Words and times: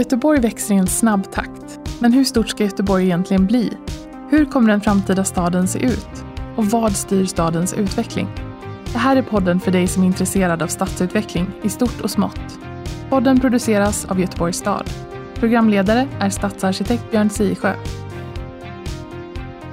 Göteborg 0.00 0.40
växer 0.40 0.74
i 0.74 0.78
en 0.78 0.86
snabb 0.86 1.32
takt. 1.32 1.80
Men 1.98 2.12
hur 2.12 2.24
stort 2.24 2.48
ska 2.48 2.64
Göteborg 2.64 3.04
egentligen 3.04 3.46
bli? 3.46 3.72
Hur 4.30 4.44
kommer 4.44 4.70
den 4.70 4.80
framtida 4.80 5.24
staden 5.24 5.68
se 5.68 5.78
ut? 5.78 6.24
Och 6.56 6.66
vad 6.66 6.96
styr 6.96 7.24
stadens 7.24 7.74
utveckling? 7.74 8.28
Det 8.92 8.98
här 8.98 9.16
är 9.16 9.22
podden 9.22 9.60
för 9.60 9.70
dig 9.70 9.86
som 9.86 10.02
är 10.02 10.06
intresserad 10.06 10.62
av 10.62 10.66
stadsutveckling 10.66 11.46
i 11.62 11.68
stort 11.68 12.00
och 12.00 12.10
smått. 12.10 12.58
Podden 13.10 13.40
produceras 13.40 14.04
av 14.04 14.20
Göteborgs 14.20 14.56
stad. 14.56 14.90
Programledare 15.34 16.08
är 16.20 16.30
stadsarkitekt 16.30 17.10
Björn 17.10 17.30
Sisjö. 17.30 17.74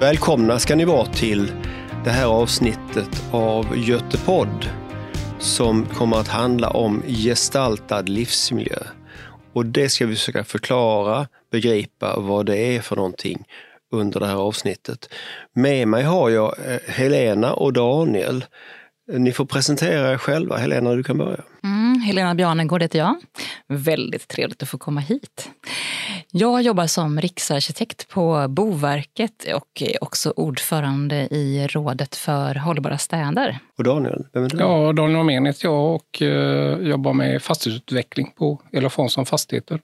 Välkomna 0.00 0.58
ska 0.58 0.76
ni 0.76 0.84
vara 0.84 1.06
till 1.06 1.52
det 2.04 2.10
här 2.10 2.26
avsnittet 2.26 3.24
av 3.30 3.76
Götepodd 3.76 4.66
som 5.38 5.86
kommer 5.86 6.16
att 6.16 6.28
handla 6.28 6.70
om 6.70 7.02
gestaltad 7.06 8.02
livsmiljö. 8.02 8.78
Och 9.52 9.66
det 9.66 9.88
ska 9.88 10.06
vi 10.06 10.14
försöka 10.14 10.44
förklara, 10.44 11.28
begripa 11.50 12.20
vad 12.20 12.46
det 12.46 12.56
är 12.56 12.80
för 12.80 12.96
någonting 12.96 13.44
under 13.90 14.20
det 14.20 14.26
här 14.26 14.36
avsnittet. 14.36 15.08
Med 15.52 15.88
mig 15.88 16.02
har 16.02 16.30
jag 16.30 16.54
eh, 16.66 16.80
Helena 16.86 17.52
och 17.52 17.72
Daniel. 17.72 18.44
Ni 19.12 19.32
får 19.32 19.44
presentera 19.44 20.12
er 20.12 20.18
själva. 20.18 20.56
Helena, 20.56 20.94
du 20.94 21.02
kan 21.02 21.18
börja. 21.18 21.44
Mm, 21.64 22.00
Helena 22.00 22.34
Bjarnegård 22.34 22.82
heter 22.82 22.98
jag. 22.98 23.16
Väldigt 23.66 24.28
trevligt 24.28 24.62
att 24.62 24.68
få 24.68 24.78
komma 24.78 25.00
hit. 25.00 25.50
Jag 26.30 26.62
jobbar 26.62 26.86
som 26.86 27.20
riksarkitekt 27.20 28.08
på 28.08 28.46
Boverket 28.48 29.46
och 29.54 29.82
är 29.82 30.04
också 30.04 30.32
ordförande 30.36 31.16
i 31.16 31.66
Rådet 31.66 32.16
för 32.16 32.54
hållbara 32.54 32.98
städer. 32.98 33.58
Och 33.78 33.84
Daniel, 33.84 34.26
vem 34.32 34.44
är 34.44 34.48
du? 34.48 34.58
Ja, 34.58 34.92
Daniel 34.92 35.20
Omén 35.20 35.46
heter 35.46 35.68
jag 35.68 35.94
och 35.94 36.22
eh, 36.22 36.78
jobbar 36.78 37.12
med 37.12 37.42
fastighetsutveckling 37.42 38.32
på 38.38 38.62
Elof 38.72 38.96
Hansson 38.96 39.26
Fastigheter 39.26 39.80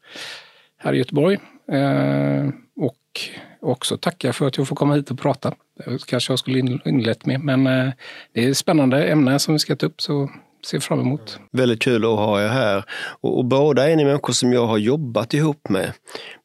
här 0.78 0.92
i 0.92 0.98
Göteborg. 0.98 1.39
Eh, 1.72 2.48
och 2.77 3.20
också 3.65 3.97
tacka 3.97 4.33
för 4.33 4.47
att 4.47 4.57
jag 4.57 4.69
får 4.69 4.77
komma 4.77 4.95
hit 4.95 5.11
och 5.11 5.19
prata. 5.19 5.55
Det 5.87 6.07
kanske 6.07 6.33
jag 6.33 6.39
skulle 6.39 6.79
inlett 6.84 7.27
med, 7.27 7.41
men 7.41 7.67
eh, 7.67 7.93
det 8.33 8.45
är 8.45 8.51
ett 8.51 8.57
spännande 8.57 9.05
ämne 9.05 9.39
som 9.39 9.55
vi 9.55 9.59
ska 9.59 9.77
ta 9.77 9.87
upp. 9.87 10.01
Så 10.01 10.31
ser 10.67 10.81
fram 10.81 11.01
emot. 11.01 11.39
Väldigt 11.53 11.83
kul 11.83 12.05
att 12.05 12.11
ha 12.11 12.42
er 12.42 12.48
här. 12.48 12.85
Och, 13.20 13.39
och 13.39 13.45
båda 13.45 13.91
är 13.91 13.97
ni 13.97 14.05
människor 14.05 14.33
som 14.33 14.53
jag 14.53 14.67
har 14.67 14.79
jobbat 14.79 15.35
ihop 15.35 15.69
med. 15.69 15.92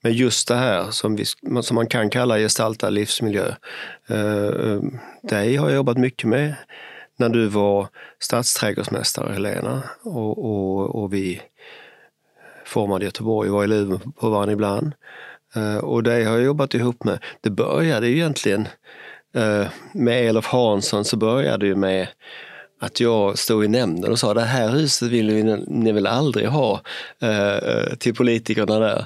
Med 0.04 0.14
just 0.14 0.48
det 0.48 0.56
här 0.56 0.92
som, 0.92 1.16
vi, 1.16 1.26
som 1.62 1.76
man 1.76 1.88
kan 1.88 2.10
kalla 2.10 2.38
gestaltad 2.38 2.90
livsmiljö. 2.90 3.54
Uh, 4.12 4.82
dig 5.24 5.56
har 5.56 5.70
jag 5.70 5.76
jobbat 5.76 5.98
mycket 5.98 6.30
med 6.30 6.56
när 7.18 7.30
du 7.30 7.48
var 7.48 7.88
stadsträdgårdsmästare 8.20 9.34
Helena. 9.34 9.84
Och, 10.04 10.46
och, 10.46 11.04
och 11.04 11.14
vi 11.14 11.42
formade 12.66 13.06
Göteborg 13.06 13.50
och 13.50 13.56
var 13.56 13.64
i 13.64 13.68
luven 13.68 14.00
på 14.20 14.30
varandra 14.30 14.54
ibland. 14.54 14.94
Eh, 15.56 15.78
och 15.78 16.04
dig 16.04 16.24
har 16.24 16.34
jag 16.34 16.46
jobbat 16.46 16.74
ihop 16.74 17.04
med. 17.04 17.24
Det 17.42 17.50
började 17.50 18.08
ju 18.08 18.16
egentligen 18.16 18.68
eh, 19.36 19.68
med 19.94 20.30
Elof 20.30 20.46
Hansson 20.46 21.06
så 21.06 21.18
började 21.18 21.70
det 21.70 21.76
med 21.76 22.08
att 22.80 23.00
jag 23.00 23.38
stod 23.38 23.66
i 23.66 23.68
nämnden 23.68 24.12
och 24.12 24.20
sa 24.20 24.34
det 24.34 24.42
här 24.42 24.70
huset 24.70 25.10
vill 25.10 25.32
vi, 25.32 25.44
ni 25.68 25.92
väl 25.92 26.08
aldrig 26.08 26.48
ha 26.48 26.82
eh, 27.22 27.96
till 27.98 28.16
politikerna 28.16 28.80
där. 28.80 29.06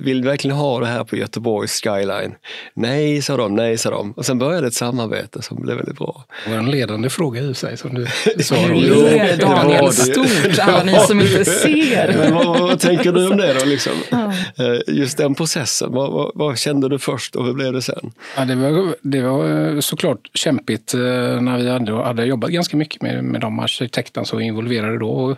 vill 0.00 0.22
vi 0.22 0.28
verkligen 0.28 0.56
ha 0.56 0.80
det 0.80 0.86
här 0.86 1.04
på 1.04 1.16
Göteborgs 1.16 1.82
skyline? 1.82 2.34
Nej, 2.74 3.22
sa 3.22 3.36
de, 3.36 3.54
nej, 3.54 3.78
sa 3.78 3.90
de. 3.90 4.12
Och 4.12 4.26
sen 4.26 4.38
började 4.38 4.66
ett 4.66 4.74
samarbete 4.74 5.42
som 5.42 5.62
blev 5.62 5.76
väldigt 5.76 5.96
bra. 5.96 6.24
Det 6.44 6.50
var 6.50 6.58
en 6.58 6.70
ledande 6.70 7.10
fråga 7.10 7.40
i 7.40 7.54
sig 7.54 7.76
som 7.76 7.94
du 7.94 8.06
svarade 8.44 8.74
Nu 8.74 8.80
ler 8.80 9.36
Daniel 9.36 9.92
stort, 9.92 10.58
alla 10.58 10.82
ni 10.82 10.98
som 11.00 11.20
inte 11.20 11.44
ser. 11.44 12.14
Men 12.18 12.34
vad, 12.34 12.58
vad, 12.58 12.80
tänker 12.80 13.12
du 13.12 13.28
om 13.30 13.36
det 13.36 13.52
då? 13.60 13.64
Liksom? 13.64 13.92
Ja. 14.10 14.32
Eh, 14.58 14.80
just 14.86 15.18
den 15.18 15.34
processen, 15.34 15.92
vad, 15.92 16.12
vad, 16.12 16.30
vad, 16.34 16.58
kände 16.58 16.88
du 16.88 16.98
först 16.98 17.36
och 17.36 17.44
hur 17.44 17.52
blev 17.52 17.72
det 17.72 17.82
sen? 17.82 18.12
Ja, 18.36 18.44
det, 18.44 18.54
var, 18.54 18.94
det 19.02 19.22
var 19.22 19.80
såklart 19.80 20.30
kämpigt 20.34 20.94
eh, 20.94 21.00
när 21.00 21.58
vi 21.58 21.70
hade, 21.70 21.92
hade 21.92 22.25
jobbat 22.26 22.50
ganska 22.50 22.76
mycket 22.76 23.02
med, 23.02 23.24
med 23.24 23.40
de 23.40 23.58
arkitekterna 23.58 24.24
som 24.24 24.36
var 24.36 24.42
involverade 24.42 24.98
då. 24.98 25.10
Och 25.10 25.36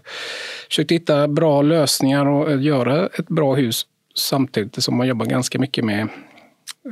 försökt 0.69 0.91
hitta 0.91 1.29
bra 1.29 1.63
lösningar 1.63 2.27
och 2.27 2.51
eh, 2.51 2.63
göra 2.63 3.07
ett 3.07 3.29
bra 3.29 3.55
hus 3.55 3.87
samtidigt 4.15 4.85
som 4.85 4.97
man 4.97 5.07
jobbar 5.07 5.27
ganska 5.27 5.59
mycket 5.59 5.85
med 5.85 6.09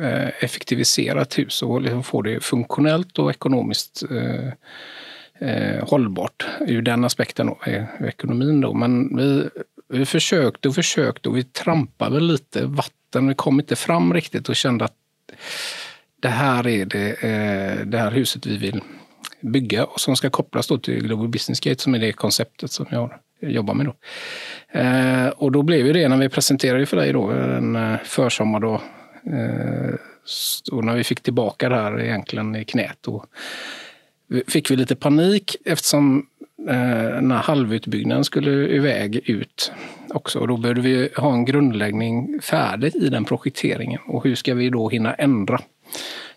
eh, 0.01 0.45
effektiviserat 0.45 1.39
hus 1.39 1.62
och 1.62 1.81
liksom 1.81 2.03
få 2.03 2.23
det 2.23 2.41
funktionellt 2.41 3.19
och 3.19 3.31
ekonomiskt 3.31 4.03
eh, 4.11 4.53
eh, 5.49 5.89
hållbart 5.89 6.47
ur 6.61 6.83
den 6.83 7.05
aspekten 7.05 7.49
av 7.49 7.59
eh, 7.67 7.85
ekonomin. 8.09 8.61
Då. 8.61 8.75
Men 8.75 9.17
vi, 9.17 9.49
vi 9.89 10.06
försökte 10.06 10.69
och 10.69 10.75
försökte 10.75 11.29
och 11.29 11.37
vi 11.37 11.45
trampade 11.45 12.15
väl 12.15 12.27
lite 12.27 12.67
vatten. 12.67 13.29
Vi 13.29 13.35
kom 13.35 13.61
inte 13.61 13.77
fram 13.77 14.15
riktigt 14.15 14.49
och 14.49 14.56
kände 14.56 14.85
att 14.85 14.95
det 16.21 16.29
här 16.29 16.67
är 16.67 16.85
det, 16.85 17.09
eh, 17.11 17.87
det 17.87 17.99
här 17.99 18.11
huset 18.11 18.47
vi 18.47 18.56
vill 18.56 18.81
bygga 19.41 19.85
och 19.85 20.01
som 20.01 20.17
ska 20.17 20.31
kopplas 20.31 20.67
då 20.67 20.79
till 20.79 21.03
Global 21.03 21.29
Business 21.29 21.61
Gate 21.61 21.83
som 21.83 21.95
är 21.95 21.99
det 21.99 22.13
konceptet 22.13 22.71
som 22.71 22.87
jag 22.91 23.11
jobbar 23.41 23.75
med. 23.75 23.87
Då. 23.87 23.95
Eh, 24.81 25.29
och 25.29 25.53
då 25.53 25.63
blev 25.63 25.93
det 25.95 26.09
när 26.09 26.17
vi 26.17 26.29
presenterade 26.29 26.87
för 26.87 26.97
dig 26.97 27.13
då 27.13 27.31
en 27.31 27.77
eh, 27.77 27.99
försommar 28.05 28.61
då, 28.61 28.75
eh, 29.33 29.95
och 30.73 30.85
när 30.85 30.95
vi 30.95 31.05
fick 31.05 31.21
tillbaka 31.21 31.69
det 31.69 31.77
här 31.77 32.01
egentligen 32.01 32.57
i 32.57 32.65
knät. 32.65 32.97
Då 33.01 33.25
fick 34.49 34.71
vi 34.71 34.77
lite 34.77 34.97
panik 34.97 35.57
eftersom 35.65 36.27
eh, 36.69 37.21
när 37.21 37.37
halvutbyggnaden 37.37 38.25
skulle 38.25 38.51
iväg 38.69 39.17
ut 39.25 39.73
också. 40.09 40.39
Och 40.39 40.49
då 40.49 40.57
behövde 40.57 40.81
vi 40.81 41.09
ha 41.17 41.33
en 41.33 41.45
grundläggning 41.45 42.41
färdig 42.43 42.97
i 42.97 43.09
den 43.09 43.25
projekteringen. 43.25 44.01
Och 44.07 44.25
hur 44.25 44.35
ska 44.35 44.55
vi 44.55 44.71
då 44.71 44.89
hinna 44.89 45.15
ändra? 45.15 45.61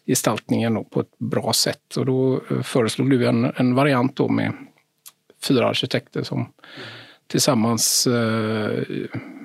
Gestaltningen 0.06 0.86
på 0.86 1.00
ett 1.00 1.18
bra 1.18 1.54
sätt. 1.54 1.98
Och 1.98 2.06
då 2.06 2.42
eh, 2.52 2.62
föreslog 2.62 3.10
du 3.10 3.28
en, 3.28 3.52
en 3.56 3.76
variant 3.76 4.16
då 4.16 4.28
med 4.28 4.54
fyra 5.48 5.68
arkitekter 5.68 6.24
som 6.24 6.54
tillsammans, 7.28 8.08
eh, 8.08 8.84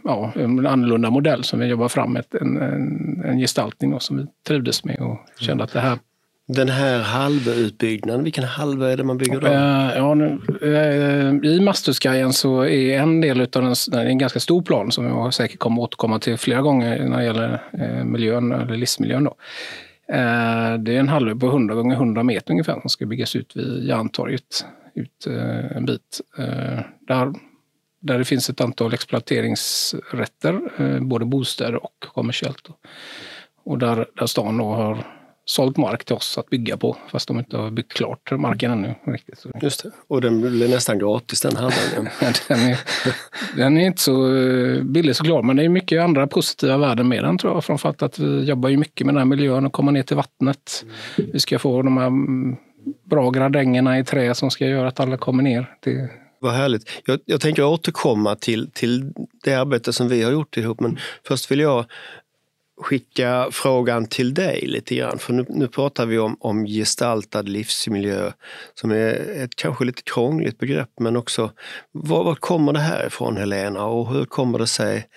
ja, 0.04 0.32
en 0.36 0.66
annorlunda 0.66 1.10
modell 1.10 1.44
som 1.44 1.60
vi 1.60 1.66
jobbar 1.66 1.88
fram 1.88 2.16
ett, 2.16 2.34
en, 2.34 2.56
en, 2.56 3.22
en 3.24 3.38
gestaltning 3.38 4.00
som 4.00 4.16
vi 4.16 4.26
trivdes 4.46 4.84
med 4.84 5.00
och 5.00 5.18
kände 5.38 5.64
att 5.64 5.72
det 5.72 5.80
här 5.80 5.98
den 6.46 6.68
här 6.68 7.02
halvutbyggnaden, 7.02 8.24
vilken 8.24 8.44
halva 8.44 8.92
är 8.92 8.96
det 8.96 9.04
man 9.04 9.18
bygger 9.18 9.40
då? 9.40 9.46
Uh, 9.46 9.96
ja, 9.96 10.14
nu, 10.14 10.40
uh, 10.62 11.50
I 11.50 11.60
Masthusskajen 11.60 12.32
så 12.32 12.64
är 12.64 12.98
en 12.98 13.20
del 13.20 13.40
av 13.40 13.48
den, 13.50 13.74
en 14.06 14.18
ganska 14.18 14.40
stor 14.40 14.62
plan 14.62 14.92
som 14.92 15.04
jag 15.04 15.34
säkert 15.34 15.58
kommer 15.58 15.82
återkomma 15.82 16.18
till 16.18 16.36
flera 16.36 16.60
gånger 16.60 17.08
när 17.08 17.18
det 17.18 17.24
gäller 17.24 17.62
uh, 17.80 18.04
miljön 18.04 18.52
eller 18.52 18.76
livsmiljön. 18.76 19.24
Då. 19.24 19.34
Eh, 20.08 20.74
det 20.78 20.96
är 20.96 21.00
en 21.00 21.08
halvö 21.08 21.34
på 21.34 21.46
100 21.46 21.74
gånger 21.74 21.96
100 21.96 22.22
meter 22.22 22.50
ungefär 22.50 22.80
som 22.80 22.90
ska 22.90 23.06
byggas 23.06 23.36
ut 23.36 23.56
vid 23.56 23.84
Järntorget. 23.84 24.66
Ut 24.94 25.26
eh, 25.26 25.76
en 25.76 25.84
bit. 25.84 26.20
Eh, 26.38 26.80
där, 27.00 27.34
där 28.00 28.18
det 28.18 28.24
finns 28.24 28.50
ett 28.50 28.60
antal 28.60 28.94
exploateringsrätter, 28.94 30.60
både 31.00 31.24
bostäder 31.24 31.84
och 31.84 32.04
kommersiellt. 32.14 32.68
Och 33.64 33.78
där, 33.78 34.06
där 34.18 34.26
stan 34.26 34.56
då 34.56 34.72
har 34.72 35.06
sålt 35.44 35.76
mark 35.76 36.04
till 36.04 36.14
oss 36.14 36.38
att 36.38 36.50
bygga 36.50 36.76
på 36.76 36.96
fast 37.10 37.28
de 37.28 37.38
inte 37.38 37.56
har 37.56 37.70
byggt 37.70 37.92
klart 37.92 38.30
marken 38.30 38.70
ännu. 38.70 38.94
Riktigt. 39.04 39.44
Just 39.62 39.82
det. 39.82 39.90
Och 40.08 40.20
den 40.20 40.40
blir 40.40 40.68
nästan 40.68 40.98
gratis 40.98 41.40
den 41.40 41.56
halvan. 41.56 42.08
den, 42.48 42.58
är, 42.58 42.78
den 43.56 43.78
är 43.78 43.86
inte 43.86 44.02
så 44.02 44.36
eh, 44.36 44.82
billig 44.82 45.16
såklart 45.16 45.44
men 45.44 45.56
det 45.56 45.64
är 45.64 45.68
mycket 45.68 46.02
andra 46.02 46.26
positiva 46.26 46.76
värden 46.76 47.08
med 47.08 47.24
den 47.24 47.38
tror 47.38 47.52
jag. 47.52 47.64
Framförallt 47.64 48.02
att 48.02 48.18
vi 48.18 48.44
jobbar 48.44 48.68
ju 48.68 48.76
mycket 48.76 49.06
med 49.06 49.14
den 49.14 49.18
här 49.18 49.26
miljön 49.26 49.66
och 49.66 49.72
komma 49.72 49.90
ner 49.90 50.02
till 50.02 50.16
vattnet. 50.16 50.84
Vi 51.16 51.40
ska 51.40 51.58
få 51.58 51.82
de 51.82 51.96
här 51.96 52.06
mm, 52.06 52.56
bra 53.04 53.30
gradängerna 53.30 53.98
i 53.98 54.04
trä 54.04 54.34
som 54.34 54.50
ska 54.50 54.66
göra 54.66 54.88
att 54.88 55.00
alla 55.00 55.16
kommer 55.16 55.42
ner. 55.42 55.76
Till, 55.80 56.08
vad 56.40 56.52
härligt. 56.52 56.90
Jag, 57.04 57.20
jag 57.24 57.40
tänker 57.40 57.64
återkomma 57.64 58.36
till, 58.36 58.70
till 58.70 59.12
det 59.44 59.54
arbete 59.54 59.92
som 59.92 60.08
vi 60.08 60.22
har 60.22 60.32
gjort 60.32 60.56
ihop 60.56 60.80
men 60.80 60.98
först 61.26 61.50
vill 61.50 61.60
jag 61.60 61.84
skicka 62.80 63.48
frågan 63.50 64.06
till 64.06 64.34
dig 64.34 64.66
lite 64.66 64.94
grann. 64.94 65.18
För 65.18 65.32
nu, 65.32 65.46
nu 65.48 65.68
pratar 65.68 66.06
vi 66.06 66.18
om, 66.18 66.36
om 66.40 66.66
gestaltad 66.66 67.42
livsmiljö 67.42 68.32
som 68.74 68.90
är 68.90 69.42
ett 69.44 69.56
kanske 69.56 69.84
lite 69.84 70.02
krångligt 70.02 70.58
begrepp 70.58 70.90
men 71.00 71.16
också 71.16 71.50
var, 71.92 72.24
var 72.24 72.34
kommer 72.34 72.72
det 72.72 72.80
här 72.80 73.06
ifrån 73.06 73.36
Helena 73.36 73.84
och 73.84 74.12
hur 74.12 74.24
kommer 74.24 74.58
det 74.58 74.66
sig 74.66 75.08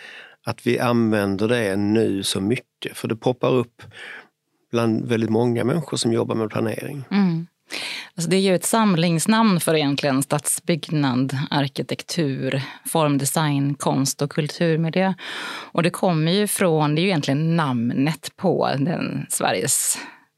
att 0.46 0.68
vi 0.68 0.80
använder 0.80 1.48
det 1.48 1.76
nu 1.76 2.24
så 2.24 2.42
mycket? 2.42 2.98
För 2.98 3.08
det 3.08 3.16
poppar 3.16 3.54
upp 3.54 3.82
bland 4.72 5.06
väldigt 5.06 5.30
många 5.30 5.64
människor 5.64 5.98
som 5.98 6.14
jobbar 6.14 6.36
med 6.36 6.50
planering. 6.50 7.04
Mm. 7.12 7.48
Alltså 8.16 8.30
det 8.30 8.36
är 8.38 8.42
ju 8.42 8.56
ett 8.56 8.66
samlingsnamn 8.66 9.60
för 9.60 9.76
egentligen 9.76 10.24
stadsbyggnad, 10.24 11.38
arkitektur, 11.50 12.62
formdesign, 12.86 13.76
konst 13.76 14.22
och 14.22 14.32
kulturmiljö. 14.32 15.14
Och 15.72 15.84
det 15.84 15.90
kommer 15.90 16.32
ju 16.32 16.48
från, 16.48 16.96
det 16.96 17.02
är 17.02 17.04
ju 17.04 17.10
egentligen 17.10 17.56
namnet 17.56 18.32
på 18.36 18.70
den 18.78 19.26
Sveriges 19.30 19.98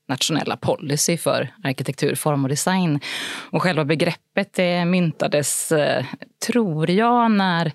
nationella 0.09 0.57
policy 0.57 1.17
för 1.17 1.53
arkitektur, 1.63 2.15
form 2.15 2.43
och 2.43 2.49
design. 2.49 2.99
Och 3.51 3.61
själva 3.61 3.85
begreppet 3.85 4.53
det 4.53 4.85
myntades, 4.85 5.71
eh, 5.71 6.05
tror 6.47 6.91
jag, 6.91 7.31
när, 7.31 7.71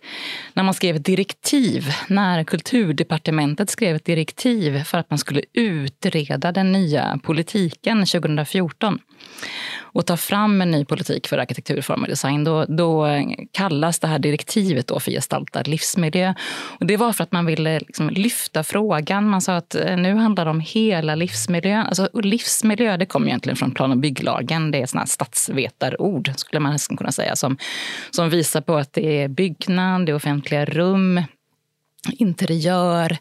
när 0.52 0.62
man 0.62 0.74
skrev 0.74 0.96
ett 0.96 1.04
direktiv. 1.04 1.84
När 2.08 2.44
kulturdepartementet 2.44 3.70
skrev 3.70 3.96
ett 3.96 4.04
direktiv 4.04 4.84
för 4.84 4.98
att 4.98 5.10
man 5.10 5.18
skulle 5.18 5.42
utreda 5.52 6.52
den 6.52 6.72
nya 6.72 7.18
politiken 7.22 8.06
2014 8.06 8.98
och 9.94 10.06
ta 10.06 10.16
fram 10.16 10.60
en 10.60 10.70
ny 10.70 10.84
politik 10.84 11.26
för 11.26 11.38
arkitektur, 11.38 11.80
form 11.80 12.02
och 12.02 12.08
design, 12.08 12.44
då, 12.44 12.64
då 12.64 13.06
kallas 13.52 13.98
det 13.98 14.06
här 14.06 14.18
direktivet 14.18 14.86
då 14.86 15.00
för 15.00 15.10
gestaltad 15.10 15.62
livsmiljö. 15.62 16.34
Och 16.80 16.86
det 16.86 16.96
var 16.96 17.12
för 17.12 17.24
att 17.24 17.32
man 17.32 17.46
ville 17.46 17.78
liksom 17.78 18.10
lyfta 18.10 18.64
frågan. 18.64 19.28
Man 19.28 19.40
sa 19.40 19.56
att 19.56 19.74
eh, 19.74 19.96
nu 19.96 20.14
handlar 20.14 20.44
det 20.44 20.50
om 20.50 20.60
hela 20.60 21.14
livsmiljön. 21.14 21.86
Alltså, 21.86 22.08
livsmiljö 22.14 22.96
det 22.96 23.06
kommer 23.06 23.26
egentligen 23.26 23.56
från 23.56 23.70
plan 23.70 23.90
och 23.90 23.96
bygglagen. 23.96 24.70
Det 24.70 24.82
är 24.82 24.86
såna 24.86 25.06
statsvetarord, 25.06 26.32
skulle 26.36 26.60
man 26.60 26.72
nästan 26.72 26.96
kunna 26.96 27.12
säga, 27.12 27.36
som, 27.36 27.56
som 28.10 28.30
visar 28.30 28.53
på 28.60 28.76
att 28.76 28.92
det 28.92 29.22
är 29.22 29.28
byggnad, 29.28 30.06
det 30.06 30.12
är 30.12 30.16
offentliga 30.16 30.64
rum, 30.64 31.22
interiör, 32.12 33.18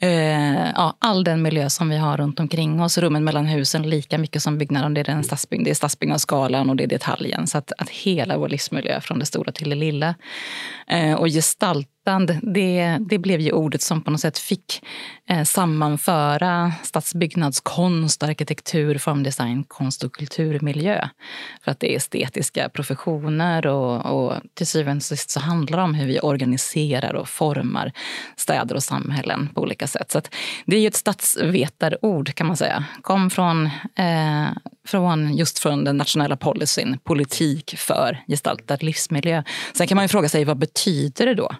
eh, 0.00 0.70
ja, 0.70 0.96
all 0.98 1.24
den 1.24 1.42
miljö 1.42 1.70
som 1.70 1.88
vi 1.88 1.96
har 1.96 2.16
runt 2.16 2.40
omkring 2.40 2.80
oss. 2.80 2.98
Rummen 2.98 3.24
mellan 3.24 3.46
husen 3.46 3.90
lika 3.90 4.18
mycket 4.18 4.42
som 4.42 4.58
byggnaden. 4.58 4.94
Det 4.94 5.00
är, 5.00 5.04
den 5.04 5.24
stadsbygg, 5.24 5.64
det 5.64 5.70
är 5.70 5.74
stadsbyggnadsskalan 5.74 6.70
och 6.70 6.76
det 6.76 6.84
är 6.84 6.88
detaljen. 6.88 7.46
Så 7.46 7.58
att, 7.58 7.72
att 7.78 7.88
hela 7.88 8.38
vår 8.38 8.48
livsmiljö 8.48 9.00
från 9.00 9.18
det 9.18 9.26
stora 9.26 9.52
till 9.52 9.70
det 9.70 9.76
lilla. 9.76 10.14
Eh, 10.86 11.14
och 11.14 11.28
gestalt 12.04 12.40
det, 12.42 12.98
det 13.00 13.18
blev 13.18 13.40
ju 13.40 13.52
ordet 13.52 13.82
som 13.82 14.02
på 14.02 14.10
något 14.10 14.20
sätt 14.20 14.38
fick 14.38 14.82
eh, 15.28 15.44
sammanföra 15.44 16.72
stadsbyggnadskonst, 16.82 18.22
arkitektur, 18.22 18.98
formdesign, 18.98 19.64
konst 19.68 20.04
och 20.04 20.14
kulturmiljö. 20.14 21.08
För 21.64 21.70
att 21.70 21.80
det 21.80 21.92
är 21.92 21.96
estetiska 21.96 22.68
professioner 22.68 23.66
och, 23.66 24.06
och 24.06 24.34
till 24.54 24.66
syvende 24.66 24.96
och 24.96 25.02
sist 25.02 25.30
så 25.30 25.40
handlar 25.40 25.78
det 25.78 25.84
om 25.84 25.94
hur 25.94 26.06
vi 26.06 26.20
organiserar 26.20 27.14
och 27.14 27.28
formar 27.28 27.92
städer 28.36 28.74
och 28.74 28.82
samhällen 28.82 29.48
på 29.54 29.60
olika 29.60 29.86
sätt. 29.86 30.10
Så 30.10 30.20
det 30.66 30.76
är 30.76 30.80
ju 30.80 30.86
ett 30.86 30.96
stadsvetarord 30.96 32.34
kan 32.34 32.46
man 32.46 32.56
säga. 32.56 32.84
Kom 33.02 33.30
från, 33.30 33.66
eh, 33.96 34.48
från 34.90 35.36
just 35.36 35.58
från 35.58 35.84
den 35.84 35.96
nationella 35.96 36.36
policyn, 36.36 36.98
politik 37.04 37.74
för 37.76 38.24
gestaltad 38.28 38.76
livsmiljö. 38.80 39.42
Sen 39.74 39.86
kan 39.86 39.96
man 39.96 40.04
ju 40.04 40.08
fråga 40.08 40.28
sig 40.28 40.44
vad 40.44 40.58
betyder 40.58 41.26
det 41.26 41.34
då? 41.34 41.50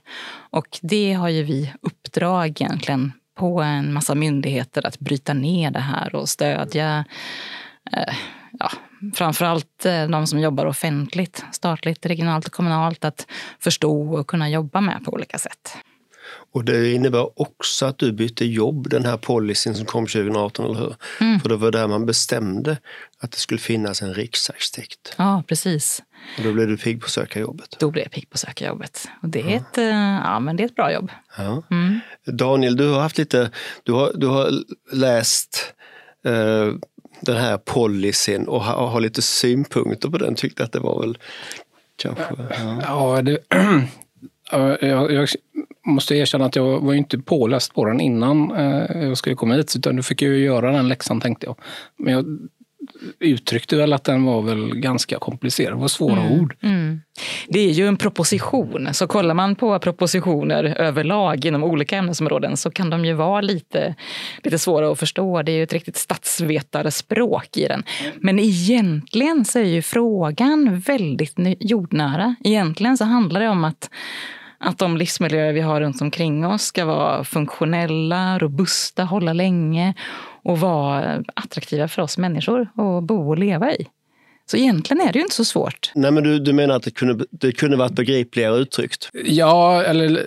Och 0.51 0.79
det 0.83 1.13
har 1.13 1.29
ju 1.29 1.43
vi 1.43 1.73
uppdrag 1.83 2.49
egentligen 2.49 3.13
på 3.39 3.63
en 3.63 3.93
massa 3.93 4.15
myndigheter 4.15 4.87
att 4.87 4.99
bryta 4.99 5.33
ner 5.33 5.71
det 5.71 5.81
här 5.81 6.15
och 6.15 6.29
stödja 6.29 7.05
eh, 7.93 8.15
ja, 8.59 8.71
framförallt 9.15 9.87
eh, 9.87 10.09
de 10.09 10.27
som 10.27 10.41
jobbar 10.41 10.67
offentligt, 10.67 11.45
statligt, 11.53 12.07
regionalt 12.07 12.47
och 12.47 12.53
kommunalt, 12.53 13.05
att 13.05 13.27
förstå 13.59 14.15
och 14.15 14.27
kunna 14.27 14.51
jobba 14.51 14.81
med 14.81 15.05
på 15.05 15.13
olika 15.13 15.39
sätt. 15.39 15.77
Och 16.53 16.65
det 16.65 16.93
innebär 16.93 17.41
också 17.41 17.87
att 17.87 17.99
du 17.99 18.13
bytte 18.13 18.45
jobb, 18.45 18.89
den 18.91 19.05
här 19.05 19.17
policyn 19.17 19.75
som 19.75 19.87
kom 19.87 20.07
2018, 20.07 20.65
eller 20.65 20.81
hur? 20.81 20.95
Mm. 21.21 21.41
För 21.41 21.49
det 21.49 21.57
var 21.57 21.71
där 21.71 21.89
man 21.89 22.07
bestämde 22.07 22.77
att 23.21 23.33
det 23.33 23.39
skulle 23.39 23.61
finnas 23.61 24.03
en 24.03 24.15
riksarkitekt. 24.15 25.15
Ja, 25.19 25.43
precis. 25.47 26.03
Och 26.39 26.45
då 26.45 26.53
blev 26.53 26.69
du 26.69 26.77
pigg 26.77 27.01
på 27.01 27.05
att 27.05 27.11
söka 27.11 27.41
jobbet? 27.41 27.77
Då 27.81 27.91
blev 27.91 28.05
jag 28.05 28.13
pigg 28.13 28.31
på 28.31 28.35
att 28.35 28.41
söka 28.41 28.67
jobbet. 28.67 29.09
Och 29.23 29.29
det 29.29 29.41
är, 29.41 29.51
ja. 29.51 29.57
ett, 29.57 29.79
eh, 29.79 30.21
ja, 30.25 30.41
men 30.41 30.57
det 30.57 30.63
är 30.63 30.65
ett 30.65 30.77
bra 30.77 30.93
jobb. 30.93 31.11
Ja. 31.39 31.63
Mm. 31.71 32.01
Daniel, 32.27 32.77
du 32.77 32.89
har 32.89 33.01
haft 33.01 33.19
lite, 33.19 33.51
du 33.83 33.93
har, 33.93 34.13
du 34.15 34.27
har 34.27 34.51
läst 34.93 35.75
eh, 36.25 36.69
den 37.21 37.37
här 37.37 37.59
policyn 37.59 38.49
och 38.49 38.65
har, 38.65 38.87
har, 38.87 39.01
lite 39.01 39.23
synpunkter 39.23 40.09
på 40.09 40.19
den. 40.19 40.35
Tyckte 40.35 40.65
att 40.65 40.73
det 40.73 40.81
var 40.81 41.01
väl 41.01 41.19
kanske... 41.97 42.25
Ja, 42.85 43.15
ja 43.17 43.23
det, 43.23 43.39
jag, 44.81 45.13
jag, 45.13 45.29
måste 45.87 46.15
erkänna 46.15 46.45
att 46.45 46.57
jag 46.57 46.81
var 46.81 46.95
inte 46.95 47.19
påläst 47.19 47.75
på 47.75 47.85
den 47.85 48.01
innan 48.01 48.51
eh, 48.51 49.03
jag 49.03 49.19
skulle 49.19 49.37
komma 49.37 49.55
hit, 49.55 49.77
utan 49.77 49.97
då 49.97 50.03
fick 50.03 50.23
jag 50.23 50.39
göra 50.39 50.73
den 50.73 50.89
läxan 50.89 51.21
tänkte 51.21 51.47
jag. 51.47 51.57
Men 51.97 52.15
jag 52.15 52.39
uttryckte 53.19 53.77
väl 53.77 53.93
att 53.93 54.05
den 54.05 54.25
var 54.25 54.43
väl 54.43 54.75
ganska 54.75 55.19
komplicerad, 55.19 55.73
det 55.73 55.81
var 55.81 55.89
svåra 55.89 56.21
mm. 56.21 56.41
ord. 56.41 56.57
Mm. 56.63 57.01
Det 57.49 57.61
är 57.61 57.73
ju 57.73 57.87
en 57.87 57.97
proposition, 57.97 58.89
så 58.93 59.07
kollar 59.07 59.35
man 59.35 59.55
på 59.55 59.79
propositioner 59.79 60.65
överlag 60.65 61.45
inom 61.45 61.65
olika 61.65 61.97
ämnesområden 61.97 62.57
så 62.57 62.71
kan 62.71 62.91
de 62.91 63.05
ju 63.05 63.13
vara 63.13 63.41
lite, 63.41 63.95
lite 64.43 64.59
svåra 64.59 64.93
att 64.93 64.99
förstå. 64.99 65.43
Det 65.43 65.53
är 65.53 65.57
ju 65.57 65.63
ett 65.63 65.73
riktigt 65.73 65.97
statsvetarspråk 65.97 67.57
i 67.57 67.69
den. 67.69 67.83
Men 68.17 68.39
egentligen 68.39 69.45
så 69.45 69.59
är 69.59 69.65
ju 69.65 69.83
frågan 69.83 70.81
väldigt 70.81 71.35
jordnära. 71.61 72.35
Egentligen 72.45 72.97
så 72.97 73.05
handlar 73.05 73.41
det 73.41 73.49
om 73.49 73.65
att 73.65 73.91
att 74.61 74.79
de 74.79 74.97
livsmiljöer 74.97 75.53
vi 75.53 75.61
har 75.61 75.81
runt 75.81 76.01
omkring 76.01 76.47
oss 76.47 76.63
ska 76.63 76.85
vara 76.85 77.25
funktionella, 77.25 78.39
robusta, 78.39 79.05
hålla 79.05 79.33
länge 79.33 79.95
och 80.43 80.61
vara 80.61 81.25
attraktiva 81.35 81.89
för 81.89 82.03
oss 82.03 82.19
människor 82.19 82.61
att 82.61 83.05
bo 83.05 83.29
och 83.29 83.39
leva 83.39 83.73
i. 83.73 83.87
Så 84.51 84.57
egentligen 84.57 85.09
är 85.09 85.13
det 85.13 85.19
ju 85.19 85.23
inte 85.23 85.35
så 85.35 85.45
svårt. 85.45 85.93
Nej, 85.95 86.11
men 86.11 86.25
du, 86.25 86.39
du 86.39 86.53
menar 86.53 86.77
att 86.77 86.83
det 86.83 86.91
kunde, 86.91 87.25
det 87.31 87.53
kunde 87.53 87.77
varit 87.77 87.93
begripligare 87.93 88.57
uttryckt? 88.57 89.11
Ja, 89.25 89.83
eller 89.83 90.27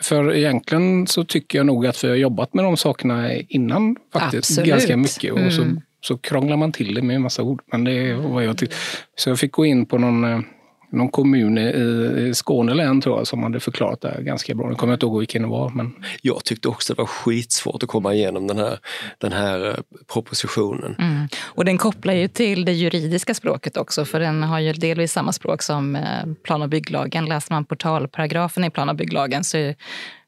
för 0.00 0.34
egentligen 0.34 1.06
så 1.06 1.24
tycker 1.24 1.58
jag 1.58 1.66
nog 1.66 1.86
att 1.86 2.04
vi 2.04 2.08
har 2.08 2.16
jobbat 2.16 2.54
med 2.54 2.64
de 2.64 2.76
sakerna 2.76 3.32
innan 3.34 3.96
faktiskt 4.12 4.50
Absolut. 4.50 4.70
ganska 4.70 4.96
mycket. 4.96 5.32
Och 5.32 5.52
så, 5.52 5.62
mm. 5.62 5.80
så 6.00 6.18
krånglar 6.18 6.56
man 6.56 6.72
till 6.72 6.94
det 6.94 7.02
med 7.02 7.16
en 7.16 7.22
massa 7.22 7.42
ord. 7.42 7.62
Men 7.72 7.84
det 7.84 7.92
är 7.92 8.14
vad 8.14 8.44
jag 8.44 8.58
tycker. 8.58 8.76
Så 9.16 9.30
jag 9.30 9.38
fick 9.38 9.52
gå 9.52 9.66
in 9.66 9.86
på 9.86 9.98
någon 9.98 10.24
eh, 10.24 10.40
någon 10.92 11.08
kommun 11.08 11.58
i 11.58 12.34
Skåne 12.34 12.74
län 12.74 13.00
tror 13.00 13.18
jag 13.18 13.26
som 13.26 13.42
hade 13.42 13.60
förklarat 13.60 14.00
det 14.00 14.22
ganska 14.22 14.54
bra. 14.54 14.68
Nu 14.68 14.74
kommer 14.74 14.92
jag 14.92 14.96
inte 14.96 15.06
ihåg 15.06 15.18
vilken 15.18 15.42
det 15.42 15.48
var. 15.48 15.70
Men... 15.70 15.94
Jag 16.22 16.44
tyckte 16.44 16.68
också 16.68 16.94
det 16.94 16.98
var 16.98 17.06
skitsvårt 17.06 17.82
att 17.82 17.88
komma 17.88 18.14
igenom 18.14 18.46
den 18.46 18.58
här, 18.58 18.78
den 19.18 19.32
här 19.32 19.68
eh, 19.68 19.74
propositionen. 20.12 20.96
Mm. 20.98 21.28
Och 21.42 21.64
den 21.64 21.78
kopplar 21.78 22.14
ju 22.14 22.28
till 22.28 22.64
det 22.64 22.72
juridiska 22.72 23.34
språket 23.34 23.76
också 23.76 24.04
för 24.04 24.20
den 24.20 24.42
har 24.42 24.58
ju 24.60 24.72
delvis 24.72 25.12
samma 25.12 25.32
språk 25.32 25.62
som 25.62 25.96
eh, 25.96 26.02
plan 26.44 26.62
och 26.62 26.68
bygglagen. 26.68 27.24
Läser 27.24 27.54
man 27.54 27.64
portalparagrafen 27.64 28.64
i 28.64 28.70
plan 28.70 28.88
och 28.88 28.96
bygglagen 28.96 29.44
så 29.44 29.74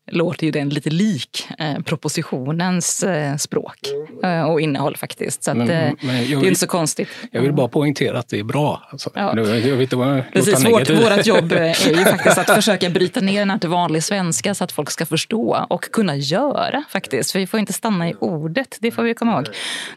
låter 0.06 0.46
ju 0.46 0.50
den 0.50 0.68
lite 0.68 0.90
lik 0.90 1.48
eh, 1.58 1.82
propositionens 1.82 3.02
eh, 3.02 3.36
språk 3.36 3.78
eh, 4.22 4.42
och 4.42 4.60
innehåll 4.60 4.96
faktiskt. 4.96 5.44
Så 5.44 5.50
att, 5.50 5.56
men, 5.56 5.66
men 5.66 5.96
det 6.00 6.12
är 6.12 6.36
vill, 6.36 6.48
inte 6.48 6.60
så 6.60 6.66
konstigt. 6.66 7.08
Jag 7.30 7.42
vill 7.42 7.52
bara 7.52 7.68
poängtera 7.68 8.18
att 8.18 8.28
det 8.28 8.38
är 8.38 8.44
bra. 8.44 8.88
Alltså, 8.90 9.10
ja. 9.14 9.36
jag 9.36 9.44
vill 9.44 9.80
inte 9.80 9.96
bara 9.96 10.22
Precis, 10.32 10.64
vårt, 10.64 10.90
vårt 10.90 11.26
jobb 11.26 11.52
är 11.52 11.98
ju 11.98 12.04
faktiskt 12.04 12.38
att 12.38 12.54
försöka 12.54 12.90
bryta 12.90 13.20
ner 13.20 13.38
den 13.38 13.50
här 13.50 13.58
till 13.58 13.68
vanlig 13.68 14.04
svenska 14.04 14.54
så 14.54 14.64
att 14.64 14.72
folk 14.72 14.90
ska 14.90 15.06
förstå 15.06 15.66
och 15.68 15.82
kunna 15.82 16.16
göra 16.16 16.84
faktiskt. 16.88 17.32
För 17.32 17.38
vi 17.38 17.46
får 17.46 17.60
inte 17.60 17.72
stanna 17.72 18.08
i 18.08 18.14
ordet, 18.20 18.78
det 18.80 18.90
får 18.90 19.02
vi 19.02 19.14
komma 19.14 19.32
ihåg. 19.32 19.48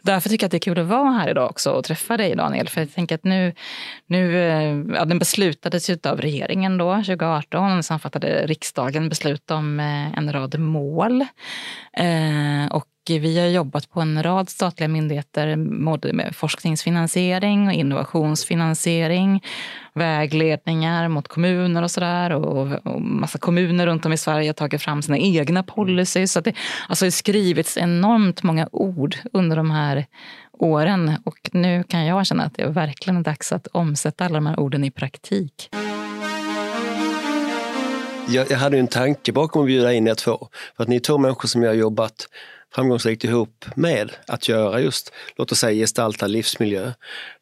Därför 0.01 0.29
tycker 0.29 0.43
jag 0.43 0.47
att 0.47 0.51
det 0.51 0.57
är 0.57 0.73
kul 0.73 0.79
att 0.79 0.87
vara 0.87 1.11
här 1.11 1.29
idag 1.29 1.49
också 1.49 1.71
och 1.71 1.83
träffa 1.83 2.17
dig 2.17 2.35
Daniel. 2.35 2.69
För 2.69 2.81
jag 2.81 2.93
tänker 2.93 3.15
att 3.15 3.23
nu, 3.23 3.53
nu 4.07 4.37
ja, 4.95 5.05
den 5.05 5.19
beslutades 5.19 5.89
ju 5.89 5.97
av 6.03 6.21
regeringen 6.21 6.77
då 6.77 6.95
2018 6.95 7.77
och 7.77 7.85
sen 7.85 7.99
fattade 7.99 8.47
riksdagen 8.47 9.09
beslut 9.09 9.51
om 9.51 9.79
Eh, 9.97 10.17
en 10.17 10.33
rad 10.33 10.59
mål. 10.59 11.21
Eh, 11.97 12.71
och 12.71 12.85
vi 13.09 13.39
har 13.39 13.47
jobbat 13.47 13.89
på 13.89 14.01
en 14.01 14.23
rad 14.23 14.49
statliga 14.49 14.87
myndigheter 14.87 15.55
både 15.85 16.13
med 16.13 16.35
forskningsfinansiering 16.35 17.67
och 17.67 17.73
innovationsfinansiering, 17.73 19.43
vägledningar 19.93 21.07
mot 21.07 21.27
kommuner 21.27 21.83
och 21.83 21.91
sådär. 21.91 22.31
Och, 22.31 22.85
och 22.85 23.01
massa 23.01 23.37
kommuner 23.37 23.87
runt 23.87 24.05
om 24.05 24.13
i 24.13 24.17
Sverige 24.17 24.49
har 24.49 24.53
tagit 24.53 24.81
fram 24.81 25.01
sina 25.01 25.17
egna 25.17 25.63
policies. 25.63 26.31
Så 26.31 26.41
det, 26.41 26.53
alltså 26.89 27.05
det 27.05 27.07
har 27.07 27.11
skrivits 27.11 27.77
enormt 27.77 28.43
många 28.43 28.69
ord 28.71 29.15
under 29.33 29.55
de 29.57 29.71
här 29.71 30.05
åren 30.59 31.11
och 31.25 31.49
nu 31.51 31.83
kan 31.83 32.05
jag 32.05 32.27
känna 32.27 32.43
att 32.43 32.55
det 32.55 32.63
är 32.63 32.69
verkligen 32.69 33.23
dags 33.23 33.51
att 33.51 33.67
omsätta 33.67 34.25
alla 34.25 34.35
de 34.35 34.45
här 34.45 34.59
orden 34.59 34.83
i 34.83 34.91
praktik 34.91 35.69
jag, 38.27 38.51
jag 38.51 38.57
hade 38.57 38.77
en 38.77 38.87
tanke 38.87 39.31
bakom 39.31 39.61
att 39.61 39.67
bjuda 39.67 39.93
in 39.93 40.07
er 40.07 40.15
två. 40.15 40.47
För 40.77 40.83
att 40.83 40.89
ni 40.89 40.95
är 40.95 40.99
två 40.99 41.17
människor 41.17 41.47
som 41.47 41.63
jag 41.63 41.69
har 41.69 41.75
jobbat 41.75 42.27
framgångsrikt 42.75 43.23
ihop 43.23 43.65
med 43.75 44.11
att 44.27 44.49
göra 44.49 44.81
just, 44.81 45.13
låt 45.35 45.51
oss 45.51 45.59
säga 45.59 45.73
gestalta 45.73 46.27
livsmiljö. 46.27 46.91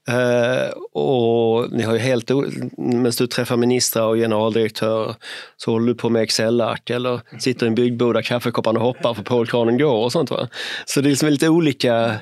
Uh, 0.10 0.70
och 0.92 1.72
ni 1.72 1.84
har 1.84 1.94
ju 1.94 2.00
helt, 2.00 2.32
medan 2.77 3.12
du 3.18 3.27
träffar 3.27 3.58
ministrar 3.58 4.04
och 4.04 4.15
generaldirektörer 4.15 5.15
så 5.58 5.72
håller 5.72 5.88
du 5.88 5.96
på 5.96 6.10
med 6.10 6.22
Excel-ark 6.22 6.89
eller 6.89 7.22
sitter 7.39 7.65
i 7.65 7.70
en 7.70 7.75
byggbod 7.75 8.15
där 8.15 8.22
kaffekopparna 8.22 8.80
hoppar 8.80 9.13
för 9.13 9.24
polkranen 9.24 9.77
går 9.77 10.04
och 10.04 10.12
sånt. 10.12 10.32
Va? 10.32 10.48
Så 10.86 11.01
det 11.01 11.08
är 11.08 11.10
liksom 11.10 11.30
lite 11.30 11.50
olika, 11.50 12.15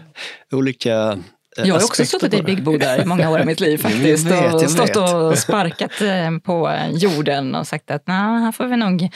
olika 0.51 1.20
jag 1.55 1.75
har 1.75 1.83
också 1.83 2.05
suttit 2.05 2.33
i 2.33 2.41
byggbodar 2.41 3.01
i 3.01 3.05
många 3.05 3.29
år 3.29 3.41
i 3.41 3.45
mitt 3.45 3.60
liv 3.60 3.77
faktiskt. 3.81 4.25
vet, 4.25 4.53
och 4.53 4.72
stått 4.72 4.95
och 4.95 5.38
sparkat 5.38 6.01
eh, 6.01 6.38
på 6.43 6.77
jorden 6.91 7.55
och 7.55 7.67
sagt 7.67 7.91
att 7.91 8.03
här 8.07 8.51
får 8.51 8.65
vi 8.65 8.77
nog 8.77 9.10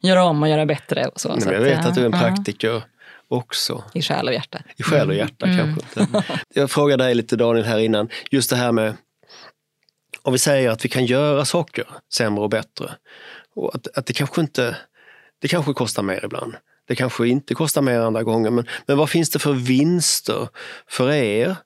göra 0.00 0.24
om 0.24 0.42
och 0.42 0.48
göra 0.48 0.66
bättre. 0.66 1.06
Och 1.06 1.20
så. 1.20 1.28
Nej, 1.28 1.40
så 1.40 1.52
jag 1.52 1.60
vet 1.60 1.86
att 1.86 1.94
du 1.94 2.00
är 2.00 2.06
en 2.06 2.12
praktiker 2.12 2.82
också. 3.28 3.84
I 3.94 4.02
själ 4.02 4.28
och 4.28 4.34
hjärta. 4.34 4.58
I 4.76 4.82
själ 4.82 5.08
och 5.08 5.14
hjärta 5.14 5.46
mm. 5.46 5.58
kanske 5.58 6.00
inte. 6.00 6.24
Jag 6.54 6.70
frågade 6.70 7.04
dig 7.04 7.14
lite 7.14 7.36
Daniel 7.36 7.66
här 7.66 7.78
innan, 7.78 8.08
just 8.30 8.50
det 8.50 8.56
här 8.56 8.72
med 8.72 8.94
om 10.22 10.32
vi 10.32 10.38
säger 10.38 10.70
att 10.70 10.84
vi 10.84 10.88
kan 10.88 11.06
göra 11.06 11.44
saker 11.44 11.86
sämre 12.14 12.42
och 12.42 12.50
bättre. 12.50 12.90
Och 13.54 13.74
att, 13.74 13.98
att 13.98 14.06
det 14.06 14.12
kanske 14.12 14.40
inte, 14.40 14.76
det 15.38 15.48
kanske 15.48 15.72
kostar 15.72 16.02
mer 16.02 16.24
ibland. 16.24 16.54
Det 16.88 16.94
kanske 16.94 17.28
inte 17.28 17.54
kostar 17.54 17.82
mer 17.82 18.00
andra 18.00 18.22
gånger, 18.22 18.50
men, 18.50 18.66
men 18.86 18.96
vad 18.96 19.10
finns 19.10 19.30
det 19.30 19.38
för 19.38 19.52
vinster 19.52 20.48
för 20.88 21.10
er 21.12 21.56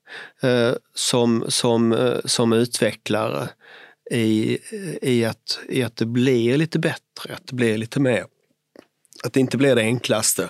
eh, 0.43 0.73
som, 0.95 1.45
som, 1.49 1.93
eh, 1.93 2.19
som 2.25 2.53
utvecklare 2.53 3.49
i, 4.11 4.59
i, 5.03 5.25
att, 5.25 5.59
i 5.69 5.83
att 5.83 5.97
det 5.97 6.07
blir 6.07 6.57
lite 6.57 6.79
bättre, 6.79 7.35
att 7.35 7.47
det 7.47 7.55
blir 7.55 7.79
lite 7.79 8.01
mer, 8.01 8.25
att 9.25 9.33
det 9.33 9.41
inte 9.41 9.57
blir 9.57 9.77
det 9.77 9.83
enklaste 9.83 10.49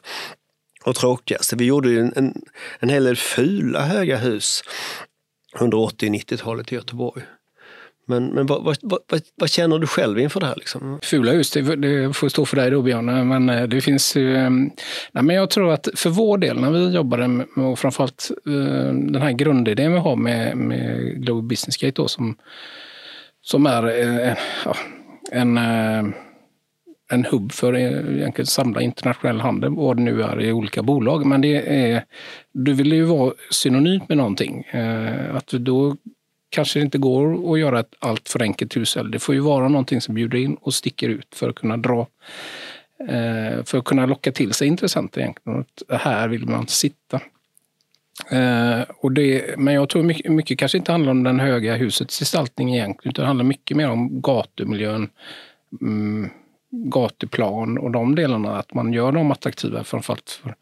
och 0.85 0.95
tråkigaste. 0.95 1.57
Vi 1.57 1.65
gjorde 1.65 1.89
ju 1.89 2.01
en, 2.01 2.13
en, 2.17 2.43
en 2.79 2.89
hel 2.89 3.05
del 3.05 3.17
fula 3.17 3.81
höga 3.81 4.17
hus 4.17 4.63
under 5.59 5.79
80 5.79 6.09
90-talet 6.09 6.73
i 6.73 6.75
Göteborg. 6.75 7.23
Men, 8.09 8.27
men 8.27 8.47
vad, 8.47 8.65
vad, 8.65 8.77
vad, 8.83 9.01
vad, 9.37 9.51
känner 9.51 9.79
du 9.79 9.87
själv 9.87 10.19
inför 10.19 10.41
det 10.41 10.47
här? 10.47 10.57
Liksom? 10.57 10.99
Fula 11.03 11.33
hus, 11.33 11.51
det, 11.51 11.77
det, 11.77 12.13
får 12.13 12.29
stå 12.29 12.45
för 12.45 12.57
dig 12.57 12.71
då 12.71 12.83
Björn. 12.83 13.29
Men 13.29 13.49
eh, 13.49 13.63
det 13.63 13.81
finns 13.81 14.17
ju... 14.17 14.33
Nej, 15.13 15.23
men 15.23 15.37
jag 15.37 15.51
tror 15.51 15.73
att 15.73 15.89
för 15.95 16.11
vår 16.11 16.39
del, 16.39 16.61
när 16.61 16.71
vi 16.71 16.89
jobbade 16.89 17.29
med, 17.29 17.47
och 17.57 17.79
framförallt 17.79 18.31
eh, 18.47 18.93
den 18.93 19.23
här 19.23 19.33
grundidén 19.33 19.93
vi 19.93 19.99
har 19.99 20.17
med, 20.17 20.57
med 20.57 21.15
Global 21.23 21.43
Business 21.43 21.77
Gate 21.77 22.03
då, 22.03 22.09
som, 22.09 22.37
som 23.43 23.67
är 23.67 23.83
en, 25.33 25.59
en, 25.59 25.59
en 27.11 27.25
hubb 27.25 27.53
för 27.53 27.77
egentligen 27.77 28.47
samla 28.47 28.81
internationell 28.81 29.41
handel, 29.41 29.71
vad 29.71 29.97
det 29.97 30.03
nu 30.03 30.23
är 30.23 30.43
i 30.43 30.53
olika 30.53 30.83
bolag. 30.83 31.27
Men 31.27 31.41
det 31.41 31.87
är, 31.91 32.05
du 32.53 32.73
vill 32.73 32.93
ju 32.93 33.05
vara 33.05 33.33
synonymt 33.51 34.09
med 34.09 34.19
någonting. 34.19 34.65
Att 35.33 35.47
då 35.47 35.97
kanske 36.51 36.79
det 36.79 36.83
inte 36.83 36.99
går 36.99 37.53
att 37.53 37.61
göra 37.61 37.81
ett 37.81 37.95
allt 37.99 38.29
för 38.29 38.43
enkelt 38.43 38.77
hushåll. 38.77 39.11
Det 39.11 39.19
får 39.19 39.35
ju 39.35 39.41
vara 39.41 39.69
någonting 39.69 40.01
som 40.01 40.15
bjuder 40.15 40.39
in 40.39 40.55
och 40.55 40.75
sticker 40.75 41.09
ut 41.09 41.35
för 41.35 41.49
att 41.49 41.55
kunna 41.55 41.77
dra 41.77 42.07
eh, 43.09 43.65
för 43.65 43.79
att 43.79 43.85
kunna 43.85 44.07
locka 44.07 44.33
till 44.33 44.53
sig 44.53 44.69
intressenter 44.69 45.21
egentligen. 45.21 45.65
här 45.91 46.29
vill 46.29 46.47
man 46.47 46.67
sitta. 46.67 47.21
Eh, 48.31 48.81
och 48.97 49.13
det, 49.13 49.59
men 49.59 49.75
jag 49.75 49.89
tror 49.89 50.03
mycket, 50.03 50.33
mycket 50.33 50.59
kanske 50.59 50.79
inte 50.79 50.93
handlar 50.93 51.11
om 51.11 51.23
den 51.23 51.41
höga 51.41 51.77
husets 51.77 52.19
gestaltning 52.19 52.75
egentligen, 52.75 53.11
utan 53.11 53.23
det 53.23 53.27
handlar 53.27 53.45
mycket 53.45 53.77
mer 53.77 53.91
om 53.91 54.21
gatumiljön, 54.21 55.11
mm, 55.81 56.31
gatuplan 56.71 57.79
och 57.79 57.91
de 57.91 58.15
delarna. 58.15 58.59
Att 58.59 58.75
man 58.75 58.93
gör 58.93 59.13
dem 59.13 59.31
attraktiva 59.31 59.85
framförallt 59.85 60.31
för 60.31 60.55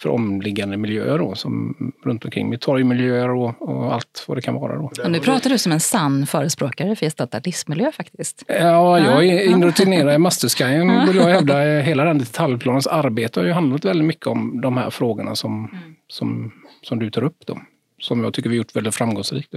för 0.00 0.08
omliggande 0.08 0.76
miljöer 0.76 1.18
då, 1.18 1.34
som 1.34 1.76
runt 2.04 2.24
omkring 2.24 2.50
med 2.50 2.60
torgmiljöer 2.60 3.30
och, 3.30 3.62
och 3.62 3.94
allt 3.94 4.24
vad 4.26 4.36
det 4.36 4.42
kan 4.42 4.54
vara. 4.54 4.76
Då. 4.76 4.90
Och 5.04 5.10
nu 5.10 5.20
pratar 5.20 5.50
du 5.50 5.58
som 5.58 5.72
en 5.72 5.80
sann 5.80 6.26
förespråkare 6.26 6.96
för 6.96 7.06
gestaltad 7.06 7.40
livsmiljö 7.44 7.92
faktiskt. 7.92 8.44
Ja, 8.46 8.98
jag 8.98 9.26
är 9.26 9.42
indoktrinerad 9.42 10.14
i 10.14 10.18
Masterskyen 10.18 11.06
vill 11.06 11.16
jag 11.16 11.24
hävda. 11.24 11.80
Hela 11.80 12.04
den 12.04 12.18
detaljplanens 12.18 12.86
arbete 12.86 13.40
har 13.40 13.46
ju 13.46 13.52
handlat 13.52 13.84
väldigt 13.84 14.06
mycket 14.06 14.26
om 14.26 14.60
de 14.60 14.76
här 14.76 14.90
frågorna 14.90 15.34
som, 15.36 15.68
mm. 15.72 15.94
som, 16.08 16.52
som 16.82 16.98
du 16.98 17.10
tar 17.10 17.24
upp. 17.24 17.46
Då, 17.46 17.58
som 18.00 18.24
jag 18.24 18.34
tycker 18.34 18.50
vi 18.50 18.56
gjort 18.56 18.76
väldigt 18.76 18.94
framgångsrikt. 18.94 19.54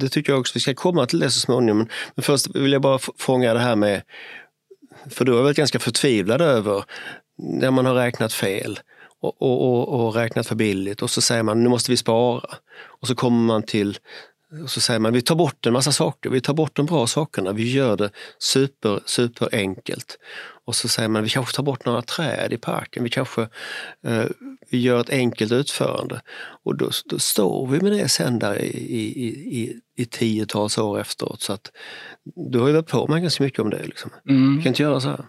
Det 0.00 0.08
tycker 0.08 0.32
jag 0.32 0.40
också. 0.40 0.52
Vi 0.54 0.60
ska 0.60 0.74
komma 0.74 1.06
till 1.06 1.18
det 1.18 1.30
så 1.30 1.40
småningom. 1.40 1.88
Men 2.14 2.22
först 2.22 2.56
vill 2.56 2.72
jag 2.72 2.82
bara 2.82 2.98
fånga 3.18 3.54
det 3.54 3.60
här 3.60 3.76
med, 3.76 4.02
för 5.10 5.24
du 5.24 5.32
har 5.32 5.42
varit 5.42 5.56
ganska 5.56 5.78
förtvivlad 5.78 6.40
över 6.40 6.84
när 7.38 7.70
man 7.70 7.86
har 7.86 7.94
räknat 7.94 8.32
fel 8.32 8.78
och, 9.24 9.42
och, 9.42 9.88
och, 9.88 10.14
räknat 10.14 10.46
för 10.46 10.54
billigt 10.54 11.02
och 11.02 11.10
så 11.10 11.20
säger 11.20 11.42
man 11.42 11.62
nu 11.62 11.68
måste 11.68 11.90
vi 11.90 11.96
spara. 11.96 12.48
Och 13.00 13.08
så 13.08 13.14
kommer 13.14 13.46
man 13.46 13.62
till 13.62 13.98
och 14.62 14.70
så 14.70 14.80
säger 14.80 15.00
man 15.00 15.12
vi 15.12 15.22
tar 15.22 15.34
bort 15.34 15.66
en 15.66 15.72
massa 15.72 15.92
saker, 15.92 16.30
vi 16.30 16.40
tar 16.40 16.54
bort 16.54 16.76
de 16.76 16.86
bra 16.86 17.06
sakerna, 17.06 17.52
vi 17.52 17.72
gör 17.72 17.96
det 17.96 18.10
super, 18.38 19.00
super 19.04 19.48
enkelt. 19.52 20.18
Och 20.66 20.74
så 20.74 20.88
säger 20.88 21.08
man 21.08 21.22
vi 21.22 21.28
kanske 21.28 21.56
tar 21.56 21.62
bort 21.62 21.84
några 21.84 22.02
träd 22.02 22.52
i 22.52 22.58
parken, 22.58 23.04
vi 23.04 23.10
kanske 23.10 23.42
eh, 24.06 24.24
vi 24.70 24.80
gör 24.80 25.00
ett 25.00 25.10
enkelt 25.10 25.52
utförande. 25.52 26.20
Och 26.64 26.76
då, 26.76 26.90
då 27.04 27.18
står 27.18 27.66
vi 27.66 27.80
med 27.80 27.92
det 27.92 28.08
sen 28.08 28.38
där 28.38 28.62
i, 28.62 28.66
i, 28.66 29.26
i, 29.60 29.80
i 29.96 30.04
tiotals 30.04 30.78
år 30.78 31.00
efteråt. 31.00 31.42
Så 31.42 31.52
att 31.52 31.70
du 32.50 32.58
har 32.58 32.68
ju 32.68 32.74
varit 32.74 32.88
på 32.88 33.06
mig 33.06 33.20
ganska 33.20 33.44
mycket 33.44 33.60
om 33.60 33.70
det. 33.70 33.82
Liksom. 33.84 34.10
Mm. 34.28 34.56
Vi 34.56 34.62
kan 34.62 34.70
inte 34.70 34.82
göra 34.82 35.00
så 35.00 35.08
här. 35.08 35.24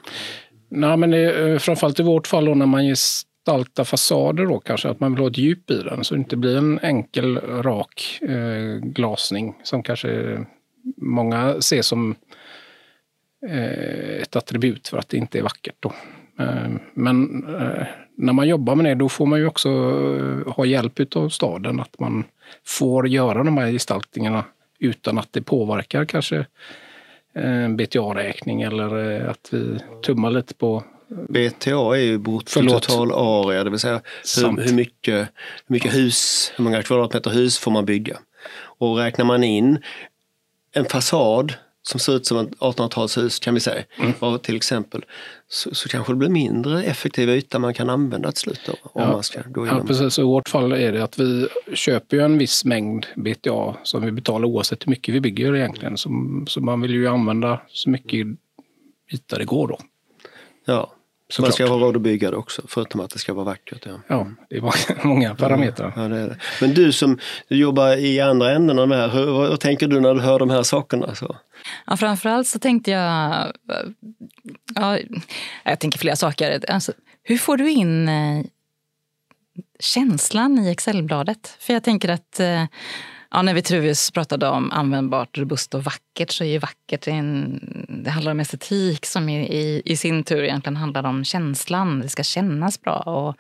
Nej, 0.70 0.98
men 0.98 1.12
det, 1.12 1.60
framförallt 1.60 2.00
i 2.00 2.04
vårt 2.04 2.28
fall 2.28 2.46
då, 2.46 2.56
när 2.56 2.66
man 2.66 2.86
ges 2.86 3.22
gestalta 3.46 3.86
fasader 3.86 4.46
då 4.46 4.60
kanske, 4.60 4.90
att 4.90 5.00
man 5.00 5.14
vill 5.14 5.22
ha 5.22 5.30
ett 5.30 5.38
djup 5.38 5.72
i 5.72 5.82
den 5.82 6.04
så 6.04 6.16
det 6.16 6.20
inte 6.20 6.38
blir 6.38 6.58
en 6.58 6.80
enkel 6.80 7.38
rak 7.38 8.20
eh, 8.22 8.80
glasning 8.82 9.56
som 9.64 9.84
kanske 9.84 10.40
många 10.98 11.62
ser 11.62 11.82
som 11.82 12.16
eh, 13.48 14.22
ett 14.22 14.36
attribut 14.36 14.88
för 14.88 14.98
att 14.98 15.10
det 15.10 15.18
inte 15.18 15.40
är 15.40 15.44
vackert. 15.44 15.76
Då. 15.80 15.94
Eh, 16.40 16.70
men 16.94 17.44
eh, 17.56 17.88
när 18.18 18.34
man 18.34 18.48
jobbar 18.48 18.76
med 18.76 18.86
det 18.86 18.96
då 18.96 19.10
får 19.10 19.26
man 19.26 19.40
ju 19.40 19.48
också 19.48 19.70
eh, 19.70 20.54
ha 20.54 20.66
hjälp 20.66 21.16
av 21.16 21.30
staden, 21.30 21.80
att 21.80 22.00
man 22.00 22.24
får 22.66 23.08
göra 23.08 23.44
de 23.44 23.58
här 23.58 23.72
gestaltningarna 23.72 24.44
utan 24.80 25.18
att 25.18 25.34
det 25.34 25.42
påverkar 25.42 26.06
kanske 26.06 26.38
eh, 27.34 27.64
en 27.64 27.78
BTA-räkning 27.78 28.62
eller 28.62 29.22
eh, 29.22 29.30
att 29.30 29.50
vi 29.52 29.80
tummar 30.06 30.32
lite 30.32 30.54
på 30.54 30.84
BTA 31.08 31.98
är 31.98 32.02
ju 32.02 32.18
bruttototal 32.18 33.12
area, 33.12 33.64
det 33.64 33.70
vill 33.70 33.80
säga 33.80 34.02
hur, 34.38 34.64
hur, 34.64 34.74
mycket, 34.74 35.30
hur 35.66 35.74
mycket 35.74 35.94
hus, 35.94 36.52
hur 36.56 36.64
många 36.64 36.84
kvadratmeter 36.84 37.32
hus 37.32 37.58
får 37.58 37.72
man 37.72 37.86
bygga. 37.86 38.18
Och 38.78 38.98
räknar 38.98 39.26
man 39.26 39.44
in 39.44 39.80
en 40.72 40.86
fasad 40.86 41.54
som 41.88 42.00
ser 42.00 42.16
ut 42.16 42.26
som 42.26 42.38
ett 42.38 42.50
1800-talshus 42.60 43.40
kan 43.40 43.54
vi 43.54 43.60
säga, 43.60 43.84
mm. 43.98 44.40
till 44.40 44.56
exempel, 44.56 45.06
så, 45.48 45.76
så, 45.76 45.90
kanske 45.90 46.14
det 46.14 46.18
blir 46.18 46.30
mindre 46.30 46.84
effektiv 46.84 47.30
yta 47.30 47.60
man 47.60 47.74
kan 47.74 47.90
använda 47.90 48.32
till 48.32 48.42
slut. 48.42 48.62
Då, 48.66 48.74
om 48.82 49.02
ja. 49.02 49.12
man 49.12 49.24
ska 49.24 49.42
gå 49.46 49.68
ja, 49.68 49.84
precis. 49.88 50.20
I 50.20 50.22
vårt 50.22 50.50
fall 50.50 50.72
är 50.72 50.92
det 50.92 51.04
att 51.04 51.20
vi 51.20 51.48
köper 51.74 52.18
en 52.18 52.38
viss 52.38 52.66
mängd 52.66 53.06
BTA 53.16 53.78
som 53.84 54.06
vi 54.06 54.12
betalar 54.12 54.48
oavsett 54.48 54.88
hur 54.88 54.90
mycket 54.90 55.16
vi 55.16 55.22
bygger 55.22 55.56
egentligen. 55.56 55.98
Så, 55.98 56.10
så 56.48 56.62
man 56.62 56.82
vill 56.82 56.92
ju 56.92 57.08
använda 57.08 57.62
så 57.68 57.90
mycket 57.90 58.28
yta 59.14 59.38
det 59.38 59.46
går 59.46 59.68
då. 59.68 59.80
Ja, 60.66 60.95
så 61.30 61.42
man 61.42 61.52
ska 61.52 61.68
ha 61.68 61.78
råd 61.78 61.96
att 61.96 62.02
bygga 62.02 62.32
det 62.32 62.38
också, 62.38 62.62
förutom 62.68 63.02
att 63.02 63.10
det 63.10 63.20
ska 63.20 63.34
vara 63.34 63.46
vackert. 63.46 63.86
Ja, 63.86 64.00
ja 64.08 64.28
det 64.50 64.56
är 64.56 65.08
många 65.08 65.36
parametrar. 65.36 65.94
Ja, 65.96 66.02
det 66.02 66.20
är 66.20 66.28
det. 66.28 66.38
Men 66.62 66.74
du 66.74 66.92
som 66.92 67.20
jobbar 67.48 67.98
i 67.98 68.22
andra 68.22 68.52
änden 68.52 68.80
av 68.80 68.88
det 68.88 68.96
här, 68.96 69.10
hur, 69.10 69.26
vad 69.26 69.60
tänker 69.60 69.88
du 69.88 70.00
när 70.00 70.14
du 70.14 70.22
hör 70.22 70.40
de 70.40 70.50
här 70.50 70.64
sakerna? 70.64 71.16
Så? 71.16 71.36
Ja, 71.88 71.98
framförallt 71.98 72.48
så 72.48 72.60
tänkte 72.60 72.92
jag, 72.92 73.52
ja, 74.76 74.98
jag 75.64 75.80
tänker 75.80 76.00
flera 76.00 76.16
saker. 76.16 76.72
Alltså, 76.72 76.92
hur 77.24 77.38
får 77.38 77.58
du 77.58 77.70
in 77.72 78.08
eh, 78.08 78.46
känslan 79.80 80.60
i 80.60 80.72
Excelbladet? 80.72 81.58
För 81.60 81.74
jag 81.74 81.84
tänker 81.84 82.10
att 82.10 82.40
eh, 82.40 82.64
Ja, 83.36 83.42
när 83.42 83.54
Vitruvius 83.54 84.12
pratade 84.12 84.48
om 84.48 84.72
användbart, 84.72 85.38
robust 85.38 85.74
och 85.74 85.84
vackert 85.84 86.32
så 86.32 86.44
är 86.44 86.48
ju 86.48 86.58
vackert 86.58 87.08
en, 87.08 87.60
det 88.04 88.10
handlar 88.10 88.32
om 88.32 88.40
estetik 88.40 89.06
som 89.06 89.30
i, 89.30 89.48
i, 89.48 89.82
i, 89.86 89.98
sin 89.98 90.24
tur 90.24 90.44
egentligen 90.44 90.76
handlar 90.76 91.04
om 91.04 91.24
känslan. 91.24 92.00
Det 92.00 92.10
ska 92.10 92.24
kännas 92.24 92.82
bra 92.82 92.98
och, 92.98 93.36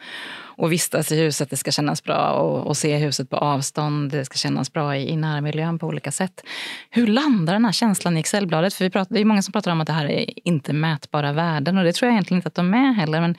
och 0.64 0.72
vistas 0.72 1.12
i 1.12 1.20
huset, 1.20 1.50
det 1.50 1.58
ska 1.58 1.72
kännas 1.72 2.04
bra 2.04 2.32
och, 2.32 2.68
och 2.68 2.78
se 2.78 2.98
huset 2.98 3.30
på 3.30 3.38
avstånd, 3.38 4.12
det 4.12 4.26
ska 4.26 4.38
kännas 4.38 4.74
bra 4.74 4.98
i, 4.98 5.10
i 5.10 5.16
närmiljön 5.16 5.80
på 5.80 5.88
olika 5.88 6.12
sätt. 6.12 6.44
Hur 6.90 7.08
landar 7.08 7.54
den 7.54 7.66
här 7.66 7.72
känslan 7.72 8.18
i 8.18 8.20
Excelbladet? 8.20 8.74
För 8.74 8.86
vi 8.86 8.90
pratar, 8.90 9.16
det 9.16 9.22
är 9.22 9.26
många 9.26 9.42
som 9.42 9.52
pratar 9.52 9.72
om 9.72 9.82
att 9.82 9.88
det 9.88 9.94
här 9.94 10.06
är 10.06 10.48
inte 10.48 10.74
mätbara 10.74 11.34
värden 11.34 11.78
och 11.78 11.84
det 11.84 11.94
tror 11.94 12.08
jag 12.08 12.14
egentligen 12.14 12.38
inte 12.38 12.48
att 12.48 12.56
de 12.56 12.74
är 12.74 12.94
heller. 12.94 13.22
Men 13.22 13.36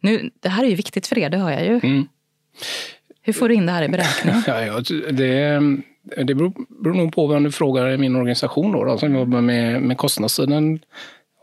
nu, 0.00 0.30
det 0.42 0.48
här 0.48 0.64
är 0.64 0.68
ju 0.68 0.74
viktigt 0.74 1.06
för 1.06 1.18
er, 1.18 1.30
det 1.30 1.38
hör 1.38 1.50
jag 1.50 1.64
ju. 1.64 1.80
Mm. 1.82 2.08
Hur 3.26 3.32
får 3.32 3.48
du 3.48 3.54
in 3.54 3.66
det 3.66 3.72
här 3.72 3.82
i 3.82 3.88
beräkningen? 3.88 4.42
ja, 4.46 4.64
ja, 4.64 4.80
det, 5.10 5.60
det 6.24 6.34
beror, 6.34 6.52
beror 6.82 6.94
nog 6.94 7.14
på 7.14 7.26
vem 7.26 7.42
du 7.42 7.52
frågar 7.52 7.90
i 7.90 7.98
min 7.98 8.16
organisation 8.16 8.72
då, 8.72 8.84
då 8.84 8.98
som 8.98 9.14
jobbar 9.14 9.40
med, 9.40 9.82
med 9.82 9.98
kostnadssidan 9.98 10.78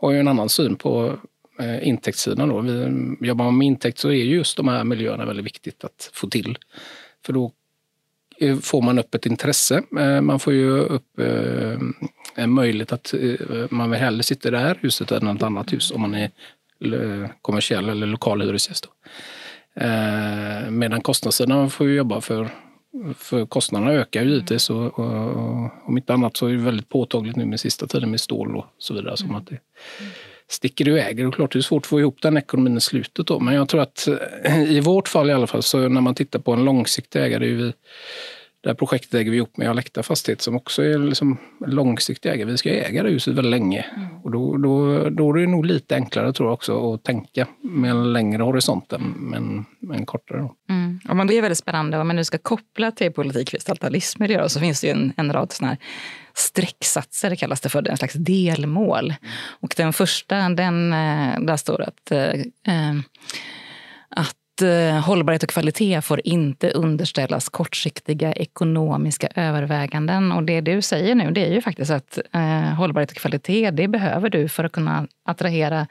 har 0.00 0.12
ju 0.12 0.18
en 0.18 0.28
annan 0.28 0.48
syn 0.48 0.76
på 0.76 1.18
eh, 1.60 1.88
intäktssidan. 1.88 2.48
Då. 2.48 2.60
Vi 3.20 3.28
jobbar 3.28 3.50
med 3.50 3.66
intäkt 3.66 3.98
så 3.98 4.08
är 4.08 4.14
just 4.14 4.56
de 4.56 4.68
här 4.68 4.84
miljöerna 4.84 5.24
väldigt 5.24 5.46
viktigt 5.46 5.84
att 5.84 6.10
få 6.12 6.28
till. 6.28 6.58
För 7.26 7.32
då 7.32 7.52
får 8.62 8.82
man 8.82 8.98
upp 8.98 9.14
ett 9.14 9.26
intresse. 9.26 9.82
Eh, 9.98 10.20
man 10.20 10.40
får 10.40 10.52
ju 10.52 10.70
upp 10.70 11.18
eh, 11.18 11.78
en 12.34 12.50
möjlighet 12.50 12.92
att 12.92 13.14
eh, 13.14 13.66
man 13.70 13.90
vill 13.90 14.00
hellre 14.00 14.22
sitta 14.22 14.48
i 14.48 14.50
det 14.50 14.58
här 14.58 14.78
huset 14.80 15.12
än 15.12 15.28
ett 15.36 15.42
annat 15.42 15.72
hus 15.72 15.90
om 15.90 16.00
man 16.00 16.14
är 16.14 16.30
kommersiell 17.42 17.88
eller 17.88 18.06
lokal 18.06 18.42
hyresgäst. 18.42 18.84
Då. 18.84 18.90
Eh, 19.76 20.70
medan 20.70 21.00
kostnadssidan 21.00 21.70
får 21.70 21.84
vi 21.84 21.94
jobba 21.94 22.20
för, 22.20 22.48
för 23.16 23.46
kostnaderna 23.46 23.92
ökar 23.92 24.22
ju 24.22 24.28
givetvis 24.28 24.70
och, 24.70 24.98
och, 24.98 25.28
och 25.28 25.70
om 25.88 25.96
inte 25.96 26.14
annat 26.14 26.36
så 26.36 26.46
är 26.46 26.52
det 26.52 26.58
väldigt 26.58 26.88
påtagligt 26.88 27.36
nu 27.36 27.44
med 27.44 27.60
sista 27.60 27.86
tiden 27.86 28.10
med 28.10 28.20
stål 28.20 28.56
och 28.56 28.66
så 28.78 28.94
vidare. 28.94 29.16
Som 29.16 29.34
att 29.34 29.46
det, 29.46 29.58
sticker 30.48 30.88
iväg. 30.88 31.16
Det 31.16 31.22
är 31.22 31.30
klart 31.30 31.52
det 31.52 31.58
är 31.58 31.62
svårt 31.62 31.82
att 31.82 31.86
få 31.86 32.00
ihop 32.00 32.22
den 32.22 32.36
ekonomin 32.36 32.76
i 32.76 32.80
slutet 32.80 33.26
då. 33.26 33.40
Men 33.40 33.54
jag 33.54 33.68
tror 33.68 33.80
att 33.80 34.08
eh, 34.44 34.62
i 34.62 34.80
vårt 34.80 35.08
fall 35.08 35.30
i 35.30 35.32
alla 35.32 35.46
fall, 35.46 35.62
så 35.62 35.88
när 35.88 36.00
man 36.00 36.14
tittar 36.14 36.38
på 36.38 36.52
en 36.52 36.64
långsiktig 36.64 37.22
ägare, 37.22 37.50
är 37.50 37.54
vi, 37.54 37.72
det 38.64 38.70
här 38.70 38.74
projektet 38.74 39.14
äger 39.14 39.30
vi 39.30 39.36
ihop 39.36 39.56
med 39.56 39.70
Alekta 39.70 40.02
Fastighet 40.02 40.40
som 40.40 40.56
också 40.56 40.82
är 40.82 40.98
liksom 40.98 41.38
långsiktig 41.66 42.30
ägare. 42.32 42.50
Vi 42.50 42.58
ska 42.58 42.70
äga 42.70 43.02
det 43.02 43.10
huset 43.10 43.34
väldigt 43.34 43.50
länge. 43.50 43.86
Mm. 43.96 44.22
Och 44.22 44.30
då, 44.30 44.56
då, 44.56 45.08
då 45.10 45.30
är 45.30 45.40
det 45.40 45.46
nog 45.46 45.66
lite 45.66 45.94
enklare 45.94 46.32
tror 46.32 46.48
jag 46.48 46.54
också 46.54 46.94
att 46.94 47.04
tänka 47.04 47.46
med 47.62 47.90
en 47.90 48.12
längre 48.12 48.42
horisont 48.42 48.92
än 48.92 49.14
med 49.80 49.96
en, 49.96 50.06
kortare. 50.06 50.38
Då. 50.38 50.54
Mm. 50.68 51.00
Ja, 51.08 51.14
men 51.14 51.26
det 51.26 51.38
är 51.38 51.42
väldigt 51.42 51.58
spännande. 51.58 51.98
Om 51.98 52.06
man 52.06 52.16
nu 52.16 52.24
ska 52.24 52.38
koppla 52.38 52.90
till 52.90 53.12
politik 53.12 53.50
för 53.50 53.56
gestaltad 53.56 53.88
livsmiljö 53.88 54.48
så 54.48 54.60
finns 54.60 54.80
det 54.80 54.86
ju 54.86 54.92
en, 54.92 55.12
en 55.16 55.32
rad 55.32 55.52
sådana 55.52 55.72
här 55.72 55.78
strecksatser, 56.34 57.30
det 57.30 57.36
kallas 57.36 57.60
det 57.60 57.68
för, 57.68 57.88
en 57.88 57.96
slags 57.96 58.14
delmål. 58.14 59.04
Mm. 59.04 59.16
Och 59.60 59.74
den 59.76 59.92
första, 59.92 60.48
den, 60.48 60.92
eh, 60.92 61.40
där 61.40 61.56
står 61.56 61.82
att, 61.82 62.10
eh, 62.10 62.28
att 62.28 62.68
eh, 62.68 62.94
hållbarhet 65.04 65.42
och 65.42 65.48
kvalitet 65.48 66.00
får 66.00 66.20
inte 66.24 66.70
underställas 66.70 67.48
kortsiktiga 67.48 68.32
ekonomiska 68.32 69.28
överväganden. 69.34 70.32
Och 70.32 70.42
det 70.42 70.60
du 70.60 70.82
säger 70.82 71.14
nu, 71.14 71.30
det 71.30 71.46
är 71.46 71.52
ju 71.52 71.60
faktiskt 71.60 71.90
att 71.90 72.18
eh, 72.32 72.40
hållbarhet 72.60 73.10
och 73.10 73.16
kvalitet, 73.16 73.70
det 73.70 73.88
behöver 73.88 74.30
du 74.30 74.48
för 74.48 74.64
att 74.64 74.72
kunna 74.72 75.08
attrahera 75.24 75.86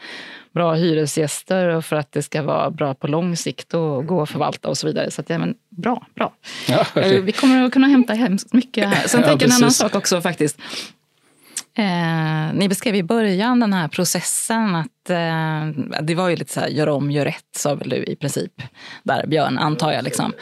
bra 0.53 0.74
hyresgäster 0.74 1.67
och 1.67 1.86
för 1.86 1.96
att 1.96 2.12
det 2.12 2.22
ska 2.22 2.41
vara 2.41 2.72
bra 2.72 2.93
på 2.93 3.08
lång 3.08 3.36
sikt 3.36 3.74
och 3.74 4.05
gå 4.05 4.22
att 4.22 4.29
förvalta 4.29 4.70
och 4.70 4.77
så 4.77 4.88
vidare. 4.88 5.12
Så 5.12 5.22
att, 5.22 5.29
ja, 5.29 5.38
men, 5.38 5.55
bra, 5.70 6.05
bra. 6.15 6.34
Ja, 6.67 6.82
okay. 6.82 7.22
Vi 7.22 7.32
kommer 7.32 7.63
att 7.63 7.74
kunna 7.74 7.88
hämta 7.88 8.13
hemskt 8.13 8.53
mycket 8.53 8.89
här. 8.89 9.08
Sen 9.08 9.24
tänker 9.24 9.46
jag 9.46 9.51
en 9.51 9.58
annan 9.58 9.72
sak 9.72 9.96
också 9.96 10.22
faktiskt. 10.22 10.60
Eh, 11.77 12.53
ni 12.53 12.70
beskrev 12.70 12.96
i 12.96 13.03
början 13.03 13.60
den 13.60 13.74
här 13.74 13.88
processen 13.88 14.75
att 14.75 15.10
eh, 15.10 15.84
det 16.01 16.15
var 16.15 16.30
ju 16.30 16.36
lite 16.36 16.53
så 16.53 16.60
här, 16.60 16.68
gör 16.68 16.89
om, 16.89 17.12
gör 17.12 17.25
rätt, 17.25 17.46
sa 17.56 17.75
väl 17.75 17.89
du 17.89 17.96
i 17.96 18.15
princip. 18.15 18.51
Där, 19.03 19.27
Björn, 19.27 19.58
antar 19.58 19.92
jag. 19.92 20.03
Liksom. 20.03 20.34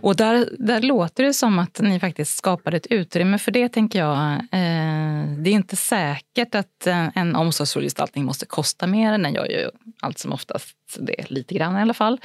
Och 0.00 0.16
där, 0.16 0.48
där 0.58 0.80
låter 0.80 1.24
det 1.24 1.34
som 1.34 1.58
att 1.58 1.80
ni 1.80 2.00
faktiskt 2.00 2.38
skapade 2.38 2.76
ett 2.76 2.86
utrymme 2.86 3.38
för 3.38 3.52
det, 3.52 3.68
tänker 3.68 3.98
jag. 3.98 4.32
Eh, 4.32 5.26
det 5.38 5.50
är 5.50 5.54
inte 5.54 5.76
säkert 5.76 6.54
att 6.54 6.86
eh, 6.86 7.08
en 7.14 7.36
omsorgsfull 7.36 7.82
gestaltning 7.82 8.24
måste 8.24 8.46
kosta 8.46 8.86
mer. 8.86 9.18
Den 9.18 9.34
gör 9.34 9.46
ju 9.46 9.70
allt 10.00 10.18
som 10.18 10.32
oftast 10.32 10.76
det, 10.98 11.30
lite 11.30 11.54
grann 11.54 11.78
i 11.78 11.82
alla 11.82 11.94
fall, 11.94 12.20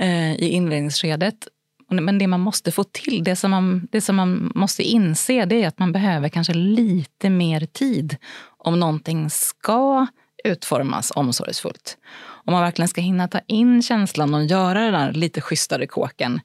eh, 0.00 0.34
i 0.34 0.48
inledningsskedet. 0.48 1.48
Men 1.90 2.18
det 2.18 2.26
man 2.26 2.40
måste 2.40 2.72
få 2.72 2.84
till, 2.84 3.24
det 3.24 3.36
som 3.36 3.50
man, 3.50 3.88
det 3.92 4.00
som 4.00 4.16
man 4.16 4.52
måste 4.54 4.82
inse, 4.82 5.44
det 5.44 5.62
är 5.62 5.68
att 5.68 5.78
man 5.78 5.92
behöver 5.92 6.28
kanske 6.28 6.54
lite 6.54 7.30
mer 7.30 7.66
tid 7.66 8.16
om 8.58 8.80
någonting 8.80 9.30
ska 9.30 10.06
utformas 10.44 11.12
omsorgsfullt. 11.14 11.98
Om 12.48 12.52
man 12.52 12.62
verkligen 12.62 12.88
ska 12.88 13.00
hinna 13.00 13.28
ta 13.28 13.40
in 13.46 13.82
känslan 13.82 14.34
och 14.34 14.44
göra 14.44 14.80
den 14.80 14.92
där 14.92 15.12
lite 15.12 15.40
schysstare 15.40 15.86
kåken, 15.86 16.40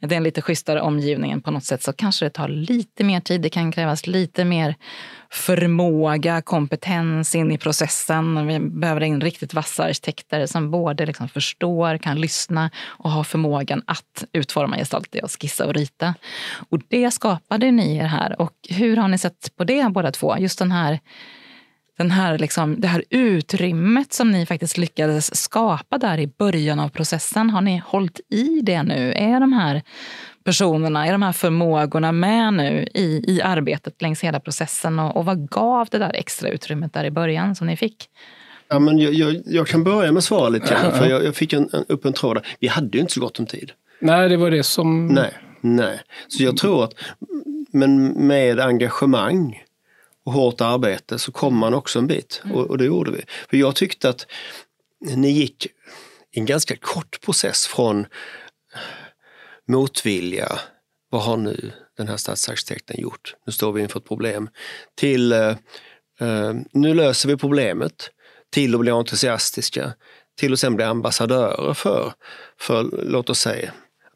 den 0.00 0.22
lite 0.22 0.42
schysstare 0.42 0.80
omgivningen 0.80 1.40
på 1.40 1.50
något 1.50 1.64
sätt, 1.64 1.82
så 1.82 1.92
kanske 1.92 2.26
det 2.26 2.30
tar 2.30 2.48
lite 2.48 3.04
mer 3.04 3.20
tid. 3.20 3.40
Det 3.40 3.48
kan 3.48 3.72
krävas 3.72 4.06
lite 4.06 4.44
mer 4.44 4.74
förmåga, 5.30 6.42
kompetens 6.42 7.34
in 7.34 7.52
i 7.52 7.58
processen. 7.58 8.46
Vi 8.46 8.58
behöver 8.58 9.02
in 9.02 9.20
riktigt 9.20 9.54
vassa 9.54 9.84
arkitekter 9.84 10.46
som 10.46 10.70
både 10.70 11.06
liksom 11.06 11.28
förstår, 11.28 11.98
kan 11.98 12.20
lyssna 12.20 12.70
och 12.84 13.10
har 13.10 13.24
förmågan 13.24 13.82
att 13.86 14.24
utforma 14.32 14.76
gestalta, 14.76 15.18
och 15.22 15.30
skissa 15.40 15.66
och 15.66 15.74
rita. 15.74 16.14
Och 16.68 16.80
det 16.88 17.10
skapade 17.10 17.70
ni 17.70 17.96
er 17.96 18.06
här. 18.06 18.40
Och 18.40 18.54
hur 18.68 18.96
har 18.96 19.08
ni 19.08 19.18
sett 19.18 19.56
på 19.56 19.64
det 19.64 19.92
båda 19.92 20.10
två? 20.12 20.38
Just 20.38 20.58
den 20.58 20.72
här 20.72 21.00
den 21.98 22.10
här, 22.10 22.38
liksom, 22.38 22.80
det 22.80 22.88
här 22.88 23.04
utrymmet 23.10 24.12
som 24.12 24.30
ni 24.30 24.46
faktiskt 24.46 24.78
lyckades 24.78 25.42
skapa 25.42 25.98
där 25.98 26.20
i 26.20 26.26
början 26.26 26.80
av 26.80 26.88
processen. 26.88 27.50
Har 27.50 27.60
ni 27.60 27.82
hållit 27.86 28.20
i 28.28 28.60
det 28.62 28.82
nu? 28.82 29.12
Är 29.16 29.40
de 29.40 29.52
här 29.52 29.82
personerna, 30.44 31.06
är 31.06 31.12
de 31.12 31.22
här 31.22 31.32
förmågorna 31.32 32.12
med 32.12 32.54
nu 32.54 32.86
i, 32.94 33.24
i 33.28 33.42
arbetet 33.42 34.02
längs 34.02 34.20
hela 34.20 34.40
processen? 34.40 34.98
Och, 34.98 35.16
och 35.16 35.24
vad 35.24 35.50
gav 35.50 35.88
det 35.90 35.98
där 35.98 36.10
extra 36.14 36.48
utrymmet 36.48 36.92
där 36.92 37.04
i 37.04 37.10
början 37.10 37.54
som 37.54 37.66
ni 37.66 37.76
fick? 37.76 38.08
Ja, 38.68 38.78
men 38.78 38.98
jag, 38.98 39.14
jag, 39.14 39.42
jag 39.46 39.66
kan 39.66 39.84
börja 39.84 40.12
med 40.12 40.18
att 40.18 40.24
svara 40.24 40.48
lite 40.48 40.74
grann, 40.74 40.92
för 40.92 41.06
jag, 41.06 41.24
jag 41.24 41.36
fick 41.36 41.52
en, 41.52 41.68
en, 41.72 41.84
upp 41.88 42.04
en 42.04 42.12
tråd. 42.12 42.38
Vi 42.60 42.68
hade 42.68 42.98
ju 42.98 43.00
inte 43.00 43.12
så 43.12 43.20
gott 43.20 43.38
om 43.38 43.46
tid. 43.46 43.72
Nej, 44.00 44.28
det 44.28 44.36
var 44.36 44.50
det 44.50 44.62
som... 44.62 45.06
Nej, 45.06 45.32
nej. 45.60 46.00
Så 46.28 46.42
jag 46.42 46.56
tror 46.56 46.84
att, 46.84 46.94
men 47.72 48.06
med 48.26 48.60
engagemang 48.60 49.62
och 50.24 50.32
hårt 50.32 50.60
arbete 50.60 51.18
så 51.18 51.32
kom 51.32 51.56
man 51.56 51.74
också 51.74 51.98
en 51.98 52.06
bit 52.06 52.42
och, 52.54 52.70
och 52.70 52.78
det 52.78 52.84
gjorde 52.84 53.10
vi. 53.10 53.24
För 53.50 53.56
jag 53.56 53.76
tyckte 53.76 54.08
att 54.08 54.26
ni 55.00 55.30
gick 55.30 55.66
en 56.32 56.46
ganska 56.46 56.76
kort 56.76 57.20
process 57.20 57.66
från 57.66 58.06
motvilja, 59.68 60.58
vad 61.10 61.22
har 61.22 61.36
nu 61.36 61.72
den 61.96 62.08
här 62.08 62.16
stadsarkitekten 62.16 63.00
gjort? 63.00 63.34
Nu 63.46 63.52
står 63.52 63.72
vi 63.72 63.82
inför 63.82 64.00
ett 64.00 64.08
problem. 64.08 64.48
Till 64.94 65.32
eh, 65.32 65.56
eh, 66.20 66.54
nu 66.72 66.94
löser 66.94 67.28
vi 67.28 67.36
problemet, 67.36 68.10
till 68.50 68.74
att 68.74 68.80
bli 68.80 68.90
entusiastiska, 68.90 69.92
till 70.38 70.52
att 70.52 70.60
sen 70.60 70.76
bli 70.76 70.84
ambassadörer 70.84 71.74
för, 71.74 72.12
för 72.60 72.82
låt 73.02 73.30
oss 73.30 73.40
säga, 73.40 73.72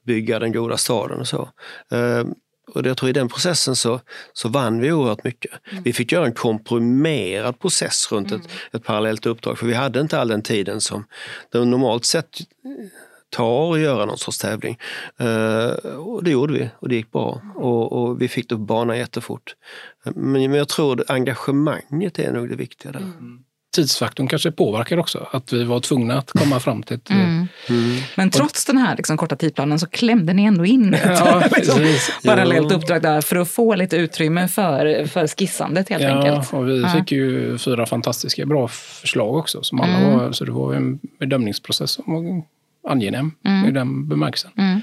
bygga 0.07 0.39
den 0.39 0.53
goda 0.53 0.77
staden 0.77 1.21
och 1.21 1.29
så. 1.29 1.51
Eh, 1.91 2.25
och 2.75 2.87
jag 2.87 2.97
tror 2.97 3.11
i 3.11 3.13
den 3.13 3.29
processen 3.29 3.77
så, 3.77 4.01
så 4.33 4.49
vann 4.49 4.81
vi 4.81 4.93
oerhört 4.93 5.25
mycket. 5.25 5.53
Mm. 5.71 5.83
Vi 5.83 5.93
fick 5.93 6.13
göra 6.13 6.27
en 6.27 6.35
komprimerad 6.35 7.59
process 7.59 8.13
runt 8.13 8.31
mm. 8.31 8.41
ett, 8.41 8.51
ett 8.73 8.85
parallellt 8.85 9.27
uppdrag 9.27 9.59
för 9.59 9.67
vi 9.67 9.75
hade 9.75 10.01
inte 10.01 10.21
all 10.21 10.29
den 10.29 10.43
tiden 10.43 10.81
som 10.81 11.05
det 11.53 11.65
normalt 11.65 12.05
sett 12.05 12.39
tar 13.31 13.75
att 13.75 13.81
göra 13.81 14.05
någon 14.05 14.19
sorts 14.19 14.39
tävling. 14.39 14.79
Uh, 15.21 15.97
och 15.97 16.25
det 16.25 16.31
gjorde 16.31 16.53
vi 16.53 16.71
och 16.79 16.89
det 16.89 16.95
gick 16.95 17.13
bra 17.13 17.43
och, 17.55 17.93
och 17.93 18.23
vi 18.23 18.29
fick 18.29 18.49
det 18.49 18.55
på 18.55 18.61
banan 18.61 18.99
jättefort. 18.99 19.57
Men, 20.05 20.51
men 20.51 20.55
jag 20.55 20.69
tror 20.69 21.01
att 21.01 21.11
engagemanget 21.11 22.19
är 22.19 22.33
nog 22.33 22.49
det 22.49 22.57
viktiga 22.57 22.93
där. 22.93 23.01
Mm 23.01 23.45
tidsfaktorn 23.77 24.29
kanske 24.29 24.51
påverkar 24.51 24.99
också. 24.99 25.29
Att 25.31 25.53
vi 25.53 25.65
var 25.65 25.81
tvungna 25.81 26.19
att 26.19 26.31
komma 26.31 26.61
fram 26.61 26.83
till 26.83 26.97
ett... 26.97 27.11
Mm. 27.11 27.49
Mm. 27.69 27.97
Men 28.15 28.31
trots 28.31 28.65
den 28.65 28.79
här 28.79 28.97
liksom, 28.97 29.17
korta 29.17 29.37
tidsplanen 29.37 29.79
så 29.79 29.87
klämde 29.87 30.33
ni 30.33 30.45
ändå 30.45 30.67
in 30.67 30.95
ett 30.95 31.03
ja, 31.05 31.43
liksom, 31.57 31.81
parallellt 32.25 32.73
uppdrag 32.73 33.03
där 33.03 33.21
för 33.21 33.37
att 33.37 33.49
få 33.49 33.75
lite 33.75 33.97
utrymme 33.97 34.49
för, 34.49 35.07
för 35.07 35.27
skissandet 35.27 35.89
helt 35.89 36.03
ja, 36.03 36.11
enkelt. 36.11 36.53
Och 36.53 36.69
vi 36.69 36.83
ja. 36.83 36.89
fick 36.89 37.13
ju 37.13 37.59
fyra 37.59 37.87
fantastiska 37.87 38.47
bra 38.47 38.69
förslag 38.69 39.37
också. 39.37 39.63
Som 39.63 39.81
alla 39.81 39.97
mm. 39.97 40.19
var, 40.19 40.33
så 40.33 40.45
det 40.45 40.53
var 40.53 40.75
en 40.75 40.99
bedömningsprocess 41.19 41.91
som 41.91 42.05
var 42.07 42.43
angenäm 42.93 43.33
mm. 43.45 43.69
i 43.69 43.71
den 43.71 44.09
bemärkelsen. 44.09 44.51
Mm. 44.59 44.81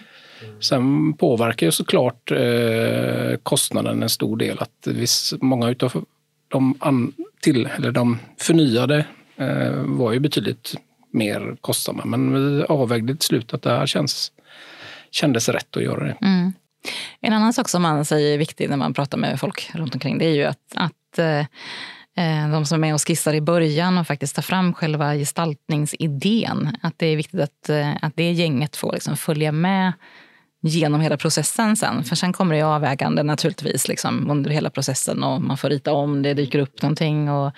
Sen 0.60 1.14
påverkar 1.14 1.68
ju 1.68 1.72
såklart 1.72 2.32
eh, 2.32 3.38
kostnaden 3.44 4.04
en 4.04 4.10
stor 4.10 4.38
del. 4.38 4.60
Att 4.60 4.88
viss, 4.88 5.34
många 5.42 5.70
utav 5.70 6.06
de 6.54 6.78
an, 6.80 7.14
till, 7.42 7.66
eller 7.66 7.92
de 7.92 8.20
förnyade 8.38 9.06
eh, 9.38 9.72
var 9.74 10.14
ju 10.14 10.20
betydligt 10.20 10.76
mer 11.12 11.56
kostsamma. 11.62 12.06
Men 12.06 12.34
vi 12.34 12.64
avvägde 12.64 13.16
till 13.16 13.28
slut 13.28 13.54
att 13.54 13.62
det 13.62 13.70
här 13.70 13.86
känns, 13.86 14.32
kändes 15.12 15.50
rätt 15.50 15.78
att 15.78 15.84
göra 15.84 16.04
det. 16.04 16.18
Mm. 16.22 16.54
En 17.22 17.34
annan 17.34 17.54
sak 17.54 17.70
som 17.70 17.82
man 17.82 18.06
säger 18.06 18.34
är 18.34 18.38
viktig 18.38 18.70
när 18.70 18.78
man 18.78 18.94
pratar 18.94 19.18
med 19.18 19.40
folk 19.40 19.72
runt 19.74 19.94
omkring 19.94 20.18
det 20.18 20.26
är 20.26 20.36
ju 20.36 20.44
att, 20.44 20.76
att 20.76 21.20
eh, 21.20 21.40
eh 22.18 22.52
de 22.52 22.66
som 22.66 22.76
är 22.76 22.80
med 22.80 22.94
och 22.94 23.08
skissar 23.08 23.34
i 23.34 23.42
början 23.42 23.98
och 23.98 24.08
faktiskt 24.08 24.36
tar 24.36 24.42
fram 24.42 24.74
själva 24.74 25.14
gestaltningsidén. 25.14 26.78
Att 26.82 26.94
det 26.98 27.06
är 27.06 27.16
viktigt 27.16 27.42
att, 27.42 27.70
eh, 27.70 27.96
att 28.02 28.16
det 28.16 28.32
gänget 28.32 28.76
får 28.76 28.94
liksom 28.94 29.18
följa 29.18 29.52
med 29.52 29.94
genom 30.66 31.02
hela 31.02 31.18
processen 31.18 31.76
sen. 31.76 32.04
För 32.04 32.16
sen 32.16 32.34
kommer 32.34 32.56
det 32.56 32.62
avvägande 32.62 33.24
naturligtvis 33.24 33.88
liksom, 33.88 34.32
under 34.32 34.52
hela 34.52 34.70
processen 34.70 35.24
och 35.24 35.42
man 35.42 35.58
får 35.58 35.70
rita 35.70 35.94
om, 35.94 36.22
det 36.22 36.34
dyker 36.34 36.60
upp 36.60 36.82
någonting 36.82 37.30
och, 37.30 37.52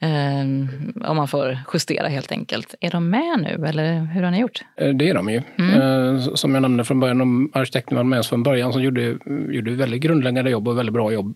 eh, 0.00 1.08
och 1.08 1.16
man 1.16 1.28
får 1.28 1.58
justera 1.72 2.08
helt 2.08 2.32
enkelt. 2.32 2.74
Är 2.80 2.90
de 2.90 3.10
med 3.10 3.40
nu 3.40 3.66
eller 3.66 4.00
hur 4.00 4.22
har 4.22 4.30
ni 4.30 4.40
gjort? 4.40 4.64
Eh, 4.76 4.88
det 4.88 5.08
är 5.10 5.14
de 5.14 5.28
ju. 5.28 5.42
Mm. 5.58 5.80
Eh, 5.80 6.34
som 6.34 6.54
jag 6.54 6.62
nämnde 6.62 6.84
från 6.84 7.00
början, 7.00 7.18
de 7.18 7.50
arkitekterna 7.54 7.98
var 7.98 8.04
med 8.04 8.18
oss 8.18 8.28
från 8.28 8.42
början 8.42 8.72
som 8.72 8.82
gjorde, 8.82 9.16
gjorde 9.50 9.70
väldigt 9.70 10.02
grundläggande 10.02 10.50
jobb 10.50 10.68
och 10.68 10.78
väldigt 10.78 10.94
bra 10.94 11.12
jobb 11.12 11.34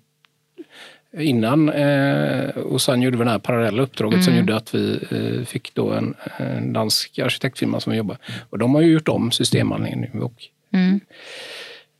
innan. 1.18 1.68
Eh, 1.68 2.48
och 2.48 2.82
sen 2.82 3.02
gjorde 3.02 3.18
vi 3.18 3.24
det 3.24 3.30
här 3.30 3.38
parallella 3.38 3.82
uppdraget 3.82 4.14
mm. 4.14 4.24
som 4.24 4.36
gjorde 4.36 4.56
att 4.56 4.74
vi 4.74 4.98
eh, 5.10 5.44
fick 5.44 5.74
då 5.74 5.92
en, 5.92 6.14
en 6.36 6.72
dansk 6.72 7.18
arkitektfirma 7.18 7.80
som 7.80 7.90
vi 7.90 7.98
jobbar. 7.98 8.16
Och 8.50 8.58
de 8.58 8.74
har 8.74 8.82
ju 8.82 8.92
gjort 8.92 9.08
om 9.08 9.30
systemhandlingen 9.30 10.00
nu 10.00 10.20
och 10.20 10.34
Mm. 10.72 11.00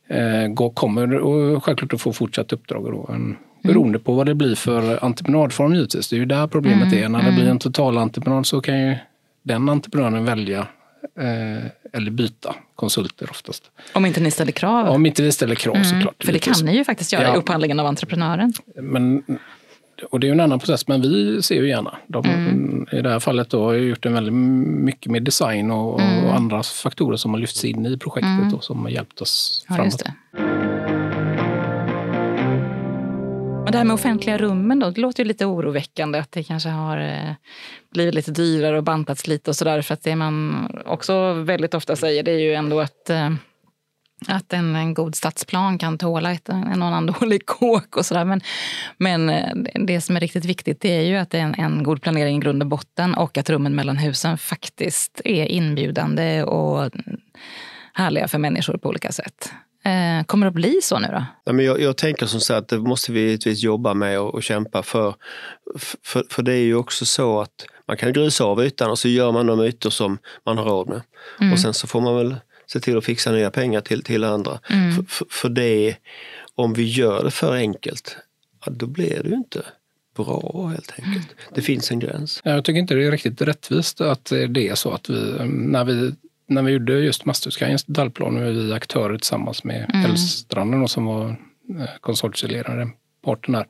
Eh, 0.07 0.73
kommer 0.73 1.13
och 1.13 1.63
självklart 1.63 1.93
att 1.93 2.01
få 2.01 2.13
fortsatt 2.13 2.53
uppdrag. 2.53 2.83
Då. 2.83 3.09
En, 3.13 3.37
beroende 3.63 3.99
på 3.99 4.13
vad 4.13 4.25
det 4.25 4.35
blir 4.35 4.55
för 4.55 5.05
entreprenadform 5.05 5.73
givetvis. 5.73 6.09
Det 6.09 6.15
är 6.15 6.17
ju 6.17 6.25
där 6.25 6.47
problemet 6.47 6.93
mm. 6.93 7.03
är. 7.03 7.09
När 7.09 7.23
det 7.23 7.31
blir 7.31 7.43
mm. 7.43 7.51
en 7.51 7.59
total 7.59 7.97
entreprenad 7.97 8.45
så 8.45 8.61
kan 8.61 8.79
ju 8.79 8.95
den 9.43 9.69
entreprenören 9.69 10.25
välja 10.25 10.59
eh, 11.19 11.65
eller 11.93 12.11
byta 12.11 12.55
konsulter 12.75 13.27
oftast. 13.31 13.71
Om 13.93 14.05
inte 14.05 14.19
ni 14.19 14.31
ställer 14.31 14.51
krav? 14.51 14.87
Om 14.87 15.05
inte 15.05 15.23
vi 15.23 15.31
ställer 15.31 15.55
krav 15.55 15.75
mm. 15.75 15.87
såklart. 15.87 16.23
För 16.23 16.33
det 16.33 16.39
kan 16.39 16.53
ni 16.63 16.75
ju 16.75 16.83
faktiskt 16.83 17.13
göra 17.13 17.23
ja. 17.23 17.35
i 17.35 17.37
upphandlingen 17.37 17.79
av 17.79 17.85
entreprenören. 17.85 18.53
Men 18.75 19.23
och 20.09 20.19
det 20.19 20.27
är 20.27 20.31
en 20.31 20.39
annan 20.39 20.59
process, 20.59 20.87
men 20.87 21.01
vi 21.01 21.41
ser 21.41 21.55
ju 21.55 21.69
gärna. 21.69 21.97
De, 22.07 22.25
mm. 22.25 22.87
I 22.91 23.01
det 23.01 23.09
här 23.09 23.19
fallet 23.19 23.49
då 23.49 23.63
har 23.63 23.73
jag 23.73 23.83
gjort 23.83 24.05
en 24.05 24.13
väldigt 24.13 24.33
mycket 24.83 25.11
med 25.11 25.23
design 25.23 25.71
och, 25.71 26.01
mm. 26.01 26.25
och 26.25 26.35
andra 26.35 26.63
faktorer 26.63 27.17
som 27.17 27.33
har 27.33 27.39
lyfts 27.39 27.65
in 27.65 27.85
i 27.85 27.97
projektet 27.97 28.41
mm. 28.41 28.53
och 28.53 28.63
som 28.63 28.81
har 28.81 28.89
hjälpt 28.89 29.21
oss 29.21 29.65
ja, 29.69 29.75
framåt. 29.75 30.03
Men 33.63 33.71
det 33.71 33.77
här 33.77 33.85
med 33.85 33.93
offentliga 33.93 34.37
rummen 34.37 34.79
då, 34.79 34.89
det 34.89 35.01
låter 35.01 35.23
ju 35.23 35.27
lite 35.27 35.45
oroväckande 35.45 36.19
att 36.19 36.31
det 36.31 36.43
kanske 36.43 36.69
har 36.69 36.97
eh, 36.97 37.33
blivit 37.93 38.15
lite 38.15 38.31
dyrare 38.31 38.77
och 38.77 38.83
bantats 38.83 39.27
lite 39.27 39.51
och 39.51 39.55
sådär. 39.55 39.81
För 39.81 39.93
att 39.93 40.03
det 40.03 40.15
man 40.15 40.67
också 40.85 41.33
väldigt 41.33 41.73
ofta 41.73 41.95
säger 41.95 42.23
det 42.23 42.31
är 42.31 42.39
ju 42.39 42.53
ändå 42.53 42.79
att 42.79 43.09
eh, 43.09 43.29
att 44.27 44.53
en, 44.53 44.75
en 44.75 44.93
god 44.93 45.15
stadsplan 45.15 45.77
kan 45.77 45.97
tåla 45.97 46.31
ett, 46.31 46.49
en 46.49 46.83
annan 46.83 47.05
dålig 47.19 47.45
kåk 47.45 47.97
och 47.97 48.05
sådär. 48.05 48.25
Men, 48.25 48.41
men 48.97 49.29
eh, 49.29 49.55
det 49.85 50.01
som 50.01 50.15
är 50.15 50.19
riktigt 50.19 50.45
viktigt 50.45 50.81
det 50.81 50.97
är 50.97 51.01
ju 51.01 51.17
att 51.17 51.29
det 51.29 51.37
är 51.37 51.43
en, 51.43 51.55
en 51.55 51.83
god 51.83 52.01
planering 52.01 52.37
i 52.37 52.39
grund 52.39 52.63
och 52.63 52.67
botten 52.67 53.13
och 53.13 53.37
att 53.37 53.49
rummen 53.49 53.75
mellan 53.75 53.97
husen 53.97 54.37
faktiskt 54.37 55.21
är 55.25 55.45
inbjudande 55.45 56.43
och 56.43 56.91
härliga 57.93 58.27
för 58.27 58.37
människor 58.37 58.77
på 58.77 58.89
olika 58.89 59.11
sätt. 59.11 59.53
Eh, 59.83 60.25
kommer 60.25 60.45
det 60.45 60.47
att 60.47 60.53
bli 60.53 60.79
så 60.81 60.99
nu 60.99 61.07
då? 61.07 61.25
Ja, 61.43 61.53
men 61.53 61.65
jag, 61.65 61.81
jag 61.81 61.97
tänker 61.97 62.25
som 62.25 62.39
så 62.39 62.53
att 62.53 62.67
det 62.67 62.79
måste 62.79 63.11
vi 63.11 63.19
givetvis 63.19 63.63
jobba 63.63 63.93
med 63.93 64.19
och, 64.19 64.33
och 64.33 64.43
kämpa 64.43 64.83
för, 64.83 65.15
för. 66.03 66.25
För 66.29 66.43
det 66.43 66.53
är 66.53 66.63
ju 66.63 66.75
också 66.75 67.05
så 67.05 67.41
att 67.41 67.65
man 67.87 67.97
kan 67.97 68.13
grusa 68.13 68.43
av 68.43 68.63
ytan 68.63 68.91
och 68.91 68.99
så 68.99 69.07
gör 69.07 69.31
man 69.31 69.45
de 69.45 69.61
ytor 69.61 69.89
som 69.89 70.17
man 70.45 70.57
har 70.57 70.65
råd 70.65 70.89
med. 70.89 71.01
Mm. 71.39 71.53
Och 71.53 71.59
sen 71.59 71.73
så 71.73 71.87
får 71.87 72.01
man 72.01 72.15
väl 72.15 72.35
se 72.73 72.79
till 72.79 72.97
att 72.97 73.05
fixa 73.05 73.31
nya 73.31 73.51
pengar 73.51 73.81
till, 73.81 74.03
till 74.03 74.23
andra. 74.23 74.59
Mm. 74.69 74.91
För, 74.95 75.03
för, 75.03 75.25
för, 75.29 75.49
det, 75.49 75.95
om 76.55 76.73
vi 76.73 76.83
gör 76.83 77.23
det 77.23 77.31
för 77.31 77.55
enkelt, 77.55 78.17
ja, 78.65 78.71
då 78.71 78.87
blir 78.87 79.23
det 79.23 79.29
ju 79.29 79.35
inte 79.35 79.61
bra 80.15 80.67
helt 80.67 80.93
enkelt. 80.99 81.35
Det 81.55 81.61
finns 81.61 81.91
en 81.91 81.99
gräns. 81.99 82.41
Jag 82.43 82.65
tycker 82.65 82.79
inte 82.79 82.93
det 82.93 83.05
är 83.05 83.11
riktigt 83.11 83.41
rättvist 83.41 84.01
att 84.01 84.25
det 84.25 84.67
är 84.67 84.75
så 84.75 84.91
att 84.91 85.09
vi, 85.09 85.35
när 85.47 85.85
vi 85.85 86.11
när 86.51 86.61
vi 86.61 86.71
gjorde 86.71 86.99
just 86.99 87.25
Masthuskajens 87.25 87.83
detaljplan, 87.83 88.37
är 88.37 88.51
vi 88.51 88.73
aktörer 88.73 89.17
tillsammans 89.17 89.63
med 89.63 89.91
mm. 89.93 90.05
Älvstranden 90.05 90.87
som 90.87 91.05
var 91.05 91.29
eh, 91.79 91.89
konsortieledare, 92.01 92.89
parten 93.25 93.53
där. 93.53 93.67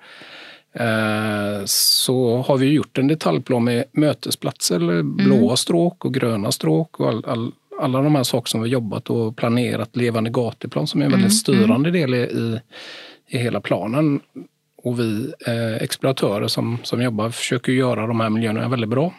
Eh, 0.73 1.65
så 1.65 2.37
har 2.37 2.57
vi 2.57 2.65
gjort 2.65 2.97
en 2.97 3.07
detaljplan 3.07 3.63
med 3.63 3.83
mötesplatser, 3.91 4.75
mm. 4.75 5.15
blåa 5.15 5.57
stråk 5.57 6.05
och 6.05 6.13
gröna 6.13 6.51
stråk 6.51 6.99
och 6.99 7.07
all, 7.07 7.25
all, 7.25 7.51
alla 7.79 8.01
de 8.01 8.15
här 8.15 8.23
saker 8.23 8.49
som 8.49 8.61
vi 8.61 8.69
jobbat 8.69 9.09
och 9.09 9.37
planerat, 9.37 9.95
levande 9.95 10.29
gatuplan 10.29 10.87
som 10.87 11.01
är 11.01 11.05
en 11.05 11.11
väldigt 11.11 11.45
mm. 11.45 11.59
styrande 11.59 11.91
del 11.91 12.13
i, 12.13 12.59
i 13.27 13.37
hela 13.37 13.61
planen. 13.61 14.19
Och 14.83 14.99
vi 14.99 15.33
eh, 15.47 15.83
exploatörer 15.83 16.47
som, 16.47 16.77
som 16.83 17.01
jobbar 17.01 17.29
försöker 17.29 17.71
göra 17.71 18.07
de 18.07 18.19
här 18.19 18.29
miljöerna 18.29 18.69
väldigt 18.69 18.89
bra 18.89 19.13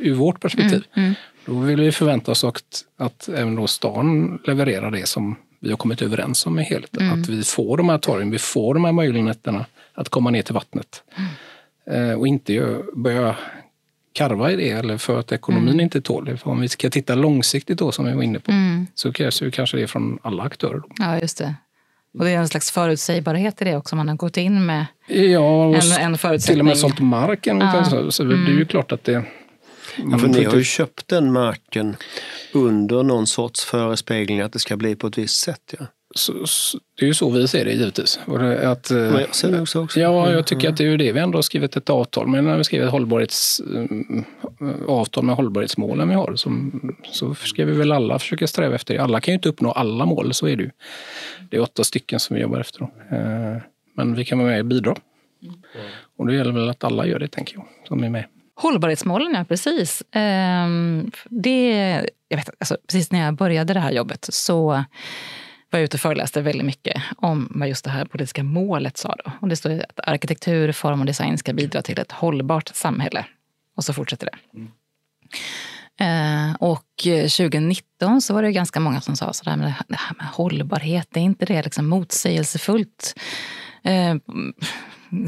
ur 0.00 0.14
vårt 0.14 0.40
perspektiv. 0.40 0.84
Mm, 0.94 1.06
mm. 1.06 1.14
Då 1.46 1.58
vill 1.58 1.80
vi 1.80 1.92
förvänta 1.92 2.30
oss 2.30 2.44
att, 2.44 2.84
att 2.96 3.28
även 3.28 3.56
då 3.56 3.66
stan 3.66 4.38
levererar 4.44 4.90
det 4.90 5.08
som 5.08 5.36
vi 5.60 5.70
har 5.70 5.76
kommit 5.76 6.02
överens 6.02 6.46
om 6.46 6.58
i 6.58 6.62
helheten. 6.62 7.02
Mm. 7.02 7.20
Att 7.20 7.28
vi 7.28 7.42
får 7.42 7.76
de 7.76 7.88
här 7.88 7.98
torgen, 7.98 8.30
vi 8.30 8.38
får 8.38 8.74
de 8.74 8.84
här 8.84 8.92
möjligheterna 8.92 9.66
att 9.94 10.08
komma 10.08 10.30
ner 10.30 10.42
till 10.42 10.54
vattnet. 10.54 11.02
Mm. 11.16 12.10
Eh, 12.10 12.18
och 12.18 12.26
inte 12.26 12.82
börja 12.94 13.36
karva 14.20 14.50
i 14.50 14.56
det, 14.56 14.70
eller 14.70 14.98
för 14.98 15.20
att 15.20 15.32
ekonomin 15.32 15.68
mm. 15.68 15.80
inte 15.80 16.00
tål 16.00 16.24
det. 16.24 16.36
För 16.36 16.50
om 16.50 16.60
vi 16.60 16.68
ska 16.68 16.90
titta 16.90 17.14
långsiktigt 17.14 17.78
då, 17.78 17.92
som 17.92 18.04
vi 18.04 18.12
var 18.12 18.22
inne 18.22 18.38
på, 18.38 18.50
mm. 18.50 18.86
så 18.94 19.12
krävs 19.12 19.40
det 19.40 19.50
kanske 19.50 19.76
det 19.76 19.86
från 19.86 20.18
alla 20.22 20.42
aktörer. 20.42 20.74
Då. 20.78 20.88
Ja, 20.98 21.18
just 21.18 21.38
det. 21.38 21.54
Och 22.18 22.24
det 22.24 22.30
är 22.30 22.38
en 22.38 22.48
slags 22.48 22.70
förutsägbarhet 22.70 23.62
i 23.62 23.64
det 23.64 23.76
också. 23.76 23.96
Man 23.96 24.08
har 24.08 24.16
gått 24.16 24.36
in 24.36 24.66
med 24.66 24.86
ja, 25.06 25.74
en, 25.76 25.92
en 25.92 26.18
förutsättning. 26.18 26.54
Till 26.54 26.60
och 26.60 26.64
med 26.64 26.78
sålt 26.78 27.00
marken. 27.00 27.60
Ja. 27.60 27.84
Så, 27.84 28.12
så 28.12 28.24
det 28.24 28.34
är 28.34 28.38
ju 28.38 28.52
mm. 28.52 28.66
klart 28.66 28.92
att 28.92 29.04
det 29.04 29.24
Ja, 29.96 30.18
för 30.18 30.28
ni 30.28 30.44
har 30.44 30.56
ju 30.56 30.64
köpt 30.64 31.08
den 31.08 31.32
marken 31.32 31.96
under 32.52 33.02
någon 33.02 33.26
sorts 33.26 33.64
förespegling 33.64 34.40
att 34.40 34.52
det 34.52 34.58
ska 34.58 34.76
bli 34.76 34.96
på 34.96 35.06
ett 35.06 35.18
visst 35.18 35.40
sätt. 35.40 35.74
Ja. 35.78 35.86
Så, 36.14 36.46
så, 36.46 36.78
det 36.98 37.04
är 37.04 37.06
ju 37.06 37.14
så 37.14 37.30
vi 37.30 37.48
ser 37.48 37.64
det 37.64 37.72
givetvis. 37.72 38.18
Att, 38.62 38.90
Men 38.90 39.20
jag 39.20 39.34
ser 39.34 39.52
det 39.52 39.60
också, 39.60 39.82
också. 39.82 40.00
Ja, 40.00 40.30
jag 40.30 40.46
tycker 40.46 40.68
att 40.68 40.76
det 40.76 40.84
är 40.84 40.88
ju 40.88 40.96
det 40.96 41.12
vi 41.12 41.20
ändå 41.20 41.38
har 41.38 41.42
skrivit 41.42 41.76
ett 41.76 41.90
avtal 41.90 42.26
med. 42.26 42.44
När 42.44 42.56
vi 42.56 42.64
skriver 42.64 42.86
ett 42.86 42.92
hållbarhets, 42.92 43.60
äh, 43.60 44.88
avtal 44.88 45.24
med 45.24 45.36
hållbarhetsmålen 45.36 46.08
vi 46.08 46.14
har 46.14 46.36
som, 46.36 46.80
så 47.12 47.34
ska 47.34 47.64
vi 47.64 47.72
väl 47.72 47.92
alla 47.92 48.18
försöka 48.18 48.46
sträva 48.46 48.74
efter 48.74 48.94
det. 48.94 49.00
Alla 49.00 49.20
kan 49.20 49.32
ju 49.32 49.36
inte 49.36 49.48
uppnå 49.48 49.72
alla 49.72 50.06
mål, 50.06 50.34
så 50.34 50.46
är 50.46 50.56
det 50.56 50.62
ju. 50.62 50.70
Det 51.50 51.56
är 51.56 51.60
åtta 51.60 51.84
stycken 51.84 52.20
som 52.20 52.36
vi 52.36 52.42
jobbar 52.42 52.60
efter. 52.60 52.78
Då. 52.80 53.16
Äh, 53.16 53.56
men 53.96 54.14
vi 54.14 54.24
kan 54.24 54.38
vara 54.38 54.48
med 54.48 54.60
och 54.60 54.66
bidra. 54.66 54.96
Mm. 55.42 55.56
Och 56.16 56.26
det 56.26 56.34
gäller 56.34 56.52
väl 56.52 56.68
att 56.68 56.84
alla 56.84 57.06
gör 57.06 57.18
det, 57.18 57.28
tänker 57.28 57.54
jag, 57.54 57.66
som 57.88 58.04
är 58.04 58.08
med. 58.08 58.24
Hållbarhetsmålen, 58.54 59.34
ja 59.34 59.44
precis. 59.44 60.02
Ehm, 60.12 61.10
det, 61.28 61.70
jag 62.28 62.36
vet, 62.36 62.50
alltså, 62.58 62.76
precis 62.86 63.12
när 63.12 63.24
jag 63.24 63.34
började 63.34 63.74
det 63.74 63.80
här 63.80 63.92
jobbet 63.92 64.26
så 64.30 64.84
var 65.70 65.78
jag 65.78 65.84
ute 65.84 65.96
och 65.96 66.00
föreläste 66.00 66.40
väldigt 66.40 66.66
mycket 66.66 67.02
om 67.16 67.52
vad 67.54 67.68
just 67.68 67.84
det 67.84 67.90
här 67.90 68.04
politiska 68.04 68.42
målet 68.42 68.96
sa. 68.96 69.16
Då. 69.24 69.32
Och 69.40 69.48
det 69.48 69.56
står 69.56 69.70
att 69.70 70.08
arkitektur, 70.08 70.72
form 70.72 71.00
och 71.00 71.06
design 71.06 71.38
ska 71.38 71.52
bidra 71.52 71.82
till 71.82 71.98
ett 71.98 72.12
hållbart 72.12 72.68
samhälle. 72.68 73.26
Och 73.76 73.84
så 73.84 73.92
fortsätter 73.92 74.26
det. 74.26 74.58
Mm. 74.58 74.68
Eh, 76.00 76.54
och 76.60 76.86
2019 77.02 78.20
så 78.22 78.34
var 78.34 78.42
det 78.42 78.52
ganska 78.52 78.80
många 78.80 79.00
som 79.00 79.16
sa 79.16 79.32
sådär, 79.32 79.56
men 79.56 79.66
det 79.88 79.96
här 79.98 80.16
med 80.16 80.26
hållbarhet, 80.26 81.16
är 81.16 81.20
inte 81.20 81.46
det 81.46 81.62
liksom 81.62 81.88
motsägelsefullt? 81.88 83.14
Eh, 83.84 84.14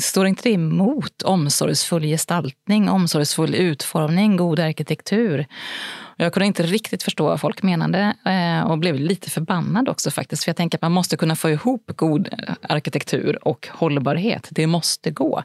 står 0.00 0.26
inte 0.26 0.42
det 0.42 0.52
emot 0.52 1.22
omsorgsfull 1.22 2.02
gestaltning, 2.02 2.88
omsorgsfull 2.88 3.54
utformning, 3.54 4.36
god 4.36 4.60
arkitektur? 4.60 5.46
Jag 6.24 6.32
kunde 6.32 6.46
inte 6.46 6.62
riktigt 6.62 7.02
förstå 7.02 7.24
vad 7.24 7.40
folk 7.40 7.62
menade 7.62 8.16
eh, 8.26 8.70
och 8.70 8.78
blev 8.78 8.94
lite 8.94 9.30
förbannad 9.30 9.88
också 9.88 10.10
faktiskt. 10.10 10.44
För 10.44 10.48
jag 10.48 10.56
tänker 10.56 10.78
att 10.78 10.82
man 10.82 10.92
måste 10.92 11.16
kunna 11.16 11.36
få 11.36 11.50
ihop 11.50 11.90
god 11.96 12.28
arkitektur 12.62 13.48
och 13.48 13.68
hållbarhet. 13.72 14.48
Det 14.50 14.66
måste 14.66 15.10
gå. 15.10 15.42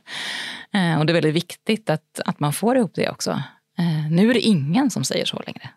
Eh, 0.74 1.00
och 1.00 1.06
det 1.06 1.12
är 1.12 1.14
väldigt 1.14 1.36
viktigt 1.36 1.90
att, 1.90 2.20
att 2.26 2.40
man 2.40 2.54
får 2.54 2.78
ihop 2.78 2.92
det 2.96 3.10
också. 3.10 3.32
Eh, 3.80 4.12
nu 4.12 4.30
är 4.30 4.34
det 4.34 4.40
ingen 4.40 4.90
som 4.90 5.04
säger 5.04 5.26
så 5.26 5.42
längre. 5.46 5.70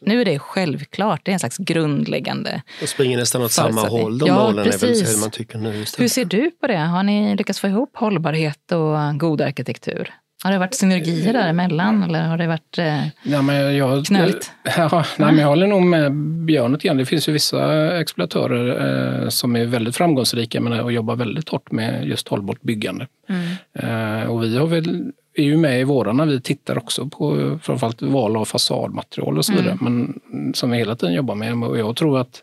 Nu 0.00 0.20
är 0.20 0.24
det 0.24 0.38
självklart, 0.38 1.20
det 1.24 1.30
är 1.30 1.32
en 1.32 1.38
slags 1.38 1.56
grundläggande 1.56 2.62
Och 2.82 2.88
springer 2.88 3.18
nästan 3.18 3.42
åt 3.42 3.52
samma 3.52 3.80
håll, 3.80 4.18
de 4.18 4.28
ja, 4.28 4.34
målen 4.34 4.64
precis. 4.64 5.02
istället. 5.02 6.00
Hur 6.00 6.08
ser 6.08 6.24
du 6.24 6.50
på 6.50 6.66
det? 6.66 6.76
Har 6.76 7.02
ni 7.02 7.36
lyckats 7.36 7.60
få 7.60 7.66
ihop 7.66 7.96
hållbarhet 7.96 8.72
och 8.72 9.18
god 9.18 9.40
arkitektur? 9.40 10.14
Har 10.44 10.52
det 10.52 10.58
varit 10.58 10.74
synergier 10.74 11.32
däremellan 11.32 12.02
eller 12.02 12.22
har 12.22 12.38
det 12.38 12.46
varit 12.46 12.78
eh, 12.78 13.06
ja, 13.22 13.42
men 13.42 13.76
jag, 13.76 14.06
knöligt? 14.06 14.52
Ja, 14.76 15.04
nej, 15.18 15.32
men 15.32 15.38
jag 15.38 15.48
håller 15.48 15.66
nog 15.66 15.82
med 15.82 16.12
Björn 16.44 16.72
lite 16.72 16.94
Det 16.94 17.04
finns 17.04 17.28
ju 17.28 17.32
vissa 17.32 17.98
exploatörer 18.00 19.22
eh, 19.22 19.28
som 19.28 19.56
är 19.56 19.64
väldigt 19.64 19.96
framgångsrika 19.96 20.60
med 20.60 20.80
och 20.80 20.92
jobbar 20.92 21.16
väldigt 21.16 21.48
hårt 21.48 21.72
med 21.72 22.06
just 22.06 22.28
hållbart 22.28 22.62
byggande. 22.62 23.06
Mm. 23.28 24.20
Eh, 24.22 24.30
och 24.30 24.42
vi 24.42 24.56
har 24.56 24.66
väl 24.66 25.12
är 25.34 25.44
ju 25.44 25.56
med 25.56 25.80
i 25.80 25.84
våra 25.84 26.12
när 26.12 26.26
vi 26.26 26.40
tittar 26.40 26.78
också 26.78 27.06
på 27.06 27.58
framförallt 27.62 28.02
val 28.02 28.36
av 28.36 28.44
fasadmaterial 28.44 29.38
och 29.38 29.44
så 29.44 29.52
vidare. 29.52 29.78
Mm. 29.80 29.84
Men 30.32 30.54
som 30.54 30.70
vi 30.70 30.78
hela 30.78 30.96
tiden 30.96 31.14
jobbar 31.14 31.34
med. 31.34 31.64
Och 31.64 31.78
jag 31.78 31.96
tror 31.96 32.20
att 32.20 32.42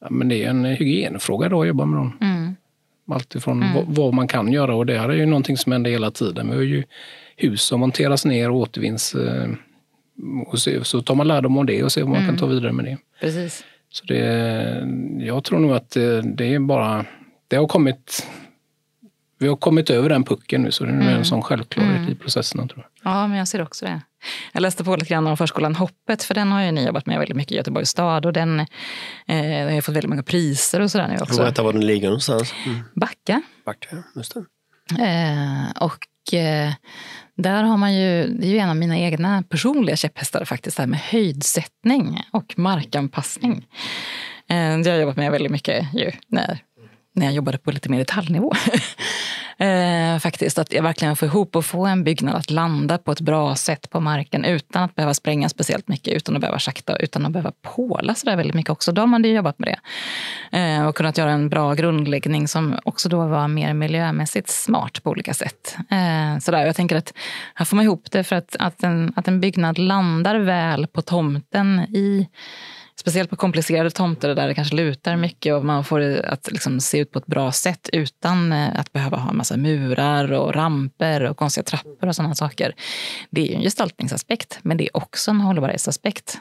ja, 0.00 0.06
men 0.10 0.28
det 0.28 0.44
är 0.44 0.50
en 0.50 0.64
hygienfråga 0.64 1.48
då 1.48 1.62
att 1.62 1.68
jobba 1.68 1.84
med 1.84 1.98
dem. 1.98 2.18
Mm. 2.20 2.27
Allt 3.08 3.34
ifrån 3.34 3.62
mm. 3.62 3.84
vad, 3.88 4.14
man 4.14 4.28
kan 4.28 4.52
göra 4.52 4.74
och 4.74 4.86
det 4.86 4.98
här 4.98 5.08
är 5.08 5.14
ju 5.14 5.26
någonting 5.26 5.56
som 5.56 5.72
händer 5.72 5.90
hela 5.90 6.10
tiden. 6.10 6.50
Vi 6.50 6.56
har 6.56 6.62
ju 6.62 6.84
hus 7.36 7.62
som 7.62 7.80
monteras 7.80 8.24
ner 8.24 8.50
och 8.50 8.56
återvinns. 8.56 9.14
Eh, 9.14 9.48
och 10.46 10.58
så, 10.58 10.84
så 10.84 11.02
tar 11.02 11.14
man 11.14 11.28
lärdom 11.28 11.58
av 11.58 11.66
det 11.66 11.82
och 11.82 11.92
ser 11.92 12.02
vad 12.02 12.10
man 12.10 12.18
kan 12.18 12.28
mm. 12.28 12.38
ta 12.38 12.46
vidare 12.46 12.72
med 12.72 12.84
det. 12.84 12.98
Precis. 13.20 13.64
Så 13.90 14.04
det, 14.04 14.88
jag 15.18 15.44
tror 15.44 15.58
nog 15.58 15.72
att 15.72 15.90
det, 15.90 16.22
det 16.22 16.54
är 16.54 16.58
bara, 16.58 17.04
det 17.48 17.56
har 17.56 17.66
kommit 17.66 18.26
vi 19.38 19.48
har 19.48 19.56
kommit 19.56 19.90
över 19.90 20.08
den 20.08 20.24
pucken 20.24 20.62
nu 20.62 20.70
så 20.70 20.84
det 20.84 20.90
är 20.90 20.94
mm. 20.94 21.08
en 21.08 21.24
sån 21.24 21.42
självklarhet 21.42 21.96
mm. 21.96 22.12
i 22.12 22.14
processerna. 22.14 22.66
Tror 22.68 22.86
jag. 23.02 23.12
Ja, 23.12 23.26
men 23.26 23.38
jag 23.38 23.48
ser 23.48 23.62
också 23.62 23.84
det. 23.84 24.00
Jag 24.52 24.60
läste 24.60 24.84
på 24.84 24.96
lite 24.96 25.08
grann 25.08 25.26
om 25.26 25.36
förskolan 25.36 25.74
Hoppet, 25.74 26.22
för 26.22 26.34
den 26.34 26.52
har 26.52 26.62
ju 26.62 26.70
ni 26.70 26.86
jobbat 26.86 27.06
med 27.06 27.18
väldigt 27.18 27.36
mycket 27.36 27.52
i 27.52 27.56
Göteborgs 27.56 27.88
stad 27.88 28.26
och 28.26 28.32
den 28.32 28.60
eh, 28.60 29.74
har 29.74 29.80
fått 29.80 29.94
väldigt 29.94 30.10
många 30.10 30.22
priser 30.22 30.80
och 30.80 30.90
sådär 30.90 31.08
nu 31.08 31.16
också. 31.22 31.36
Berätta 31.36 31.62
var 31.62 31.72
den 31.72 31.86
ligger 31.86 32.08
någonstans. 32.08 32.54
Mm. 32.66 32.80
Backa. 32.94 33.42
Backa, 33.64 33.96
just 34.16 34.34
det. 34.34 34.44
Eh, 35.04 35.82
och 35.82 36.34
eh, 36.34 36.72
där 37.36 37.62
har 37.62 37.76
man 37.76 37.94
ju, 37.94 38.26
det 38.26 38.46
är 38.46 38.50
ju 38.50 38.58
en 38.58 38.70
av 38.70 38.76
mina 38.76 38.98
egna 38.98 39.42
personliga 39.48 39.96
käpphästar 39.96 40.44
faktiskt, 40.44 40.76
det 40.76 40.82
här 40.82 40.88
med 40.88 41.00
höjdsättning 41.00 42.22
och 42.30 42.54
markanpassning. 42.58 43.66
Eh, 44.48 44.78
det 44.78 44.84
har 44.84 44.88
jag 44.88 45.00
jobbat 45.00 45.16
med 45.16 45.32
väldigt 45.32 45.52
mycket 45.52 45.94
ju 45.94 46.12
när 46.28 46.62
när 47.18 47.26
jag 47.26 47.34
jobbade 47.34 47.58
på 47.58 47.70
lite 47.70 47.88
mer 47.88 47.98
detaljnivå. 47.98 48.52
Eh, 49.60 50.18
faktiskt, 50.18 50.58
att 50.58 50.72
jag 50.72 50.82
verkligen 50.82 51.16
får 51.16 51.28
ihop 51.28 51.56
och 51.56 51.64
få 51.64 51.86
en 51.86 52.04
byggnad 52.04 52.34
att 52.34 52.50
landa 52.50 52.98
på 52.98 53.12
ett 53.12 53.20
bra 53.20 53.56
sätt 53.56 53.90
på 53.90 54.00
marken 54.00 54.44
utan 54.44 54.82
att 54.82 54.94
behöva 54.94 55.14
spränga 55.14 55.48
speciellt 55.48 55.88
mycket, 55.88 56.14
utan 56.14 56.34
att 56.34 56.40
behöva 56.40 56.58
schakta, 56.58 56.96
utan 56.96 57.26
att 57.26 57.32
behöva 57.32 57.52
påla 57.62 58.14
så 58.14 58.26
där 58.26 58.36
väldigt 58.36 58.54
mycket 58.54 58.70
också. 58.70 58.92
Då 58.92 59.02
har 59.02 59.06
man 59.06 59.24
ju 59.24 59.32
jobbat 59.32 59.58
med 59.58 59.68
det. 59.68 59.78
Eh, 60.58 60.86
och 60.86 60.96
kunnat 60.96 61.18
göra 61.18 61.30
en 61.30 61.48
bra 61.48 61.74
grundläggning 61.74 62.48
som 62.48 62.78
också 62.84 63.08
då 63.08 63.26
var 63.26 63.48
mer 63.48 63.74
miljömässigt 63.74 64.48
smart 64.48 65.02
på 65.02 65.10
olika 65.10 65.34
sätt. 65.34 65.76
Eh, 65.90 66.38
så 66.40 66.50
där, 66.50 66.66
jag 66.66 66.76
tänker 66.76 66.96
att 66.96 67.12
här 67.54 67.64
får 67.64 67.76
man 67.76 67.84
ihop 67.84 68.10
det 68.10 68.24
för 68.24 68.36
att, 68.36 68.56
att, 68.58 68.82
en, 68.82 69.12
att 69.16 69.28
en 69.28 69.40
byggnad 69.40 69.78
landar 69.78 70.38
väl 70.38 70.86
på 70.86 71.02
tomten 71.02 71.80
i 71.80 72.28
Speciellt 73.00 73.30
på 73.30 73.36
komplicerade 73.36 73.90
tomter 73.90 74.34
där 74.34 74.48
det 74.48 74.54
kanske 74.54 74.74
lutar 74.74 75.16
mycket 75.16 75.54
och 75.54 75.64
man 75.64 75.84
får 75.84 76.00
det 76.00 76.22
att 76.22 76.52
liksom 76.52 76.80
se 76.80 76.98
ut 76.98 77.12
på 77.12 77.18
ett 77.18 77.26
bra 77.26 77.52
sätt 77.52 77.88
utan 77.92 78.52
eh, 78.52 78.80
att 78.80 78.92
behöva 78.92 79.16
ha 79.16 79.30
en 79.30 79.36
massa 79.36 79.56
murar 79.56 80.32
och 80.32 80.54
ramper 80.54 81.24
och 81.24 81.36
konstiga 81.36 81.64
trappor 81.64 82.08
och 82.08 82.16
sådana 82.16 82.34
saker. 82.34 82.74
Det 83.30 83.40
är 83.40 83.46
ju 83.46 83.54
en 83.54 83.62
gestaltningsaspekt, 83.62 84.58
men 84.62 84.76
det 84.76 84.84
är 84.84 84.96
också 84.96 85.30
en 85.30 85.40
hållbarhetsaspekt 85.40 86.38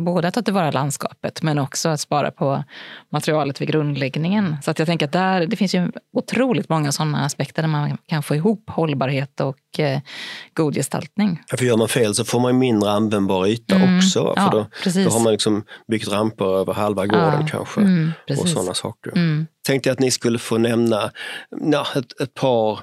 både 0.00 0.28
att 0.28 0.34
ta 0.34 0.42
tillvara 0.42 0.70
landskapet 0.70 1.42
men 1.42 1.58
också 1.58 1.88
att 1.88 2.00
spara 2.00 2.30
på 2.30 2.64
materialet 3.12 3.60
vid 3.60 3.68
grundläggningen. 3.68 4.56
Så 4.62 4.70
att 4.70 4.78
jag 4.78 4.88
tänker 4.88 5.06
att 5.06 5.12
där, 5.12 5.46
det 5.46 5.56
finns 5.56 5.74
ju 5.74 5.92
otroligt 6.12 6.68
många 6.68 6.92
sådana 6.92 7.24
aspekter 7.24 7.62
där 7.62 7.68
man 7.68 7.98
kan 8.06 8.22
få 8.22 8.34
ihop 8.34 8.70
hållbarhet 8.70 9.40
och 9.40 9.80
eh, 9.80 10.00
god 10.54 10.74
gestaltning. 10.74 11.42
Ja, 11.50 11.56
för 11.56 11.64
gör 11.64 11.76
man 11.76 11.88
fel 11.88 12.14
så 12.14 12.24
får 12.24 12.40
man 12.40 12.58
mindre 12.58 12.90
användbar 12.90 13.46
yta 13.46 13.74
mm. 13.74 13.96
också. 13.96 14.20
För 14.20 14.34
ja, 14.36 14.50
då, 14.84 14.90
då, 15.04 15.10
har 15.10 15.20
man 15.20 15.32
liksom 15.32 15.64
byggt 15.90 16.08
ramper 16.08 16.60
över 16.60 16.72
halva 16.72 17.06
gården 17.06 17.40
Ja, 17.40 17.46
kanske. 17.50 17.80
mm, 17.80 18.12
och 18.40 18.48
sådana 18.48 18.74
saker. 18.74 19.12
Mm. 19.12 19.46
Tänkte 19.66 19.92
att 19.92 19.98
ni 19.98 20.10
skulle 20.10 20.38
få 20.38 20.58
nämna 20.58 21.10
ja, 21.72 21.86
ett, 21.96 22.20
ett 22.20 22.34
par 22.34 22.80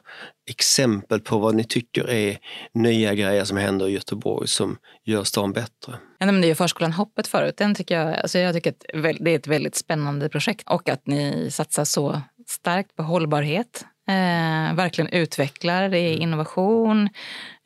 exempel 0.48 1.20
på 1.20 1.38
vad 1.38 1.56
ni 1.56 1.64
tycker 1.64 2.10
är 2.10 2.38
nya 2.74 3.14
grejer 3.14 3.44
som 3.44 3.58
händer 3.58 3.88
i 3.88 3.92
Göteborg 3.92 4.48
som 4.48 4.78
gör 5.06 5.24
stan 5.24 5.54
bättre. 5.54 5.94
Jag 6.20 6.26
nämnde 6.26 6.48
ju 6.48 6.56
förskolan 6.56 6.92
Hoppet 6.92 7.28
förut. 7.28 7.58
Den 7.58 7.76
tycker 7.76 8.00
jag, 8.00 8.16
alltså 8.16 8.40
jag 8.40 8.56
tycker 8.56 8.70
att 8.70 8.86
det 9.24 9.32
är 9.32 9.36
ett 9.36 9.48
väldigt 9.48 9.76
spännande 9.76 10.30
projekt 10.30 10.70
och 10.70 10.90
att 10.90 11.08
ni 11.08 11.52
satsar 11.52 11.86
så 11.86 12.22
starkt 12.48 12.96
på 12.96 13.04
hållbarhet. 13.04 13.86
Eh, 14.08 14.76
verkligen 14.76 15.12
utvecklar, 15.12 15.90
det 15.90 16.00
är 16.00 16.18
innovation. 16.18 17.10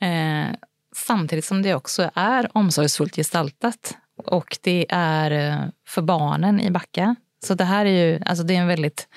Eh, 0.02 0.56
samtidigt 0.96 1.46
som 1.46 1.62
det 1.62 1.76
också 1.76 2.12
är 2.14 2.50
omsorgsfullt 2.54 3.16
gestaltat. 3.16 3.98
Och 4.26 4.58
det 4.62 4.86
är 4.90 5.32
eh, 5.32 5.70
för 5.88 6.02
barnen 6.02 6.62
i 6.62 6.72
Backa. 6.72 7.16
Så 7.46 7.54
det 7.54 7.64
här 7.64 7.86
är 7.86 8.06
ju 8.06 8.20
alltså 8.26 8.44
det 8.44 8.56
är 8.56 8.62
en 8.62 8.68
väldigt 8.68 9.08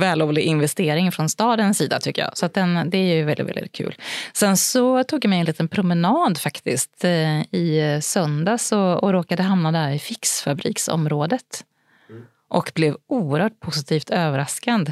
vällovlig 0.00 0.42
investering 0.42 1.12
från 1.12 1.28
stadens 1.28 1.78
sida 1.78 2.00
tycker 2.00 2.22
jag. 2.22 2.36
Så 2.36 2.46
att 2.46 2.54
den, 2.54 2.90
det 2.90 2.98
är 2.98 3.16
ju 3.16 3.24
väldigt, 3.24 3.48
väldigt 3.48 3.72
kul. 3.72 3.94
Sen 4.32 4.56
så 4.56 5.04
tog 5.04 5.24
jag 5.24 5.28
mig 5.28 5.40
en 5.40 5.46
liten 5.46 5.68
promenad 5.68 6.38
faktiskt 6.38 7.04
eh, 7.04 7.40
i 7.40 7.98
söndags 8.02 8.72
och, 8.72 9.04
och 9.04 9.12
råkade 9.12 9.42
hamna 9.42 9.72
där 9.72 9.90
i 9.90 9.98
fixfabriksområdet. 9.98 11.64
Och 12.48 12.72
blev 12.74 12.96
oerhört 13.06 13.60
positivt 13.60 14.10
överraskad. 14.10 14.88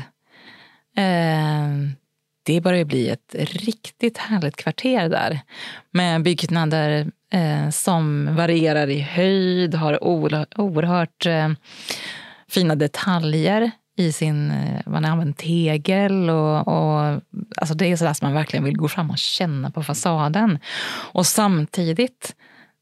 Eh, 0.97 1.69
det 2.43 2.61
börjar 2.61 2.79
ju 2.79 2.85
bli 2.85 3.09
ett 3.09 3.35
riktigt 3.39 4.19
härligt 4.19 4.57
kvarter 4.57 5.09
där. 5.09 5.41
Med 5.91 6.23
byggnader 6.23 7.11
eh, 7.33 7.71
som 7.71 8.29
varierar 8.37 8.91
i 8.91 9.01
höjd, 9.01 9.75
har 9.75 10.05
oerhört 10.05 11.27
eh, 11.27 11.51
fina 12.49 12.75
detaljer 12.75 13.71
i 13.97 14.13
sin... 14.13 14.51
Eh, 14.51 14.81
man 14.87 15.05
har 15.05 15.11
använt 15.11 15.39
tegel 15.39 16.31
och, 16.31 16.69
och 16.69 17.21
alltså 17.57 17.75
det 17.75 17.87
är 17.87 17.97
sådär 17.97 18.13
som 18.13 18.27
man 18.27 18.35
verkligen 18.35 18.65
vill 18.65 18.77
gå 18.77 18.89
fram 18.89 19.11
och 19.11 19.19
känna 19.19 19.71
på 19.71 19.83
fasaden. 19.83 20.59
Och 21.13 21.27
samtidigt 21.27 22.35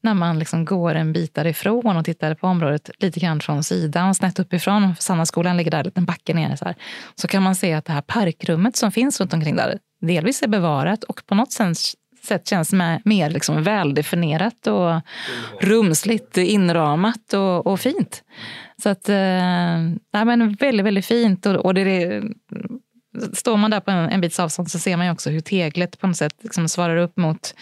när 0.03 0.13
man 0.13 0.39
liksom 0.39 0.65
går 0.65 0.95
en 0.95 1.13
bit 1.13 1.33
därifrån 1.33 1.97
och 1.97 2.05
tittar 2.05 2.35
på 2.35 2.47
området 2.47 2.89
lite 2.99 3.19
grann 3.19 3.39
från 3.39 3.63
sidan, 3.63 4.15
snett 4.15 4.39
uppifrån, 4.39 4.95
Sannaskolan 4.99 5.57
ligger 5.57 5.71
där, 5.71 5.79
en 5.79 5.85
liten 5.85 6.05
backe 6.05 6.33
ner, 6.33 6.55
så, 6.55 6.65
här, 6.65 6.75
så 7.15 7.27
kan 7.27 7.43
man 7.43 7.55
se 7.55 7.73
att 7.73 7.85
det 7.85 7.93
här 7.93 8.01
parkrummet 8.01 8.75
som 8.75 8.91
finns 8.91 9.19
runt 9.19 9.33
omkring 9.33 9.55
där 9.55 9.79
delvis 10.01 10.43
är 10.43 10.47
bevarat 10.47 11.03
och 11.03 11.25
på 11.25 11.35
något 11.35 11.51
sätt 11.51 11.77
sätt 12.25 12.47
känns 12.47 12.73
med, 12.73 13.01
mer 13.05 13.29
liksom 13.29 13.63
väldefinierat 13.63 14.67
och 14.67 15.01
rumsligt 15.61 16.37
inramat 16.37 17.33
och, 17.33 17.67
och 17.67 17.79
fint. 17.79 18.23
Så 18.83 18.89
att, 18.89 19.09
eh, 19.09 19.15
nej, 20.13 20.25
men 20.25 20.53
väldigt, 20.53 20.85
väldigt 20.85 21.05
fint. 21.05 21.45
Och, 21.45 21.55
och 21.55 21.73
det, 21.73 21.83
det, 21.83 22.23
står 23.33 23.57
man 23.57 23.71
där 23.71 23.79
på 23.79 23.91
en, 23.91 24.09
en 24.09 24.21
bits 24.21 24.39
avstånd 24.39 24.71
så 24.71 24.79
ser 24.79 24.97
man 24.97 25.05
ju 25.05 25.11
också 25.11 25.29
hur 25.29 25.39
teglet 25.39 25.99
på 25.99 26.07
något 26.07 26.17
sätt 26.17 26.35
liksom 26.41 26.69
svarar 26.69 26.97
upp 26.97 27.17
mot 27.17 27.55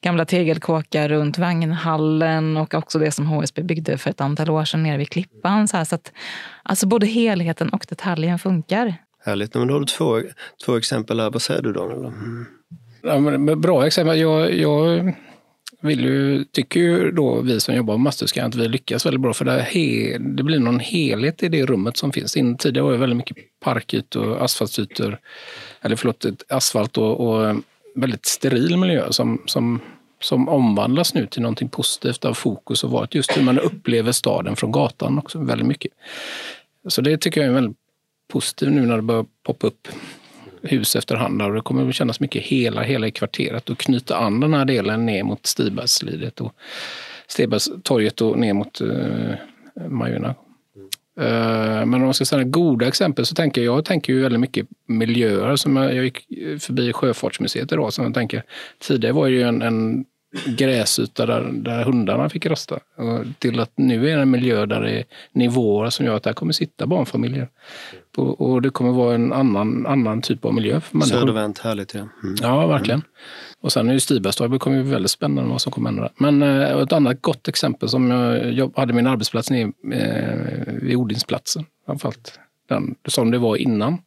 gamla 0.00 0.24
tegelkåkar 0.24 1.08
runt 1.08 1.38
vagnhallen 1.38 2.56
och 2.56 2.74
också 2.74 2.98
det 2.98 3.10
som 3.10 3.26
HSB 3.26 3.62
byggde 3.62 3.98
för 3.98 4.10
ett 4.10 4.20
antal 4.20 4.50
år 4.50 4.64
sedan 4.64 4.82
nere 4.82 4.96
vid 4.96 5.10
Klippan. 5.10 5.68
Så, 5.68 5.76
här, 5.76 5.84
så 5.84 5.94
att, 5.94 6.12
alltså 6.62 6.86
både 6.86 7.06
helheten 7.06 7.68
och 7.68 7.86
detaljen 7.88 8.38
funkar. 8.38 8.94
Härligt. 9.24 9.54
Men 9.54 9.68
då 9.68 9.74
har 9.74 9.80
du 9.80 9.86
två, 9.86 10.22
två 10.64 10.76
exempel 10.76 11.20
här. 11.20 11.30
Vad 11.30 11.42
säger 11.42 11.62
du 11.62 11.72
Daniel? 11.72 11.98
Mm. 11.98 12.46
Ja, 13.06 13.18
men 13.18 13.44
men 13.44 13.60
bra 13.60 13.86
exempel. 13.86 14.18
Jag, 14.18 14.54
jag 14.54 15.14
vill 15.80 16.00
ju, 16.00 16.44
tycker 16.44 16.80
ju 16.80 17.10
då 17.10 17.40
vi 17.40 17.60
som 17.60 17.74
jobbar 17.74 17.94
med 17.94 18.00
Masthuskan 18.00 18.46
att 18.46 18.54
vi 18.54 18.68
lyckas 18.68 19.06
väldigt 19.06 19.20
bra 19.20 19.34
för 19.34 19.44
det, 19.44 19.62
he, 19.62 20.18
det 20.18 20.42
blir 20.42 20.58
någon 20.58 20.80
helhet 20.80 21.42
i 21.42 21.48
det 21.48 21.66
rummet 21.66 21.96
som 21.96 22.12
finns. 22.12 22.36
In, 22.36 22.56
tidigare 22.56 22.84
var 22.84 22.92
det 22.92 22.98
väldigt 22.98 23.16
mycket 23.16 23.36
parkytor 23.60 24.42
asfaltytor, 24.42 25.18
eller 25.80 25.96
förlåt, 25.96 26.26
asfalt 26.48 26.98
och, 26.98 27.20
och 27.20 27.56
väldigt 27.94 28.26
steril 28.26 28.76
miljö 28.76 29.12
som, 29.12 29.42
som, 29.46 29.80
som 30.20 30.48
omvandlas 30.48 31.14
nu 31.14 31.26
till 31.26 31.42
någonting 31.42 31.68
positivt 31.68 32.24
av 32.24 32.34
fokus 32.34 32.84
och 32.84 32.90
varit 32.90 33.14
just 33.14 33.36
hur 33.36 33.42
man 33.42 33.58
upplever 33.58 34.12
staden 34.12 34.56
från 34.56 34.72
gatan 34.72 35.18
också 35.18 35.38
väldigt 35.38 35.66
mycket. 35.68 35.92
Så 36.88 37.00
det 37.00 37.18
tycker 37.18 37.40
jag 37.40 37.50
är 37.50 37.54
väldigt 37.54 37.76
positivt 38.28 38.72
nu 38.72 38.86
när 38.86 38.96
det 38.96 39.02
börjar 39.02 39.26
poppa 39.42 39.66
upp 39.66 39.88
hus 40.64 40.96
efterhand. 40.96 41.42
Och 41.42 41.54
det 41.54 41.60
kommer 41.60 41.88
att 41.88 41.94
kännas 41.94 42.20
mycket 42.20 42.42
hela, 42.42 42.82
hela 42.82 43.06
i 43.06 43.10
kvarteret 43.10 43.70
och 43.70 43.78
knyta 43.78 44.16
an 44.16 44.40
den 44.40 44.54
här 44.54 44.64
delen 44.64 45.06
ner 45.06 45.22
mot 45.22 45.46
Stibergslidet 45.46 46.40
och 46.40 46.54
Stibergstorget 47.28 48.20
och 48.20 48.38
ner 48.38 48.54
mot 48.54 48.80
eh, 48.80 49.88
Majorna. 49.88 50.34
Eh, 51.20 51.86
men 51.86 51.94
om 51.94 52.00
man 52.00 52.14
ska 52.14 52.24
säga 52.24 52.44
goda 52.44 52.88
exempel 52.88 53.26
så 53.26 53.34
tänker 53.34 53.62
jag, 53.62 53.76
jag 53.76 53.84
tänker 53.84 54.12
ju 54.12 54.22
väldigt 54.22 54.40
mycket 54.40 54.66
miljöer. 54.86 55.56
Som 55.56 55.76
jag, 55.76 55.94
jag 55.94 56.04
gick 56.04 56.18
förbi 56.60 56.92
Sjöfartsmuseet 56.92 57.72
idag 57.72 57.92
som 57.92 58.04
jag 58.04 58.14
tänker, 58.14 58.42
tidigare 58.78 59.12
var 59.12 59.26
det 59.26 59.32
ju 59.32 59.42
en, 59.42 59.62
en 59.62 60.04
gräsyta 60.46 61.26
där, 61.26 61.50
där 61.52 61.84
hundarna 61.84 62.28
fick 62.28 62.46
rasta. 62.46 62.78
Till 63.38 63.60
att 63.60 63.72
nu 63.76 64.10
är 64.10 64.16
det 64.16 64.22
en 64.22 64.30
miljö 64.30 64.66
där 64.66 64.80
det 64.80 64.90
är 64.90 65.04
nivåer 65.32 65.90
som 65.90 66.06
gör 66.06 66.16
att 66.16 66.22
där 66.22 66.32
kommer 66.32 66.52
sitta 66.52 66.86
barnfamiljer. 66.86 67.48
Och, 68.16 68.40
och 68.40 68.62
det 68.62 68.70
kommer 68.70 68.92
vara 68.92 69.14
en 69.14 69.32
annan, 69.32 69.86
annan 69.86 70.22
typ 70.22 70.44
av 70.44 70.54
miljö 70.54 70.80
för 70.80 70.96
människor. 70.96 71.18
Södervänt, 71.20 71.58
härligt 71.58 71.94
ja. 71.94 72.00
Mm. 72.00 72.34
Ja, 72.42 72.66
verkligen. 72.66 73.02
Och 73.60 73.72
sen 73.72 73.88
är 73.88 73.92
ju 73.92 74.00
Stibergstorg, 74.00 74.50
det 74.50 74.58
kommer 74.58 74.76
ju 74.76 74.82
väldigt 74.82 75.10
spännande 75.10 75.50
vad 75.50 75.60
som 75.60 75.72
kommer 75.72 75.90
hända. 75.90 76.02
där. 76.02 76.12
Men 76.16 76.42
eh, 76.42 76.78
ett 76.82 76.92
annat 76.92 77.22
gott 77.22 77.48
exempel 77.48 77.88
som 77.88 78.10
jag 78.10 78.52
jobb, 78.52 78.76
hade 78.76 78.92
min 78.92 79.06
arbetsplats 79.06 79.50
nere 79.50 79.72
eh, 79.92 80.74
vid 80.82 80.96
Odinsplatsen. 80.96 81.64
Framförallt 81.86 82.38
den, 82.68 82.94
som 83.08 83.30
det 83.30 83.38
var 83.38 83.56
innan 83.56 83.98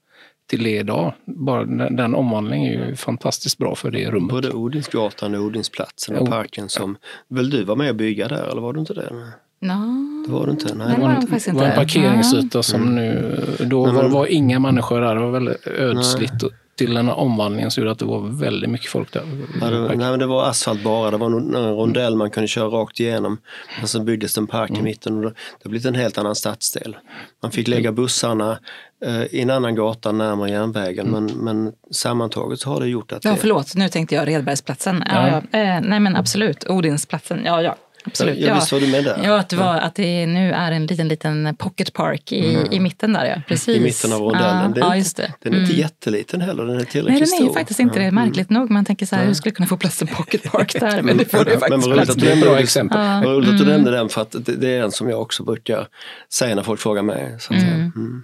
till 0.48 0.64
det 0.64 0.78
idag. 0.78 1.14
Bara 1.26 1.66
den, 1.66 1.96
den 1.96 2.16
omvandlingen 2.16 2.82
är 2.84 2.88
ju 2.88 2.96
fantastiskt 2.96 3.58
bra 3.58 3.76
för 3.76 3.92
det 3.92 4.12
rummet. 4.12 4.30
Både 4.32 4.52
Odinsgatan 4.52 5.36
och 5.36 5.42
Odinsplatsen 5.42 6.16
och 6.16 6.30
parken 6.30 6.70
som... 6.70 6.98
Väl 7.28 7.50
du 7.50 7.64
var 7.64 7.76
med 7.76 7.90
och 7.90 7.96
bygga 7.96 8.28
där 8.28 8.48
eller 8.52 8.62
var 8.62 8.74
du 8.74 8.80
inte 8.80 8.94
det? 8.94 9.10
Nej, 9.12 9.32
No. 9.60 10.24
Det 10.28 10.32
var 10.34 10.46
du 10.46 10.52
inte? 10.52 10.76
Nej. 10.76 10.88
Det 10.88 10.94
Det 10.96 11.02
var 11.02 11.10
en, 11.10 11.22
faktiskt 11.28 11.54
var 11.54 11.64
en 11.64 11.76
parkeringsyta 11.76 12.64
som 12.64 12.96
nu... 12.96 13.40
Då 13.60 13.86
Nej, 13.86 13.96
var, 13.96 14.04
men- 14.04 14.12
var 14.12 14.26
inga 14.26 14.60
människor 14.60 15.02
där. 15.02 15.16
Det 15.16 15.22
var 15.22 15.32
väldigt 15.32 15.68
ödsligt. 15.68 16.44
Och 16.44 16.52
till 16.78 16.94
den 16.94 17.08
här 17.08 17.16
omvandlingen 17.16 17.72
så 17.72 17.80
gjorde 17.80 17.92
att 17.92 18.00
det 18.00 18.06
var 18.06 18.40
väldigt 18.40 18.70
mycket 18.70 18.92
folk 18.92 19.14
där. 19.14 19.24
Ja, 19.62 19.70
det, 19.70 19.88
nej, 19.88 19.98
men 19.98 20.20
det 20.20 20.26
var 20.26 20.50
asfalt 20.50 20.84
bara. 20.84 21.12
Det 21.12 21.18
var 21.18 21.28
en 21.28 21.56
rondell 21.56 22.16
man 22.16 22.30
kunde 22.30 22.48
köra 22.48 22.68
rakt 22.68 23.00
igenom. 23.00 23.38
Men 23.80 23.88
så 23.88 24.00
byggdes 24.00 24.34
det 24.34 24.42
en 24.42 24.48
park 24.48 24.72
i 24.72 24.82
mitten 24.82 25.18
och 25.18 25.22
det 25.22 25.30
det 25.30 25.64
har 25.64 25.70
blivit 25.70 25.86
en 25.86 25.96
helt 25.96 26.18
annan 26.18 26.36
stadsdel. 26.36 26.98
Man 27.44 27.52
fick 27.52 27.68
lägga 27.68 27.92
bussarna 27.92 28.60
eh, 29.06 29.24
i 29.24 29.42
en 29.42 29.50
annan 29.50 29.76
gata 29.76 30.12
närmare 30.12 30.50
järnvägen 30.50 31.08
men, 31.08 31.26
men 31.26 31.74
sammantaget 31.92 32.60
så 32.60 32.70
har 32.70 32.80
det 32.80 32.88
gjort 32.88 33.12
att 33.12 33.26
Ja, 33.26 33.32
det, 33.32 33.38
förlåt. 33.38 33.76
Nu 33.76 33.90
tänkte 33.90 34.16
jag 34.16 34.28
Redbergsplatsen. 34.28 35.04
Ja, 35.08 35.28
ja. 35.28 35.60
Eh, 35.60 35.82
nej, 35.82 36.00
men 36.00 36.16
absolut. 36.16 36.70
Odinsplatsen. 36.70 37.42
Ja, 37.46 37.62
ja. 37.62 37.76
Absolut. 38.08 38.40
Jag 38.40 38.56
visste 38.56 38.76
vad 38.76 38.82
du 38.82 38.88
menade. 38.88 39.22
Ja, 39.24 39.40
att, 39.40 39.50
det 39.50 39.56
var, 39.56 39.76
att 39.76 39.96
det 39.96 40.26
nu 40.26 40.52
är 40.52 40.72
en 40.72 40.86
liten, 40.86 41.08
liten 41.08 41.56
pocket 41.56 41.94
park 41.94 42.32
i, 42.32 42.56
mm. 42.56 42.72
i 42.72 42.80
mitten 42.80 43.14
där, 43.14 43.26
ja. 43.26 43.42
Precis. 43.48 43.78
I 43.78 43.80
mitten 43.80 44.14
av 44.14 44.20
rondellen. 44.20 44.74
Ja, 44.76 44.88
ja, 44.88 44.96
just 44.96 45.18
det. 45.18 45.34
Den 45.42 45.54
är 45.54 45.58
inte 45.60 45.72
mm. 45.72 45.82
jätteliten 45.82 46.42
heller, 46.42 46.66
den 46.66 46.80
är 46.80 46.84
tillräckligt 46.84 47.20
Nej, 47.20 47.40
den 47.40 47.46
är 47.46 47.50
stor. 47.50 47.54
faktiskt 47.54 47.80
inte 47.80 48.00
det. 48.00 48.12
Märkligt 48.12 48.50
nog. 48.50 48.70
Man 48.70 48.86
tänker 48.86 49.06
så 49.06 49.16
här, 49.16 49.26
hur 49.26 49.34
skulle 49.34 49.50
jag 49.50 49.56
kunna 49.56 49.68
få 49.68 49.78
plats 49.78 50.02
en 50.02 50.08
pocket 50.08 50.44
park 50.52 50.80
där? 50.80 51.02
Men 51.02 51.18
det 51.18 51.26
får 51.26 51.46
det 51.46 51.60
faktiskt 51.60 51.92
plats. 51.92 52.16
Det 52.16 52.30
är 52.30 52.34
en 52.34 52.40
bra 52.40 52.60
exempel. 52.60 53.00
Ja. 53.00 53.22
Vad 53.26 53.36
roligt 53.36 53.50
att 53.50 53.58
du 53.58 53.64
mm. 53.64 53.76
nämnde 53.76 53.92
den, 53.92 54.10
för 54.10 54.22
att 54.22 54.36
det, 54.40 54.70
är 54.70 54.84
en 54.84 54.92
som 54.92 55.10
jag 55.10 55.22
också 55.22 55.44
brukar 55.44 55.88
säga 56.34 56.56
när 56.56 56.64
folk 56.64 56.80
frågar 56.80 57.02
mig. 57.02 57.36
Så 57.40 57.54
mm. 57.54 57.92
Mm. 57.96 58.24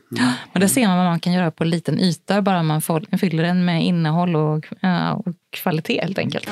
Men 0.53 0.61
där 0.61 0.67
ser 0.67 0.87
man 0.87 0.97
vad 0.97 1.05
man 1.05 1.19
kan 1.19 1.33
göra 1.33 1.51
på 1.51 1.63
en 1.63 1.69
liten 1.69 1.99
yta, 1.99 2.41
bara 2.41 2.63
man 2.63 2.81
fyller 3.19 3.43
den 3.43 3.65
med 3.65 3.83
innehåll 3.83 4.35
och, 4.35 4.65
och 5.15 5.33
kvalitet 5.51 6.01
helt 6.01 6.17
enkelt. 6.17 6.49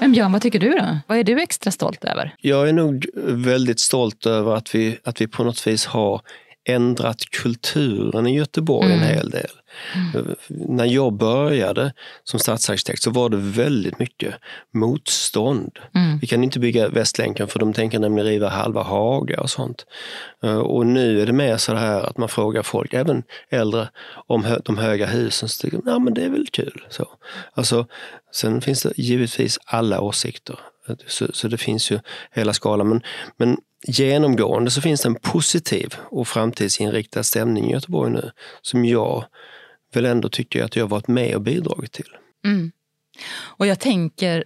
Men 0.00 0.12
Björn, 0.12 0.32
vad 0.32 0.42
tycker 0.42 0.58
du 0.58 0.70
då? 0.70 0.98
Vad 1.06 1.18
är 1.18 1.24
du 1.24 1.40
extra 1.40 1.70
stolt 1.70 2.04
över? 2.04 2.34
Jag 2.40 2.68
är 2.68 2.72
nog 2.72 3.06
väldigt 3.24 3.80
stolt 3.80 4.26
över 4.26 4.56
att 4.56 4.74
vi, 4.74 4.98
att 5.04 5.20
vi 5.20 5.28
på 5.28 5.44
något 5.44 5.66
vis 5.66 5.86
har 5.86 6.20
ändrat 6.68 7.20
kulturen 7.30 8.26
i 8.26 8.36
Göteborg 8.36 8.92
mm. 8.92 9.02
en 9.02 9.14
hel 9.14 9.30
del. 9.30 9.50
Mm. 9.94 10.34
När 10.48 10.84
jag 10.84 11.12
började 11.12 11.92
som 12.24 12.40
stadsarkitekt 12.40 13.02
så 13.02 13.10
var 13.10 13.28
det 13.28 13.36
väldigt 13.36 13.98
mycket 13.98 14.34
motstånd. 14.74 15.78
Mm. 15.94 16.18
Vi 16.18 16.26
kan 16.26 16.44
inte 16.44 16.58
bygga 16.58 16.88
Västlänken 16.88 17.48
för 17.48 17.58
de 17.58 17.72
tänker 17.72 17.98
nämligen 17.98 18.28
riva 18.28 18.48
halva 18.48 18.82
Haga 18.82 19.40
och 19.40 19.50
sånt. 19.50 19.86
Eh, 20.44 20.58
och 20.58 20.86
nu 20.86 21.22
är 21.22 21.26
det 21.26 21.32
mer 21.32 21.56
så 21.56 21.74
här 21.74 22.00
att 22.00 22.18
man 22.18 22.28
frågar 22.28 22.62
folk, 22.62 22.94
även 22.94 23.22
äldre, 23.50 23.88
om 24.26 24.58
de 24.64 24.78
höga 24.78 25.06
husen. 25.06 25.48
Så 25.48 25.62
tycker 25.62 25.82
de, 25.84 26.04
men 26.04 26.14
det 26.14 26.24
är 26.24 26.30
väl 26.30 26.46
kul. 26.52 26.84
Så. 26.88 27.08
Alltså, 27.52 27.86
sen 28.32 28.60
finns 28.60 28.82
det 28.82 28.92
givetvis 28.96 29.58
alla 29.64 30.00
åsikter. 30.00 30.58
Så, 31.06 31.26
så 31.32 31.48
det 31.48 31.58
finns 31.58 31.90
ju 31.90 31.98
hela 32.32 32.52
skalan. 32.52 32.88
Men, 32.88 33.02
men 33.36 33.56
genomgående 33.86 34.70
så 34.70 34.80
finns 34.80 35.02
det 35.02 35.08
en 35.08 35.14
positiv 35.14 35.94
och 36.10 36.28
framtidsinriktad 36.28 37.22
stämning 37.22 37.70
i 37.70 37.72
Göteborg 37.72 38.12
nu 38.12 38.30
som 38.62 38.84
jag 38.84 39.24
väl 39.92 40.06
ändå 40.06 40.28
tycker 40.28 40.64
att 40.64 40.76
jag 40.76 40.88
varit 40.88 41.08
med 41.08 41.34
och 41.34 41.42
bidragit 41.42 41.92
till. 41.92 42.16
Mm. 42.44 42.72
Och 43.40 43.66
jag 43.66 43.80
tänker, 43.80 44.44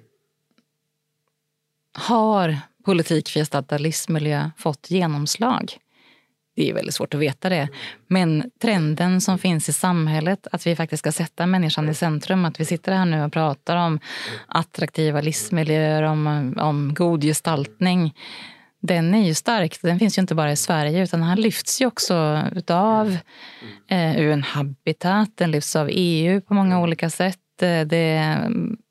har 1.94 2.58
politik 2.84 3.28
för 3.28 3.40
gestaltad 3.40 3.78
livsmiljö 3.78 4.50
fått 4.56 4.90
genomslag? 4.90 5.78
Det 6.56 6.70
är 6.70 6.74
väldigt 6.74 6.94
svårt 6.94 7.14
att 7.14 7.20
veta 7.20 7.48
det. 7.48 7.68
Men 8.06 8.50
trenden 8.62 9.20
som 9.20 9.38
finns 9.38 9.68
i 9.68 9.72
samhället, 9.72 10.46
att 10.52 10.66
vi 10.66 10.76
faktiskt 10.76 11.00
ska 11.00 11.12
sätta 11.12 11.46
människan 11.46 11.88
i 11.88 11.94
centrum. 11.94 12.44
Att 12.44 12.60
vi 12.60 12.64
sitter 12.64 12.92
här 12.92 13.04
nu 13.04 13.24
och 13.24 13.32
pratar 13.32 13.76
om 13.76 14.00
attraktiva 14.46 15.20
livsmiljöer, 15.20 16.02
om, 16.02 16.54
om 16.60 16.94
god 16.94 17.22
gestaltning 17.22 18.14
den 18.82 19.14
är 19.14 19.26
ju 19.26 19.34
stark. 19.34 19.78
Den 19.82 19.98
finns 19.98 20.18
ju 20.18 20.20
inte 20.20 20.34
bara 20.34 20.52
i 20.52 20.56
Sverige 20.56 21.02
utan 21.02 21.20
den 21.20 21.40
lyfts 21.40 21.80
ju 21.80 21.86
också 21.86 22.42
av 22.68 23.16
eh, 23.90 24.20
UN 24.20 24.42
Habitat, 24.42 25.30
den 25.34 25.50
lyfts 25.50 25.76
av 25.76 25.88
EU 25.90 26.40
på 26.40 26.54
många 26.54 26.80
olika 26.80 27.10
sätt. 27.10 27.38
Eh, 27.62 27.80
det, 27.80 28.38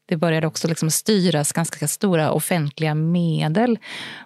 det 0.07 0.17
började 0.17 0.47
också 0.47 0.67
liksom 0.67 0.91
styras 0.91 1.51
ganska 1.51 1.87
stora 1.87 2.31
offentliga 2.31 2.95
medel 2.95 3.79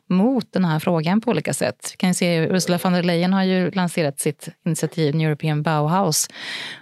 mot 0.10 0.52
den 0.52 0.66
här 0.66 0.80
frågan 0.80 1.22
på 1.22 1.32
olika 1.32 1.54
sätt. 1.54 1.90
Vi 1.92 1.98
kan 1.98 2.14
se 2.14 2.48
Ursula 2.48 2.80
von 2.84 2.94
der 2.94 3.04
Leyen 3.04 3.34
har 3.34 3.44
ju 3.44 3.72
lanserat 3.72 4.20
sitt 4.20 4.50
initiativ 4.66 5.16
European 5.16 5.64
Bauhaus. 5.64 6.28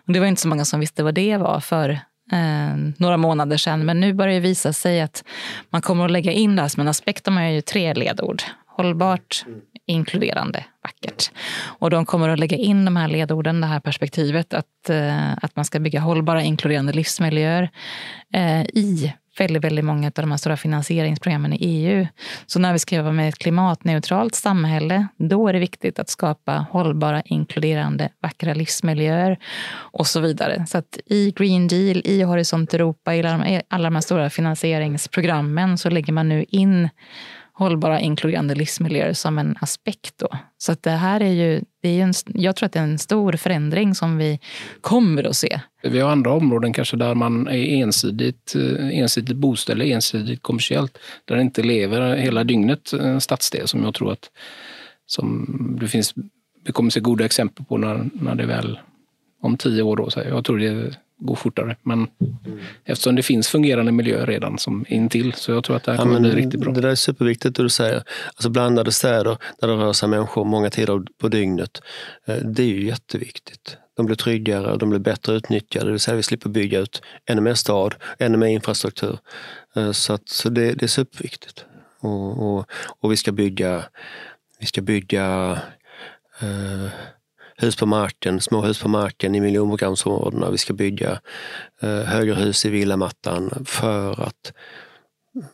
Och 0.07 0.13
det 0.13 0.19
var 0.19 0.27
inte 0.27 0.41
så 0.41 0.47
många 0.47 0.65
som 0.65 0.79
visste 0.79 1.03
vad 1.03 1.13
det 1.13 1.37
var 1.37 1.59
för 1.59 1.89
eh, 2.31 2.75
några 2.97 3.17
månader 3.17 3.57
sedan. 3.57 3.85
Men 3.85 3.99
nu 3.99 4.13
börjar 4.13 4.33
det 4.33 4.39
visa 4.39 4.73
sig 4.73 5.01
att 5.01 5.23
man 5.69 5.81
kommer 5.81 6.05
att 6.05 6.11
lägga 6.11 6.31
in 6.31 6.55
det 6.55 6.61
här 6.61 6.69
som 6.69 6.81
en 6.81 6.87
aspekt. 6.87 7.23
De 7.23 7.37
har 7.37 7.43
ju 7.43 7.61
tre 7.61 7.93
ledord 7.93 8.43
hållbart, 8.75 9.45
inkluderande, 9.85 10.65
vackert. 10.83 11.31
Och 11.65 11.89
de 11.89 12.05
kommer 12.05 12.29
att 12.29 12.39
lägga 12.39 12.57
in 12.57 12.85
de 12.85 12.95
här 12.95 13.07
ledorden, 13.07 13.61
det 13.61 13.67
här 13.67 13.79
perspektivet 13.79 14.53
att, 14.53 14.89
eh, 14.89 15.33
att 15.33 15.55
man 15.55 15.65
ska 15.65 15.79
bygga 15.79 15.99
hållbara, 15.99 16.43
inkluderande 16.43 16.93
livsmiljöer 16.93 17.69
eh, 18.33 18.61
i 18.61 19.13
väldigt, 19.37 19.63
väldigt 19.63 19.85
många 19.85 20.07
av 20.07 20.13
de 20.13 20.31
här 20.31 20.37
stora 20.37 20.57
finansieringsprogrammen 20.57 21.53
i 21.53 21.57
EU. 21.59 22.07
Så 22.45 22.59
när 22.59 22.73
vi 22.73 22.79
ska 22.79 22.95
jobba 22.95 23.11
med 23.11 23.29
ett 23.29 23.37
klimatneutralt 23.37 24.35
samhälle, 24.35 25.07
då 25.17 25.47
är 25.47 25.53
det 25.53 25.59
viktigt 25.59 25.99
att 25.99 26.09
skapa 26.09 26.65
hållbara, 26.71 27.21
inkluderande, 27.25 28.09
vackra 28.21 28.53
livsmiljöer 28.53 29.39
och 29.75 30.07
så 30.07 30.19
vidare. 30.19 30.65
Så 30.67 30.77
att 30.77 30.99
i 31.05 31.31
Green 31.31 31.67
Deal, 31.67 32.01
i 32.05 32.21
Horisont 32.21 32.73
Europa, 32.73 33.15
i 33.15 33.61
alla 33.67 33.83
de 33.83 33.95
här 33.95 34.01
stora 34.01 34.29
finansieringsprogrammen 34.29 35.77
så 35.77 35.89
lägger 35.89 36.13
man 36.13 36.29
nu 36.29 36.45
in 36.49 36.89
hållbara 37.63 37.99
inkluderande 37.99 38.55
livsmiljöer 38.55 39.13
som 39.13 39.37
en 39.39 39.55
aspekt. 39.61 40.17
Då. 40.17 40.27
Så 40.57 40.71
att 40.71 40.83
det 40.83 40.91
här 40.91 41.21
är 41.21 41.31
ju, 41.31 41.61
det 41.81 41.89
är 41.89 42.03
en, 42.03 42.13
jag 42.25 42.55
tror 42.55 42.65
att 42.65 42.73
det 42.73 42.79
är 42.79 42.83
en 42.83 42.99
stor 42.99 43.33
förändring 43.33 43.95
som 43.95 44.17
vi 44.17 44.39
kommer 44.81 45.23
att 45.23 45.35
se. 45.35 45.59
Vi 45.83 45.99
har 45.99 46.11
andra 46.11 46.31
områden 46.31 46.73
kanske 46.73 46.97
där 46.97 47.15
man 47.15 47.47
är 47.47 47.81
ensidigt, 47.81 48.55
eh, 48.55 48.99
ensidigt 48.99 49.37
boställe, 49.37 49.85
ensidigt 49.85 50.41
kommersiellt. 50.41 50.97
Där 51.25 51.35
det 51.35 51.41
inte 51.41 51.63
lever 51.63 52.15
hela 52.15 52.43
dygnet 52.43 52.93
en 52.93 53.21
stadsdel 53.21 53.67
som 53.67 53.83
jag 53.83 53.93
tror 53.93 54.11
att 54.11 54.29
som 55.05 55.77
det 55.81 55.87
finns, 55.87 56.13
vi 56.65 56.71
kommer 56.71 56.89
se 56.89 56.99
goda 56.99 57.25
exempel 57.25 57.65
på 57.65 57.77
när, 57.77 58.09
när 58.13 58.35
det 58.35 58.45
väl 58.45 58.79
om 59.41 59.57
tio 59.57 59.81
år. 59.81 59.95
Då, 59.97 60.09
så 60.09 60.19
jag 60.19 60.45
tror 60.45 60.57
det 60.57 60.97
gå 61.25 61.35
fortare. 61.35 61.75
Men 61.83 61.97
mm. 61.97 62.59
eftersom 62.85 63.15
det 63.15 63.23
finns 63.23 63.47
fungerande 63.47 63.91
miljö 63.91 64.25
redan 64.25 64.57
som 64.57 64.85
intill 64.89 65.33
så 65.33 65.51
jag 65.51 65.63
tror 65.63 65.75
att 65.75 65.83
det 65.83 65.91
här 65.91 65.99
kommer 65.99 66.13
ja, 66.13 66.19
bli 66.19 66.31
riktigt 66.31 66.59
bra. 66.59 66.73
Det 66.73 66.81
där 66.81 66.89
är 66.89 66.95
superviktigt 66.95 67.55
det 67.55 67.63
du 67.63 67.69
säger. 67.69 68.03
Alltså 68.27 68.49
blandade 68.49 68.91
städer 68.91 69.37
där 69.61 69.67
det 69.67 69.73
rör 69.73 69.93
sig 69.93 70.09
människor 70.09 70.45
många 70.45 70.69
tider 70.69 71.01
på 71.21 71.27
dygnet. 71.27 71.81
Eh, 72.27 72.35
det 72.35 72.63
är 72.63 72.67
ju 72.67 72.85
jätteviktigt. 72.85 73.77
De 73.95 74.05
blir 74.05 74.15
tryggare 74.15 74.71
och 74.71 74.77
de 74.77 74.89
blir 74.89 74.99
bättre 74.99 75.33
utnyttjade. 75.33 75.85
Det 75.85 75.91
vill 75.91 75.99
säga 75.99 76.17
vi 76.17 76.23
slipper 76.23 76.49
bygga 76.49 76.79
ut 76.79 77.01
ännu 77.25 77.41
mer 77.41 77.53
stad, 77.53 77.95
ännu 78.19 78.37
mer 78.37 78.47
infrastruktur. 78.47 79.17
Eh, 79.75 79.91
så, 79.91 80.13
att, 80.13 80.29
så 80.29 80.49
det, 80.49 80.73
det 80.73 80.85
är 80.85 80.87
superviktigt. 80.87 81.65
Och, 81.99 82.43
och, 82.43 82.65
och, 82.99 83.11
vi 83.11 83.17
ska 83.17 83.31
bygga, 83.31 83.83
vi 84.59 84.65
ska 84.65 84.81
bygga 84.81 85.51
eh, 86.39 86.87
hus 87.63 87.75
på 87.75 87.85
marken, 87.85 88.41
små 88.41 88.61
hus 88.61 88.81
på 88.81 88.87
marken 88.87 89.35
i 89.35 89.39
miljonprogramsområdena. 89.39 90.51
Vi 90.51 90.57
ska 90.57 90.73
bygga 90.73 91.19
eh, 91.81 91.89
högre 91.89 92.33
hus 92.35 92.65
i 92.65 92.69
villamattan 92.69 93.65
för 93.65 94.21
att 94.21 94.53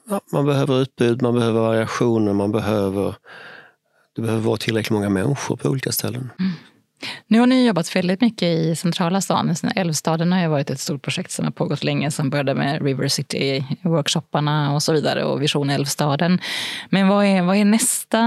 ja, 0.10 0.22
man 0.32 0.46
behöver 0.46 0.82
utbud, 0.82 1.22
man 1.22 1.34
behöver 1.34 1.62
variationer, 1.62 2.34
man 2.34 2.52
behöver 2.52 3.16
det 4.16 4.22
behöver 4.22 4.42
vara 4.42 4.58
tillräckligt 4.58 4.92
många 4.92 5.10
människor 5.10 5.56
på 5.56 5.70
olika 5.70 5.92
ställen. 5.92 6.30
Mm. 6.40 6.52
Nu 7.28 7.40
har 7.40 7.48
ni 7.48 7.68
jobbat 7.68 7.96
väldigt 7.96 8.22
mycket 8.22 8.48
i 8.48 8.76
centrala 8.76 9.22
stan. 9.22 9.56
Älvstaden 9.76 10.32
har 10.32 10.42
ju 10.42 10.48
varit 10.48 10.70
ett 10.70 10.80
stort 10.80 11.02
projekt 11.02 11.32
som 11.32 11.46
har 11.46 11.52
pågått 11.52 11.84
länge 11.84 12.12
som 12.12 12.30
började 12.30 12.56
med 12.56 12.82
River 12.84 13.08
City-workshopparna 13.08 14.74
och 14.74 14.84
så 14.84 14.94
vidare 14.94 15.24
och 15.24 15.42
Vision 15.42 15.70
Älvstaden. 15.70 16.42
Men 16.90 17.08
vad 17.08 17.26
är, 17.26 17.42
vad 17.42 17.56
är, 17.56 17.66
nästa, 17.66 18.20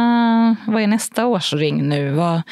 vad 0.67 0.83
är 0.83 0.87
nästa 0.87 1.27
årsring 1.27 1.89
nu? 1.89 2.11
Vad... 2.11 2.43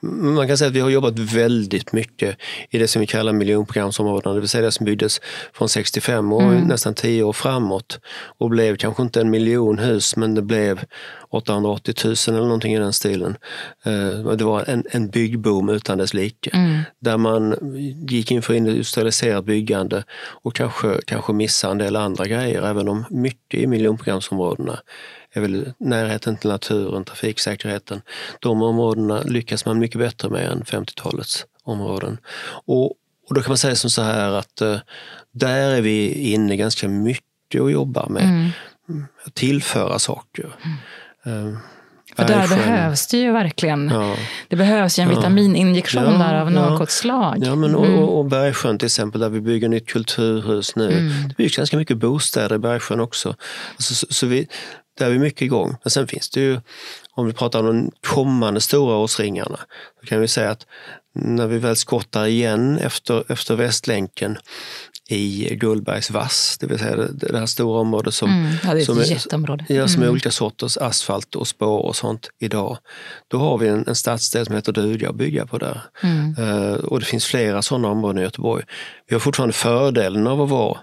Man 0.00 0.48
kan 0.48 0.58
säga 0.58 0.68
att 0.68 0.74
vi 0.74 0.80
har 0.80 0.90
jobbat 0.90 1.18
väldigt 1.18 1.92
mycket 1.92 2.36
i 2.70 2.78
det 2.78 2.88
som 2.88 3.00
vi 3.00 3.06
kallar 3.06 3.32
miljonprogramsområdena, 3.32 4.34
det 4.34 4.40
vill 4.40 4.48
säga 4.48 4.64
det 4.64 4.72
som 4.72 4.86
byggdes 4.86 5.20
från 5.52 5.68
65 5.68 6.32
och 6.32 6.42
mm. 6.42 6.64
nästan 6.64 6.94
10 6.94 7.22
år 7.22 7.32
framåt 7.32 8.00
och 8.38 8.50
blev 8.50 8.76
kanske 8.76 9.02
inte 9.02 9.20
en 9.20 9.30
miljon 9.30 9.78
hus 9.78 10.16
men 10.16 10.34
det 10.34 10.42
blev 10.42 10.80
880 11.30 11.94
000 12.04 12.14
eller 12.28 12.38
någonting 12.38 12.74
i 12.74 12.78
den 12.78 12.92
stilen. 12.92 13.36
Eh, 13.84 14.32
det 14.32 14.44
var 14.44 14.64
en, 14.70 14.84
en 14.90 15.10
byggboom 15.10 15.51
utan 15.60 15.98
dess 15.98 16.14
like. 16.14 16.50
Mm. 16.52 16.80
Där 16.98 17.16
man 17.16 17.56
gick 18.08 18.30
in 18.30 18.42
för 18.42 18.54
industrialiserat 18.54 19.44
byggande 19.44 20.04
och 20.18 20.54
kanske, 20.54 21.00
kanske 21.06 21.32
missade 21.32 21.72
en 21.72 21.78
del 21.78 21.96
andra 21.96 22.26
grejer, 22.26 22.62
även 22.62 22.88
om 22.88 23.04
mycket 23.10 23.60
i 23.60 23.66
miljonprogramsområdena 23.66 24.78
är 25.32 25.40
väl 25.40 25.72
närheten 25.78 26.36
till 26.36 26.50
naturen, 26.50 27.04
trafiksäkerheten. 27.04 28.02
De 28.40 28.62
områdena 28.62 29.22
lyckas 29.22 29.66
man 29.66 29.78
mycket 29.78 29.98
bättre 29.98 30.28
med 30.28 30.52
än 30.52 30.62
50-talets 30.62 31.46
områden. 31.64 32.18
Och, 32.66 32.84
och 33.28 33.34
då 33.34 33.42
kan 33.42 33.50
man 33.50 33.58
säga 33.58 33.76
som 33.76 33.90
så 33.90 34.02
här 34.02 34.32
att 34.32 34.60
eh, 34.60 34.78
där 35.32 35.70
är 35.70 35.80
vi 35.80 36.12
inne 36.32 36.56
ganska 36.56 36.88
mycket 36.88 37.60
och 37.60 37.70
jobbar 37.70 38.06
med. 38.08 38.22
Mm. 38.22 39.06
Att 39.24 39.34
tillföra 39.34 39.98
saker. 39.98 40.54
Mm. 41.24 41.48
Eh, 41.48 41.58
För 42.26 42.34
där 42.34 42.48
behövs 42.48 43.06
det 43.06 43.16
ju 43.16 43.32
verkligen. 43.32 43.88
Ja. 43.88 44.16
Det 44.48 44.56
behövs 44.56 44.98
ju 44.98 45.02
en 45.02 45.08
vitamininjektion 45.08 46.04
ja, 46.04 46.10
där 46.10 46.40
av 46.40 46.50
något 46.50 46.90
slag. 46.90 47.36
Ja, 47.40 47.54
men 47.54 47.74
mm. 47.74 47.98
och, 47.98 48.18
och 48.18 48.24
Bergsjön 48.24 48.78
till 48.78 48.86
exempel, 48.86 49.20
där 49.20 49.28
vi 49.28 49.40
bygger 49.40 49.68
nytt 49.68 49.86
kulturhus 49.86 50.76
nu. 50.76 50.92
Mm. 50.92 51.28
Det 51.28 51.36
byggs 51.36 51.56
ganska 51.56 51.76
mycket 51.76 51.96
bostäder 51.96 52.56
i 52.56 52.58
Bergsjön 52.58 53.00
också. 53.00 53.34
Alltså, 53.76 53.94
så, 53.94 54.06
så 54.10 54.26
vi, 54.26 54.48
där 54.98 55.06
är 55.06 55.10
vi 55.10 55.18
mycket 55.18 55.42
igång. 55.42 55.76
Men 55.82 55.90
sen 55.90 56.06
finns 56.06 56.30
det 56.30 56.40
ju, 56.40 56.60
om 57.14 57.26
vi 57.26 57.32
pratar 57.32 57.58
om 57.60 57.66
de 57.66 57.90
kommande 58.08 58.60
stora 58.60 58.96
årsringarna, 58.96 59.58
då 60.00 60.06
kan 60.06 60.20
vi 60.20 60.28
säga 60.28 60.50
att 60.50 60.66
när 61.14 61.46
vi 61.46 61.58
väl 61.58 61.76
skottar 61.76 62.26
igen 62.26 62.78
efter, 62.78 63.32
efter 63.32 63.56
Västlänken 63.56 64.38
i 65.12 65.54
Gullbergs 65.54 66.10
vass, 66.10 66.56
det 66.60 66.66
vill 66.66 66.78
säga 66.78 66.96
det, 66.96 67.08
det 67.12 67.38
här 67.38 67.46
stora 67.46 67.80
området 67.80 68.14
som, 68.14 68.30
Mm, 68.30 68.52
ja, 68.64 68.70
är 68.76 68.80
som, 68.80 68.98
är, 68.98 69.04
ja, 69.68 69.88
som 69.88 70.02
är 70.02 70.06
Mm. 70.06 70.12
olika 70.12 70.30
sorters 70.30 70.76
asfalt 70.76 71.34
och 71.36 71.48
spår 71.48 71.78
och 71.86 71.96
sånt 71.96 72.30
idag. 72.38 72.78
Då 73.28 73.38
har 73.38 73.58
vi 73.58 73.68
en, 73.68 73.84
en 73.86 73.94
stadsdel 73.94 74.46
som 74.46 74.54
heter 74.54 74.72
Duga 74.72 75.08
att 75.08 75.16
bygga 75.16 75.46
på 75.46 75.58
där. 75.58 75.80
Mm. 76.02 76.34
Eh, 76.38 76.74
och 76.74 77.00
det 77.00 77.06
finns 77.06 77.24
flera 77.26 77.62
sådana 77.62 77.88
områden 77.88 78.18
i 78.18 78.22
Göteborg. 78.22 78.64
Vi 79.08 79.14
har 79.14 79.20
fortfarande 79.20 79.52
fördelen 79.52 80.26
av 80.26 80.40
att 80.42 80.50
vara 80.50 80.78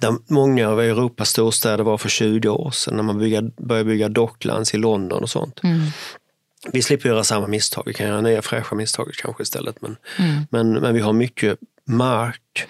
där 0.00 0.14
många 0.30 0.68
av 0.68 0.80
Europas 0.80 1.30
storstäder 1.30 1.84
var 1.84 1.98
för 1.98 2.08
20 2.08 2.48
år 2.48 2.70
sedan 2.70 2.96
när 2.96 3.02
man 3.02 3.18
bygga, 3.18 3.42
började 3.42 3.88
bygga 3.88 4.08
docklands 4.08 4.74
i 4.74 4.76
London 4.78 5.22
och 5.22 5.30
sånt. 5.30 5.60
Mm. 6.64 6.70
Vi 6.72 6.82
slipper 6.82 7.08
göra 7.08 7.24
samma 7.24 7.46
misstag, 7.46 7.82
vi 7.86 7.92
kan 7.94 8.06
göra 8.08 8.20
nya 8.20 8.42
fräscha 8.42 8.74
misstag 8.76 9.10
kanske 9.22 9.42
istället. 9.42 9.82
Men, 9.82 9.96
Mm. 10.18 10.40
men, 10.50 10.72
men 10.82 10.94
vi 10.94 11.00
har 11.00 11.12
mycket 11.12 11.58
mark 11.86 12.66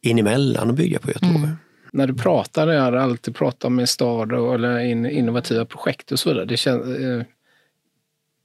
in 0.00 0.18
emellan 0.18 0.70
att 0.70 0.76
bygga 0.76 0.98
på 0.98 1.08
Göteborg. 1.08 1.36
Mm. 1.36 1.56
När 1.92 2.06
du 2.06 2.14
pratar, 2.14 2.68
jag 2.68 2.82
har 2.82 2.92
alltid 2.92 3.34
pratat 3.36 3.72
med 3.72 3.88
stad 3.88 4.32
och, 4.32 4.54
eller 4.54 4.78
in, 4.78 5.06
innovativa 5.06 5.64
projekt 5.64 6.12
och 6.12 6.18
så 6.18 6.28
vidare. 6.28 6.44
Det, 6.44 6.56
känns, 6.56 6.86
eh, 6.98 7.22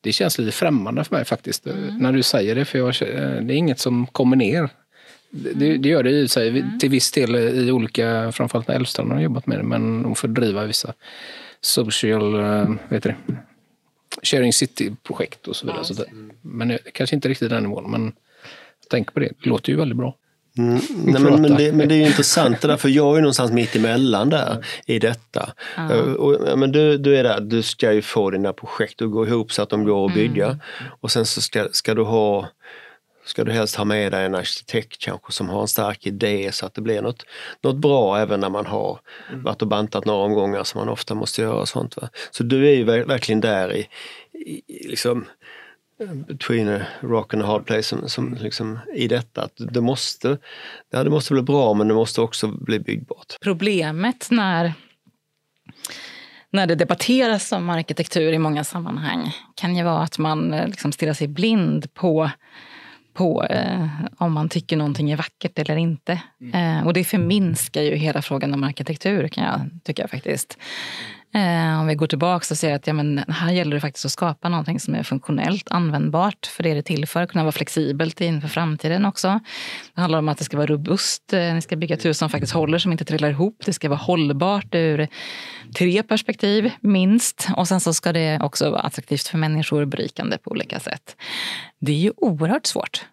det 0.02 0.12
känns 0.12 0.38
lite 0.38 0.52
främmande 0.52 1.04
för 1.04 1.16
mig 1.16 1.26
faktiskt. 1.26 1.68
eh, 1.68 1.76
När 2.00 2.12
du 2.14 2.24
säger 2.24 2.56
det, 2.56 2.66
för 2.66 2.78
jag, 2.80 2.88
eh, 2.88 3.42
det 3.42 3.54
är 3.54 3.58
inget 3.58 3.80
som 3.80 4.08
kommer 4.08 4.36
ner. 4.36 4.70
Det, 5.30 5.78
det- 5.78 5.90
gör 5.90 6.04
det 6.04 6.10
i 6.10 6.28
sig 6.28 6.66
till 6.80 6.90
viss 6.90 7.12
del 7.12 7.36
i 7.36 7.72
olika, 7.72 8.32
framförallt 8.32 8.68
när 8.68 8.76
Älvstrand 8.76 9.12
har 9.12 9.20
jobbat 9.20 9.48
med 9.48 9.58
det, 9.60 9.64
men 9.64 10.04
de 10.04 10.16
får 10.16 10.28
driva 10.28 10.66
vissa 10.66 10.94
social, 11.62 12.40
eh, 12.40 12.70
vet 12.90 13.04
du 13.04 13.10
det, 13.10 13.16
sharing 14.24 14.54
city-projekt 14.54 15.48
och 15.48 15.56
så 15.56 15.68
vidare. 15.68 15.84
så 15.84 15.94
det, 15.94 16.06
men 16.42 16.68
det, 16.68 16.80
kanske 16.94 17.16
inte 17.16 17.30
riktigt 17.30 17.50
den 17.50 17.64
nivån, 17.64 17.92
men 17.92 18.14
jag 18.82 18.90
tänker 18.90 19.12
på 19.12 19.20
det. 19.20 19.32
Det 19.44 19.50
låter 19.50 19.72
ju 19.72 19.78
väldigt 19.78 19.98
bra. 19.98 20.16
Mm, 20.58 20.80
nej, 21.06 21.22
men, 21.22 21.42
men, 21.42 21.56
det, 21.56 21.72
men 21.74 21.90
det 21.90 21.96
är 21.96 21.98
ju 21.98 22.06
intressant 22.06 22.62
det 22.62 22.68
där, 22.68 22.78
för 22.78 22.90
jag 22.90 23.12
är 23.12 23.16
ju 23.16 23.22
någonstans 23.22 23.52
mitt 23.52 23.76
emellan 23.76 24.30
där 24.30 24.66
i 24.86 25.00
detta. 25.00 25.54
Ja. 25.76 25.94
Eh, 25.94 26.00
Och, 26.00 26.48
ja, 26.48 26.56
men 26.56 26.72
du, 26.72 26.98
du 26.98 27.18
är 27.18 27.24
där, 27.24 27.42
du 27.42 27.62
ska 27.64 27.94
ju 27.94 28.02
få 28.02 28.32
dina 28.32 28.54
projekt 28.54 29.02
att 29.02 29.12
gå 29.12 29.28
ihop 29.28 29.52
så 29.52 29.62
att 29.62 29.70
de 29.70 29.84
går 29.84 30.06
att 30.06 30.14
bygga. 30.14 30.60
Och 31.02 31.12
sen 31.12 31.26
så 31.26 31.42
ska, 31.42 31.68
ska 31.72 31.94
du 31.94 32.04
ha 32.04 32.50
ska 33.28 33.44
du 33.44 33.52
helst 33.52 33.76
ha 33.76 33.86
med 33.86 34.12
dig 34.12 34.26
en 34.26 34.36
arkitekt 34.36 35.02
kanske 35.02 35.32
som 35.32 35.50
har 35.50 35.62
en 35.62 35.68
stark 35.68 36.08
idé 36.08 36.52
så 36.52 36.66
att 36.66 36.74
det 36.74 36.82
blir 36.82 37.02
något, 37.02 37.26
något 37.64 37.78
bra 37.78 38.18
även 38.18 38.40
när 38.40 38.50
man 38.50 38.66
har 38.66 39.00
varit 39.34 39.62
och 39.62 39.68
bantat 39.68 40.06
några 40.06 40.26
omgångar 40.26 40.64
som 40.64 40.80
man 40.80 40.90
ofta 40.90 41.16
måste 41.16 41.42
göra. 41.42 41.62
Och 41.62 41.70
sånt, 41.70 41.98
va? 41.98 42.10
Så 42.32 42.44
du 42.44 42.68
är 42.68 42.76
ju 42.76 42.84
ver- 42.84 43.06
verkligen 43.06 43.42
där 43.42 43.74
i, 43.74 43.88
i 44.34 44.88
liksom 44.88 45.26
between 46.28 46.70
a 46.70 46.82
rock 47.02 47.34
and 47.34 47.44
a 47.44 47.46
hard 47.46 47.66
place 47.66 47.84
som, 47.84 48.10
som 48.10 48.38
liksom, 48.42 48.80
i 48.96 49.08
detta. 49.08 49.44
Att 49.44 49.54
det 49.58 49.82
måste, 49.82 50.38
ja, 50.90 51.04
det 51.04 51.10
måste 51.10 51.34
bli 51.34 51.42
bra 51.42 51.74
men 51.74 51.88
det 51.88 51.94
måste 51.94 52.22
också 52.22 52.48
bli 52.48 52.80
byggbart. 52.80 53.36
Problemet 53.42 54.28
när, 54.32 54.74
när 56.50 56.68
det 56.68 56.76
debatteras 56.76 57.52
om 57.52 57.70
arkitektur 57.70 58.34
i 58.34 58.40
många 58.40 58.64
sammanhang 58.64 59.36
kan 59.56 59.76
ju 59.76 59.84
vara 59.84 60.04
att 60.04 60.18
man 60.18 60.54
eh, 60.54 60.68
liksom 60.68 60.92
stirrar 60.92 61.14
sig 61.14 61.28
blind 61.28 61.94
på, 61.94 62.32
på 63.18 63.44
eh, 63.44 63.88
om 64.18 64.34
man 64.34 64.50
tycker 64.50 64.78
någonting 64.78 65.12
är 65.12 65.18
vackert 65.18 65.60
eller 65.60 65.76
inte. 65.76 66.22
Eh, 66.54 66.86
och 66.86 66.94
det 66.94 67.04
förminskar 67.04 67.82
ju 67.82 67.96
hela 67.96 68.22
frågan 68.22 68.54
om 68.54 68.64
arkitektur 68.64 69.28
kan 69.28 69.44
jag 69.44 69.70
tycka 69.84 70.08
faktiskt. 70.08 70.58
Eh, 71.38 71.80
om 71.80 71.88
vi 71.88 71.96
går 71.96 72.08
tillbaka 72.08 72.46
och 72.52 72.58
ser 72.58 72.76
att 72.76 72.88
ja, 72.88 72.94
men 72.94 73.24
här 73.28 73.52
gäller 73.52 73.76
det 73.76 73.82
faktiskt 73.82 74.06
att 74.06 74.12
skapa 74.12 74.50
någonting 74.50 74.80
som 74.80 74.96
är 74.96 75.04
funktionellt 75.04 75.72
användbart 75.72 76.46
för 76.46 76.64
det 76.64 76.72
är 76.72 76.76
det 76.76 76.82
till 76.82 77.08
för, 77.08 77.26
kunna 77.26 77.44
vara 77.44 77.52
flexibelt 77.52 78.22
inför 78.22 78.48
framtiden 78.48 79.06
också. 79.06 79.40
Det 79.96 80.02
handlar 80.02 80.20
om 80.20 80.30
att 80.30 80.38
det 80.38 80.44
ska 80.44 80.58
vara 80.58 80.68
robust, 80.68 81.34
eh, 81.34 81.54
ni 81.54 81.62
ska 81.62 81.76
bygga 81.76 81.96
ett 81.96 82.06
hus 82.06 82.18
som 82.18 82.30
faktiskt 82.30 82.54
håller, 82.54 82.78
som 82.78 82.92
inte 82.92 83.06
trillar 83.06 83.30
ihop. 83.30 83.62
Det 83.66 83.74
ska 83.74 83.90
vara 83.90 84.00
hållbart 84.00 84.76
ur 84.76 85.08
tre 85.78 86.04
perspektiv, 86.04 86.72
minst. 86.80 87.48
Och 87.56 87.68
sen 87.68 87.80
så 87.80 87.94
ska 87.94 88.14
det 88.14 88.40
också 88.42 88.70
vara 88.70 88.82
attraktivt 88.82 89.28
för 89.28 89.38
människor, 89.38 89.86
berikande 89.86 90.38
på 90.38 90.52
olika 90.52 90.80
sätt. 90.80 91.16
Det 91.80 91.92
är 91.92 92.00
ju 92.00 92.12
oerhört 92.18 92.66
svårt. 92.66 93.06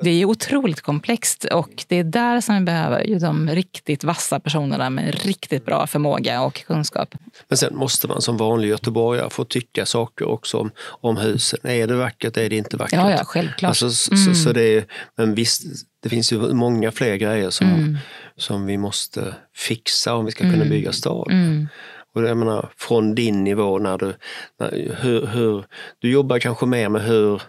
Det 0.00 0.10
är 0.10 0.24
otroligt 0.24 0.80
komplext 0.80 1.44
och 1.44 1.84
det 1.88 1.96
är 1.96 2.04
där 2.04 2.40
som 2.40 2.54
vi 2.54 2.60
behöver 2.60 3.04
ju 3.04 3.18
de 3.18 3.50
riktigt 3.50 4.04
vassa 4.04 4.40
personerna 4.40 4.90
med 4.90 5.24
riktigt 5.24 5.64
bra 5.64 5.86
förmåga 5.86 6.42
och 6.42 6.64
kunskap. 6.66 7.14
Men 7.48 7.58
sen 7.58 7.76
måste 7.76 8.08
man 8.08 8.22
som 8.22 8.36
vanlig 8.36 8.68
göteborgare 8.68 9.30
få 9.30 9.44
tycka 9.44 9.86
saker 9.86 10.28
också 10.28 10.58
om, 10.58 10.70
om 10.78 11.16
husen. 11.16 11.58
Är 11.62 11.86
det 11.86 11.96
vackert, 11.96 12.36
är 12.36 12.50
det 12.50 12.56
inte 12.56 12.76
vackert? 12.76 12.98
Ja, 12.98 13.10
ja, 13.10 13.24
självklart. 13.24 13.68
Alltså, 13.68 13.90
så, 13.90 14.16
så, 14.16 14.34
så 14.34 14.52
det 14.52 14.62
är, 14.62 14.84
men 15.16 15.34
visst, 15.34 15.62
det 16.02 16.08
finns 16.08 16.32
ju 16.32 16.54
många 16.54 16.92
fler 16.92 17.16
grejer 17.16 17.50
som, 17.50 17.66
Mm. 17.66 17.98
som 18.36 18.66
vi 18.66 18.76
måste 18.78 19.34
fixa 19.54 20.14
om 20.14 20.24
vi 20.24 20.32
ska 20.32 20.50
kunna 20.50 20.64
bygga 20.64 20.92
stad. 20.92 21.30
Mm. 21.30 21.68
Och 22.14 22.22
jag 22.22 22.36
menar, 22.36 22.68
från 22.76 23.14
din 23.14 23.44
nivå, 23.44 23.78
när 23.78 23.98
du, 23.98 24.14
när, 24.60 24.96
hur, 25.00 25.26
hur, 25.26 25.64
du 25.98 26.10
jobbar 26.10 26.38
kanske 26.38 26.66
mer 26.66 26.88
med 26.88 27.02
hur, 27.02 27.42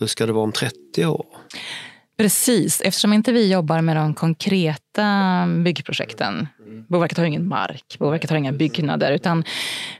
hur 0.00 0.06
ska 0.06 0.26
det 0.26 0.32
vara 0.32 0.44
om 0.44 0.52
30 0.52 1.06
år? 1.06 1.26
Precis, 2.18 2.80
eftersom 2.80 3.12
inte 3.12 3.32
vi 3.32 3.52
jobbar 3.52 3.80
med 3.80 3.96
de 3.96 4.14
konkreta 4.14 4.80
byggprojekten. 5.64 6.48
Boverket 6.88 7.18
har 7.18 7.24
ingen 7.24 7.48
mark, 7.48 7.96
Boverket 7.98 8.30
har 8.30 8.36
inga 8.36 8.52
byggnader. 8.52 9.12
Utan 9.12 9.44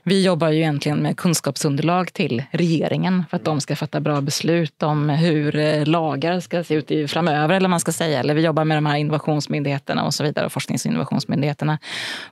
vi 0.03 0.23
jobbar 0.25 0.49
ju 0.49 0.57
egentligen 0.59 0.97
med 0.97 1.17
kunskapsunderlag 1.17 2.13
till 2.13 2.43
regeringen 2.51 3.23
för 3.29 3.37
att 3.37 3.45
de 3.45 3.61
ska 3.61 3.75
fatta 3.75 3.99
bra 3.99 4.21
beslut 4.21 4.83
om 4.83 5.09
hur 5.09 5.55
eh, 5.55 5.85
lagar 5.85 6.39
ska 6.39 6.63
se 6.63 6.73
ut 6.73 6.91
i 6.91 7.07
framöver. 7.07 7.55
Eller 7.55 7.69
man 7.69 7.79
ska 7.79 7.91
säga. 7.91 8.19
Eller 8.19 8.33
vi 8.33 8.41
jobbar 8.41 8.65
med 8.65 8.77
de 8.77 8.85
här 8.85 8.97
innovationsmyndigheterna 8.97 10.03
och 10.05 10.13
så 10.13 10.23
vidare, 10.23 10.45
och 10.45 10.51
forsknings 10.51 10.85
och 10.85 10.89
innovationsmyndigheterna. 10.89 11.79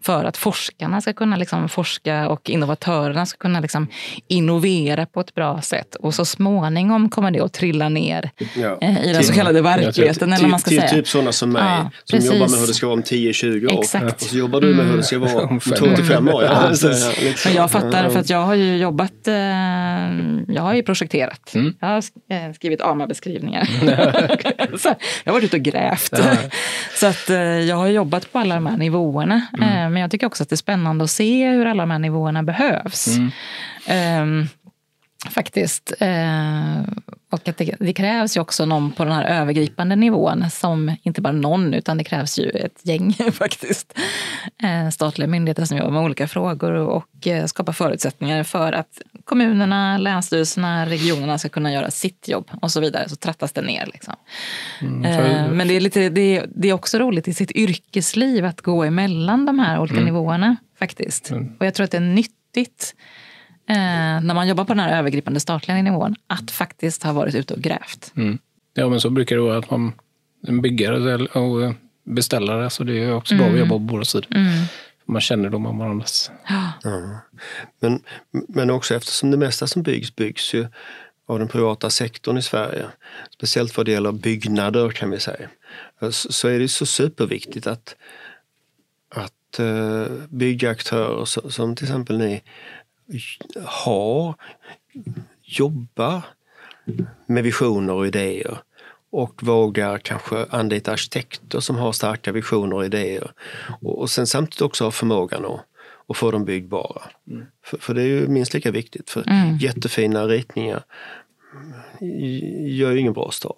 För 0.02 0.26
att 0.26 0.38
forskarna 0.38 1.02
ska 1.02 1.14
kunna 1.14 1.36
liksom 1.36 1.70
forska 1.70 2.30
och 2.30 2.50
innovatörerna 2.50 3.26
ska 3.26 3.38
kunna 3.38 3.60
liksom 3.60 3.88
innovera 4.28 5.06
på 5.06 5.20
ett 5.20 5.36
bra 5.36 5.62
sätt. 5.62 5.96
Och 5.96 6.14
så 6.14 6.26
småningom 6.26 7.10
kommer 7.10 7.32
det 7.32 7.40
att 7.40 7.54
trilla 7.54 7.90
ner 7.90 8.32
Ja. 8.56 8.78
eh, 8.82 9.06
i 9.10 9.14
den 9.14 9.24
så 9.24 9.34
kallade 9.34 9.62
verkligheten. 9.62 10.34
eller 10.34 10.48
man 10.48 10.60
ska 10.60 10.70
till 10.70 10.80
säga. 10.80 10.90
typ 10.92 11.08
sådana 11.08 11.32
som 11.32 11.50
mig, 11.52 11.64
Ja, 11.64 11.92
som 12.04 12.18
precis. 12.18 12.34
jobbar 12.34 12.49
med 12.50 12.60
hur 12.60 12.68
det 12.68 12.74
ska 12.74 12.86
vara 12.86 12.94
om 12.94 13.04
10-20 13.04 13.74
år. 13.74 13.80
Exakt. 13.80 14.22
Och 14.22 14.28
så 14.28 14.38
jobbar 14.38 14.62
du 14.62 14.76
med 14.76 14.86
hur 14.86 14.98
det 14.98 15.04
ska 15.04 15.20
vara 15.20 15.44
om 15.44 15.50
Om 15.50 15.60
fem 15.60 15.74
2-5 15.74 16.32
år. 16.32 16.44
Ja. 16.50 16.74
Men 17.46 17.54
jag 17.54 17.72
fattar, 17.72 18.10
för 18.10 18.20
att 18.20 18.30
jag 18.30 18.44
har 18.46 18.56
ju 18.56 18.78
jobbat, 18.78 19.28
eh, 19.28 19.34
jag 20.48 20.62
har 20.62 20.74
ju 20.74 20.84
projekterat. 20.84 21.56
Mm. 21.56 21.76
Jag 21.80 21.88
har 21.88 21.98
eh, 22.30 22.54
skrivit 22.56 22.82
AMA-beskrivningar. 22.82 23.70
jag 25.24 25.32
har 25.32 25.32
varit 25.32 25.44
ute 25.44 25.58
och 25.58 25.64
grävt. 25.64 26.14
så 26.96 27.08
att 27.08 27.30
eh, 27.30 27.38
jag 27.40 27.76
har 27.76 27.88
jobbat 27.88 28.32
på 28.32 28.40
alla 28.40 28.56
de 28.56 28.66
här 28.66 28.78
nivåerna. 28.78 29.42
Mm. 29.58 29.94
Men 29.94 30.02
jag 30.02 30.12
tycker 30.12 30.28
också 30.28 30.44
att 30.44 30.50
det 30.50 30.56
är 30.56 30.58
spännande 30.58 31.04
att 31.04 31.12
se 31.12 31.50
hur 31.50 31.66
alla 31.66 31.84
de 31.84 31.92
här 31.92 32.00
nivåerna 32.00 32.44
behövs. 32.44 33.08
Mm. 33.08 33.32
Ehm, 33.86 34.48
faktiskt. 35.30 35.94
Och 37.32 37.48
att 37.48 37.58
det, 37.58 37.76
det 37.80 37.94
krävs 37.94 38.38
ju 38.38 38.42
också 38.42 38.66
någon 38.66 38.92
på 38.92 39.04
den 39.04 39.14
här 39.14 39.42
övergripande 39.42 39.96
nivån 39.96 40.50
som 40.50 40.96
inte 41.04 41.22
bara 41.22 41.34
någon 41.34 41.74
utan 41.74 41.98
det 41.98 42.04
krävs 42.04 42.40
ju 42.40 42.50
ett 42.50 42.80
gäng 42.84 43.14
faktiskt. 43.34 43.98
Eh, 44.64 44.90
statliga 44.90 45.28
myndigheter 45.28 45.66
som 45.66 45.78
jobbar 45.78 45.92
med 45.92 46.02
olika 46.02 46.28
frågor 46.28 46.72
och, 46.74 47.28
eh, 47.28 47.46
skapar 47.46 47.74
förutsättningar 47.74 48.44
för 48.44 48.74
att 48.74 49.02
kommunerna, 49.26 49.98
länsstyrelserna, 49.98 50.86
regionerna 50.86 51.38
ska 51.38 51.50
kunna 51.50 51.74
göra 51.74 51.92
sitt 51.92 52.28
jobb 52.28 52.50
och 52.62 52.72
så 52.72 52.80
vidare. 52.80 53.10
Så 53.10 53.16
trattas 53.16 53.52
det 53.52 53.62
ner. 53.62 53.86
Liksom. 53.94 54.14
Eh, 54.82 55.52
men 55.52 55.68
det 55.68 55.74
är, 55.74 55.82
lite, 55.82 56.10
det, 56.10 56.38
är, 56.38 56.46
det 56.56 56.70
är 56.70 56.74
också 56.74 56.98
roligt 56.98 57.28
i 57.28 57.34
sitt 57.34 57.52
yrkesliv 57.52 58.46
att 58.46 58.62
gå 58.62 58.84
emellan 58.84 59.46
de 59.46 59.60
här 59.60 59.80
olika 59.80 60.00
nivåerna 60.02 60.56
faktiskt. 60.80 61.32
Och 61.60 61.66
jag 61.66 61.74
tror 61.74 61.84
att 61.84 61.92
det 61.92 61.98
är 61.98 62.02
nyttigt 62.02 62.96
eh, 63.70 64.22
när 64.22 64.34
man 64.34 64.48
jobbar 64.48 64.64
på 64.64 64.74
den 64.74 64.80
här 64.80 65.00
övergripande 65.00 65.40
statliga 65.40 65.82
nivån 65.82 66.16
att 66.28 66.52
faktiskt 66.52 67.04
ha 67.04 67.14
varit 67.14 67.36
ute 67.36 67.54
och 67.54 67.62
grävt. 67.62 68.12
Mm. 68.16 68.38
Ja, 68.74 68.90
men 68.90 69.02
så 69.02 69.10
brukar 69.10 69.36
det 69.36 69.42
vara 69.42 69.58
att 69.58 69.72
man 69.72 69.94
en 70.48 70.62
byggare 70.62 71.18
och 71.26 71.74
beställare, 72.04 72.70
så 72.70 72.84
det 72.84 73.04
är 73.04 73.14
också 73.14 73.36
bra 73.36 73.48
att 73.48 73.60
jobba 73.60 73.70
på 73.70 73.80
båda 73.80 74.06
sidor. 74.06 74.28
Man 75.06 75.22
känner 75.22 75.50
dem 75.50 75.66
om 75.66 75.78
varandras... 75.78 76.32
Ja. 76.48 76.72
Men, 77.80 78.02
men 78.32 78.70
också 78.70 78.96
eftersom 78.96 79.32
det 79.32 79.38
mesta 79.38 79.68
som 79.68 79.84
byggs 79.84 80.16
byggs 80.16 80.54
ju 80.54 80.68
av 81.26 81.40
den 81.40 81.48
privata 81.48 81.90
sektorn 81.90 82.38
i 82.38 82.42
Sverige. 82.42 82.86
Speciellt 83.34 83.78
vad 83.78 83.86
det 83.86 83.92
gäller 83.92 84.12
byggnader 84.12 84.90
kan 84.90 85.10
vi 85.10 85.20
säga. 85.20 85.50
Så 86.00 86.32
så 86.32 86.48
är 86.48 86.60
det 86.60 86.68
så 86.68 86.86
superviktigt 86.86 87.68
att, 87.68 87.96
att 89.16 89.60
eh, 89.60 90.06
byggaktörer 90.30 91.50
som 91.50 91.76
till 91.76 91.86
exempel 91.86 92.18
ni 92.18 92.42
har, 93.66 94.36
jobbar 95.44 96.22
med 97.26 97.44
visioner 97.44 97.94
och 97.94 98.08
idéer 98.08 98.58
och 99.12 99.44
vågar 99.44 99.98
kanske 99.98 100.46
anlita 100.50 100.92
arkitekter 100.92 101.60
som 101.60 101.76
har 101.76 101.92
starka 101.92 102.32
visioner 102.32 102.76
och 102.76 102.86
idéer. 102.86 103.32
Och, 103.82 104.00
och 104.00 104.10
sen 104.10 104.28
samtidigt 104.28 104.62
också 104.62 104.84
ha 104.84 104.92
förmågan 104.92 105.46
att, 105.46 105.66
att 106.08 106.18
få 106.18 106.32
dem 106.32 106.46
byggbara. 106.46 107.02
För, 107.66 107.78
för 107.78 107.94
det 107.94 108.02
är 108.02 108.06
ju 108.06 108.28
minst 108.28 108.54
lika 108.54 108.72
viktigt. 108.72 109.10
För 109.10 109.24
jättefina 109.60 110.28
ritningar 110.28 110.84
gör 112.68 112.92
ju 112.92 113.00
ingen 113.00 113.14
bra 113.14 113.32
stad. 113.32 113.56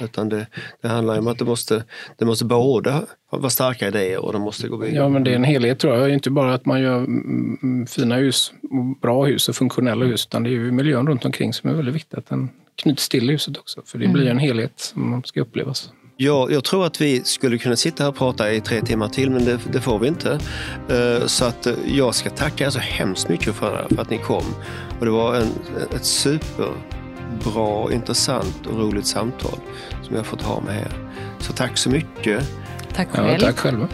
Utan 0.00 0.28
det, 0.28 0.46
det 0.82 0.88
handlar 0.88 1.18
om 1.18 1.26
att 1.26 1.38
det 1.38 1.44
måste, 1.44 1.84
det 2.18 2.24
måste 2.24 2.44
både 2.44 3.02
vara 3.30 3.50
starka 3.50 3.88
idéer 3.88 4.24
och 4.24 4.32
de 4.32 4.42
måste 4.42 4.68
gå 4.68 4.76
vidare. 4.76 4.96
Ja, 4.96 5.08
men 5.08 5.24
det 5.24 5.30
är 5.30 5.36
en 5.36 5.44
helhet 5.44 5.78
tror 5.78 5.94
jag. 5.94 6.10
Inte 6.10 6.30
bara 6.30 6.54
att 6.54 6.66
man 6.66 6.80
gör 6.80 6.98
mm, 6.98 7.58
mm, 7.62 7.86
fina 7.86 8.16
hus, 8.16 8.52
bra 9.02 9.24
hus 9.24 9.48
och 9.48 9.56
funktionella 9.56 10.04
hus, 10.04 10.26
utan 10.26 10.42
det 10.42 10.48
är 10.48 10.52
ju 10.52 10.72
miljön 10.72 11.06
runt 11.06 11.24
omkring 11.24 11.52
som 11.52 11.70
är 11.70 11.74
väldigt 11.74 11.94
viktigt. 11.94 12.18
Att 12.18 12.26
den 12.26 12.50
knyts 12.76 13.08
till 13.08 13.30
huset 13.30 13.58
också, 13.58 13.82
för 13.84 13.98
det 13.98 14.04
mm. 14.04 14.14
blir 14.14 14.26
en 14.26 14.38
helhet 14.38 14.72
som 14.76 15.22
ska 15.24 15.40
upplevas. 15.40 15.92
Ja, 16.18 16.48
jag 16.50 16.64
tror 16.64 16.86
att 16.86 17.00
vi 17.00 17.24
skulle 17.24 17.58
kunna 17.58 17.76
sitta 17.76 18.02
här 18.02 18.10
och 18.10 18.16
prata 18.16 18.52
i 18.52 18.60
tre 18.60 18.80
timmar 18.80 19.08
till, 19.08 19.30
men 19.30 19.44
det, 19.44 19.58
det 19.72 19.80
får 19.80 19.98
vi 19.98 20.08
inte. 20.08 20.38
Eh, 20.88 21.26
så 21.26 21.44
att 21.44 21.66
eh, 21.66 21.74
jag 21.86 22.14
ska 22.14 22.30
tacka 22.30 22.66
er 22.66 22.70
så 22.70 22.78
hemskt 22.78 23.28
mycket 23.28 23.54
för, 23.54 23.86
för 23.90 24.02
att 24.02 24.10
ni 24.10 24.18
kom. 24.18 24.44
Och 24.98 25.04
det 25.04 25.10
var 25.10 25.34
en, 25.34 25.48
ett 25.94 26.04
superbra, 27.36 27.92
intressant 27.92 28.66
och 28.66 28.78
roligt 28.78 29.06
samtal 29.06 29.58
som 30.02 30.14
jag 30.14 30.18
har 30.18 30.24
fått 30.24 30.42
ha 30.42 30.60
med 30.60 30.80
er. 30.80 30.92
Så 31.38 31.52
tack 31.52 31.78
så 31.78 31.90
mycket. 31.90 32.44
Tack 32.94 33.10
själv. 33.10 33.28
Ja, 33.28 33.38
tack 33.38 33.58
själva. 33.58 33.88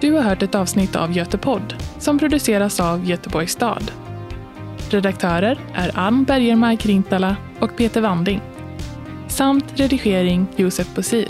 Du 0.00 0.12
har 0.12 0.22
hört 0.22 0.42
ett 0.42 0.54
avsnitt 0.54 0.96
av 0.96 1.12
Götepodd 1.12 1.74
som 1.98 2.18
produceras 2.18 2.80
av 2.80 3.04
Göteborgs 3.04 3.52
stad. 3.52 3.92
Redaktörer 4.90 5.58
är 5.74 5.98
Ann 5.98 6.24
Bergermark 6.24 6.86
Rintala 6.86 7.36
och 7.60 7.76
Peter 7.76 8.00
Wanding. 8.00 8.40
Samt 9.28 9.64
redigering 9.74 10.46
Josef 10.56 10.94
Bosir. 10.94 11.28